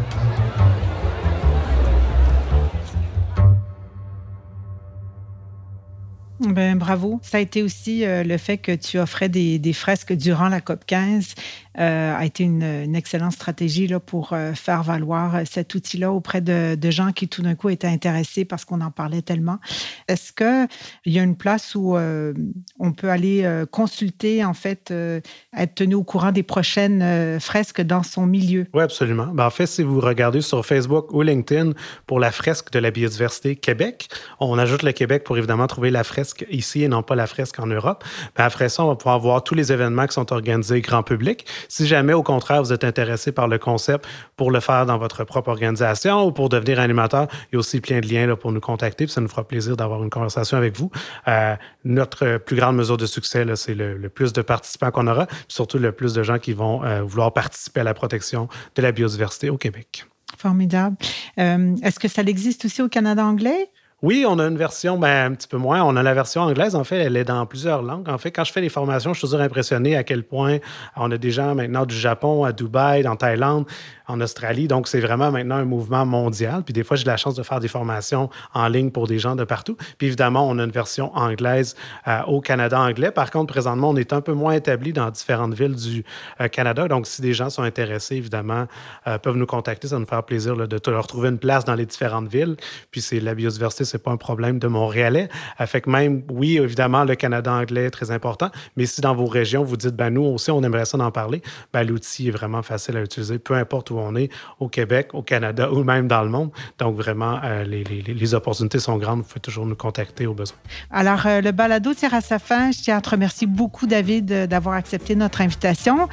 Ben, 6.50 6.76
bravo. 6.78 7.20
Ça 7.22 7.38
a 7.38 7.42
été 7.42 7.62
aussi 7.62 8.04
euh, 8.04 8.24
le 8.24 8.38
fait 8.38 8.58
que 8.58 8.72
tu 8.72 8.98
offrais 8.98 9.30
des, 9.30 9.60
des 9.60 9.74
fresques 9.74 10.14
durant 10.14 10.50
la 10.50 10.62
COP 10.62 10.84
15 10.86 11.36
euh, 11.36 11.69
a 11.76 12.26
été 12.26 12.44
une, 12.44 12.96
excellente 12.96 13.34
stratégie 13.34 13.88
là, 13.88 14.00
pour 14.00 14.34
euh, 14.34 14.54
faire 14.54 14.84
valoir 14.84 15.36
euh, 15.36 15.44
cet 15.50 15.74
outil-là 15.76 16.12
auprès 16.12 16.42
de, 16.42 16.78
gens 16.90 17.12
qui 17.12 17.28
tout 17.28 17.42
d'un 17.42 17.56
coup 17.56 17.70
étaient 17.70 17.88
intéressés 17.88 18.46
parce 18.46 18.66
qu'on 18.66 18.82
en 18.82 18.92
parlait 18.92 19.22
tellement. 19.22 19.60
Est-ce 20.08 20.34
qu'il 20.34 21.14
y 21.14 21.20
a 21.20 21.24
une 21.24 21.36
place 21.36 21.76
où 21.76 21.96
on 21.96 22.92
peut 22.94 23.10
aller 23.10 23.48
consulter, 23.70 24.44
en 24.44 24.56
fait, 24.56 24.92
être 24.92 25.76
tenu 25.76 25.94
au 25.94 26.04
courant 26.04 26.32
des 26.32 26.42
prochaines 26.42 27.40
fresques 27.40 27.82
dans 27.82 28.02
son 28.02 28.26
milieu? 28.26 28.66
Oui, 28.74 28.82
absolument. 28.82 29.28
Ben, 29.28 29.46
en 29.46 29.50
fait, 29.52 29.68
si 29.68 29.84
vous 29.84 30.00
regardez 30.00 30.42
sur 30.42 30.66
Facebook 30.66 31.14
ou 31.14 31.22
LinkedIn 31.22 31.74
pour 32.08 32.20
la 32.20 32.32
fresque 32.32 32.72
de 32.72 32.80
la 32.80 32.90
biodiversité 32.90 33.56
Québec, 33.56 34.08
on 34.40 34.58
ajoute 34.58 34.82
le 34.82 34.94
Québec 34.94 35.24
pour 35.24 35.38
évidemment 35.38 35.68
trouver 35.68 35.92
la 35.92 36.04
fresque 36.04 36.20
fresque 36.20 36.46
ici 36.50 36.84
et 36.84 36.88
non 36.88 37.04
pas 37.04 37.16
la 37.16 37.28
fresque 37.28 37.60
en 37.60 37.68
Europe. 37.68 38.04
Ben, 38.36 38.44
après 38.44 38.70
ça, 38.70 38.84
on 38.84 38.88
va 38.88 38.96
pouvoir 38.96 39.20
voir 39.20 39.44
tous 39.44 39.56
les 39.56 39.72
événements 39.72 40.08
qui 40.08 40.14
sont 40.14 40.34
organisés 40.34 40.82
grand 40.82 41.04
public. 41.04 41.46
Si 41.68 41.88
jamais, 41.88 42.14
au 42.14 42.24
contraire, 42.24 42.62
vous 42.64 42.74
êtes 42.74 42.84
intéressé 42.84 43.32
par 43.32 43.48
le 43.48 43.58
concept 43.58 44.06
pour 44.36 44.52
le 44.52 44.60
faire 44.60 44.86
dans 44.86 44.98
votre 44.98 45.24
propre 45.24 45.50
organisation 45.50 46.26
ou 46.26 46.32
pour 46.32 46.50
devenir 46.50 46.80
animateur, 46.80 47.28
il 47.52 47.54
y 47.54 47.56
a 47.56 47.60
aussi 47.60 47.82
plein 47.82 48.00
de 48.00 48.08
liens 48.08 48.28
là, 48.28 48.36
pour 48.36 48.52
nous 48.52 48.62
contacter. 48.62 49.06
Puis 49.06 49.14
ça 49.14 49.22
nous 49.22 49.28
fera 49.28 49.48
plaisir 49.48 49.78
d'avoir 49.78 50.04
une 50.04 50.10
conversation 50.10 50.58
avec 50.58 50.78
vous. 50.78 50.92
Euh, 51.28 51.56
notre 51.84 52.38
plus 52.38 52.56
grande 52.56 52.76
mesure 52.76 52.98
de 52.98 53.06
succès, 53.06 53.46
c'est 53.56 53.76
le, 53.76 54.10
plus 54.10 54.34
de 54.34 54.42
participants 54.42 54.92
qu'on 54.92 55.08
aura, 55.08 55.26
puis 55.28 55.46
surtout 55.50 55.78
le 55.78 55.92
plus 55.92 56.14
de 56.14 56.24
gens 56.24 56.40
qui 56.40 56.54
vont 56.54 56.84
euh, 56.84 57.02
vouloir 57.04 57.34
participer 57.34 57.82
à 57.82 57.84
la 57.84 57.94
protection 57.94 58.48
de 58.76 58.82
la 58.82 58.92
biodiversité 58.92 59.50
au 59.50 59.58
Québec. 59.58 60.06
Formidable. 60.38 60.96
Euh, 61.38 61.76
est-ce 61.84 62.00
que 62.00 62.08
ça 62.08 62.22
existe 62.22 62.66
aussi 62.66 62.82
au 62.82 62.90
Canada 62.90 63.26
anglais? 63.26 63.70
Oui, 64.02 64.26
on 64.26 64.40
a 64.40 64.46
une 64.46 64.58
version, 64.58 64.98
ben, 64.98 65.32
un 65.32 65.36
petit 65.36 65.48
peu 65.50 65.58
moins. 65.58 65.84
On 65.84 65.98
a 65.98 66.04
la 66.04 66.14
version 66.14 66.44
anglaise. 66.44 66.74
En 66.74 66.86
fait, 66.86 67.00
elle 67.00 67.18
est 67.18 67.26
dans 67.26 67.46
plusieurs 67.46 67.82
langues. 67.82 68.08
En 68.08 68.18
fait, 68.18 68.32
quand 68.32 68.46
je 68.46 68.54
fais 68.54 68.62
les 68.62 68.70
formations, 68.70 69.14
je 69.14 69.20
suis 69.20 69.28
toujours 69.28 69.42
impressionné 69.42 69.98
à 69.98 70.06
quel 70.06 70.24
point 70.24 70.60
on 70.96 71.12
a 71.12 71.18
des 71.18 71.32
gens 71.32 71.54
maintenant 71.54 71.86
du 71.86 71.96
Japon, 71.96 72.46
à 72.46 72.54
Dubaï, 72.54 73.06
en 73.06 73.18
Thaïlande, 73.18 73.66
en 74.10 74.20
Australie. 74.22 74.68
Donc, 74.68 74.88
c'est 74.88 75.00
vraiment 75.00 75.32
maintenant 75.32 75.56
un 75.56 75.66
mouvement 75.66 76.06
mondial. 76.06 76.64
Puis 76.64 76.74
des 76.74 76.84
fois, 76.84 76.98
j'ai 76.98 77.06
la 77.06 77.16
chance 77.16 77.36
de 77.36 77.44
faire 77.44 77.60
des 77.60 77.68
formations 77.68 78.30
en 78.54 78.68
ligne 78.68 78.90
pour 78.90 79.08
des 79.08 79.20
gens 79.20 79.36
de 79.36 79.44
partout. 79.44 79.78
Puis 79.98 80.08
évidemment, 80.08 80.48
on 80.50 80.58
a 80.60 80.64
une 80.64 80.72
version 80.72 81.16
anglaise 81.16 81.76
euh, 82.08 82.22
au 82.24 82.42
Canada 82.42 82.80
anglais. 82.80 83.12
Par 83.12 83.32
contre, 83.32 83.54
présentement, 83.54 83.90
on 83.90 83.96
est 83.96 84.12
un 84.12 84.22
peu 84.22 84.34
moins 84.34 84.54
établi 84.54 84.92
dans 84.94 85.10
différentes 85.12 85.54
villes 85.54 85.76
du 85.76 86.04
euh, 86.42 86.48
Canada. 86.48 86.88
Donc, 86.88 87.06
si 87.06 87.22
des 87.22 87.34
gens 87.34 87.50
sont 87.50 87.64
intéressés, 87.64 88.16
évidemment, 88.16 88.66
euh, 89.08 89.18
peuvent 89.20 89.38
nous 89.38 89.46
contacter. 89.46 89.88
Ça 89.88 89.96
va 89.96 90.00
nous 90.00 90.08
faire 90.08 90.24
plaisir 90.24 90.56
de 90.56 90.92
leur 90.92 91.08
trouver 91.08 91.30
une 91.30 91.38
place 91.38 91.64
dans 91.64 91.76
les 91.76 91.86
différentes 91.86 92.28
villes. 92.28 92.56
Puis 92.92 93.02
c'est 93.02 93.20
la 93.20 93.36
biodiversité, 93.36 93.86
c'est 93.86 94.04
pas 94.04 94.12
un 94.12 94.18
problème 94.18 94.58
de 94.58 94.68
Montréalais. 94.68 95.30
fait 95.68 95.82
que 95.82 95.90
même, 95.90 96.24
oui, 96.32 96.58
évidemment, 96.58 97.04
le 97.04 97.16
Canada 97.16 97.54
anglais 97.54 97.86
est 97.86 97.92
très 97.92 98.10
important. 98.12 98.50
Mais 98.76 98.86
si 98.88 99.02
dans 99.02 99.14
vos 99.14 99.28
régions, 99.28 99.64
vous 99.64 99.78
dites, 99.78 99.96
ben 99.96 100.10
nous 100.10 100.24
aussi, 100.24 100.50
on 100.50 100.64
aimerait 100.64 100.86
ça 100.86 100.98
d'en 100.98 101.12
parler, 101.12 101.42
ben 101.74 101.84
l'outil 101.84 102.30
est 102.30 102.32
vraiment 102.32 102.64
facile 102.64 102.98
à 102.98 103.02
utiliser, 103.02 103.40
peu 103.40 103.54
importe 103.54 103.92
où 103.92 103.99
on 104.00 104.16
est, 104.16 104.30
au 104.60 104.68
Québec, 104.68 105.10
au 105.14 105.22
Canada 105.22 105.72
ou 105.72 105.84
même 105.84 106.08
dans 106.08 106.24
le 106.24 106.30
monde. 106.30 106.52
Donc, 106.78 106.96
vraiment, 106.96 107.40
euh, 107.44 107.64
les, 107.64 108.34
opportunités 108.34 108.80
sont 108.80 108.98
grandes. 108.98 109.20
Vous 109.20 109.26
pouvez 109.26 109.40
toujours 109.40 109.66
nous 109.66 109.76
contacter 109.76 110.28
au 110.28 110.34
besoin. 110.34 110.58
Alors, 110.92 111.26
euh, 111.26 111.42
le 111.42 111.52
balado 111.52 111.94
tire 111.94 112.14
à 112.14 112.22
sa 112.22 112.40
fin. 112.40 112.72
Je 112.72 112.82
tiens 112.82 112.98
à 112.98 113.02
te 113.02 113.10
remercier 113.10 113.48
beaucoup, 113.48 113.88
David, 113.88 114.48
d'avoir 114.48 114.76
accepté 114.76 115.16
notre 115.16 115.42
invitation. 115.42 116.08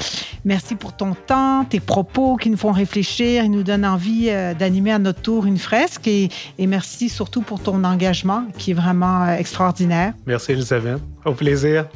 Merci 0.44 0.75
pour 0.75 0.96
ton 0.96 1.14
temps, 1.14 1.64
tes 1.64 1.81
propos 1.81 2.37
qui 2.37 2.51
nous 2.51 2.57
font 2.57 2.72
réfléchir, 2.72 3.44
ils 3.44 3.51
nous 3.51 3.62
donnent 3.62 3.87
envie 3.87 4.29
euh, 4.31 4.55
d'animer 4.55 4.92
à 4.92 4.99
notre 4.99 5.20
tour 5.20 5.46
une 5.46 5.59
fresque. 5.59 6.07
Et, 6.07 6.29
et 6.59 6.66
merci 6.66 7.09
surtout 7.09 7.42
pour 7.42 7.62
ton 7.62 7.85
engagement 7.85 8.44
qui 8.59 8.70
est 8.70 8.75
vraiment 8.75 9.27
extraordinaire. 9.29 10.14
Merci, 10.27 10.53
Elisabeth. 10.53 11.01
Au 11.25 11.33
plaisir. 11.33 11.87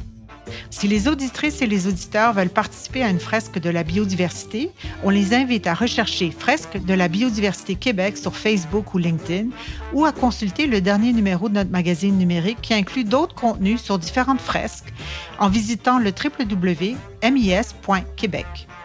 Si 0.69 0.87
les 0.87 1.07
auditrices 1.07 1.61
et 1.61 1.67
les 1.67 1.87
auditeurs 1.87 2.33
veulent 2.33 2.49
participer 2.49 3.03
à 3.03 3.09
une 3.09 3.19
fresque 3.19 3.59
de 3.59 3.69
la 3.69 3.83
biodiversité, 3.83 4.71
on 5.03 5.09
les 5.09 5.33
invite 5.33 5.67
à 5.67 5.73
rechercher 5.73 6.31
Fresque 6.31 6.77
de 6.83 6.93
la 6.93 7.07
biodiversité 7.07 7.75
Québec 7.75 8.17
sur 8.17 8.35
Facebook 8.35 8.93
ou 8.93 8.97
LinkedIn 8.97 9.49
ou 9.93 10.05
à 10.05 10.11
consulter 10.11 10.67
le 10.67 10.81
dernier 10.81 11.13
numéro 11.13 11.49
de 11.49 11.55
notre 11.55 11.71
magazine 11.71 12.17
numérique 12.17 12.61
qui 12.61 12.73
inclut 12.73 13.03
d'autres 13.03 13.35
contenus 13.35 13.81
sur 13.81 13.99
différentes 13.99 14.41
fresques 14.41 14.93
en 15.39 15.49
visitant 15.49 15.99
le 15.99 16.11
www.mis.québec. 16.11 16.85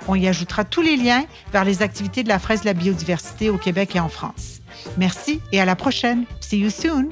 On 0.09 0.15
y 0.15 0.29
ajoutera 0.29 0.65
tous 0.65 0.83
les 0.83 0.97
liens 0.97 1.25
vers 1.53 1.65
les 1.65 1.83
activités 1.83 2.23
de 2.23 2.29
la 2.29 2.39
fresque 2.39 2.63
de 2.63 2.69
la 2.69 2.75
biodiversité 2.75 3.51
au 3.51 3.59
Québec 3.59 3.97
et 3.97 4.01
en 4.01 4.09
France. 4.09 4.61
Merci 4.97 5.41
et 5.53 5.61
à 5.61 5.65
la 5.65 5.77
prochaine. 5.77 6.25
See 6.41 6.59
you 6.59 6.71
soon. 6.71 7.11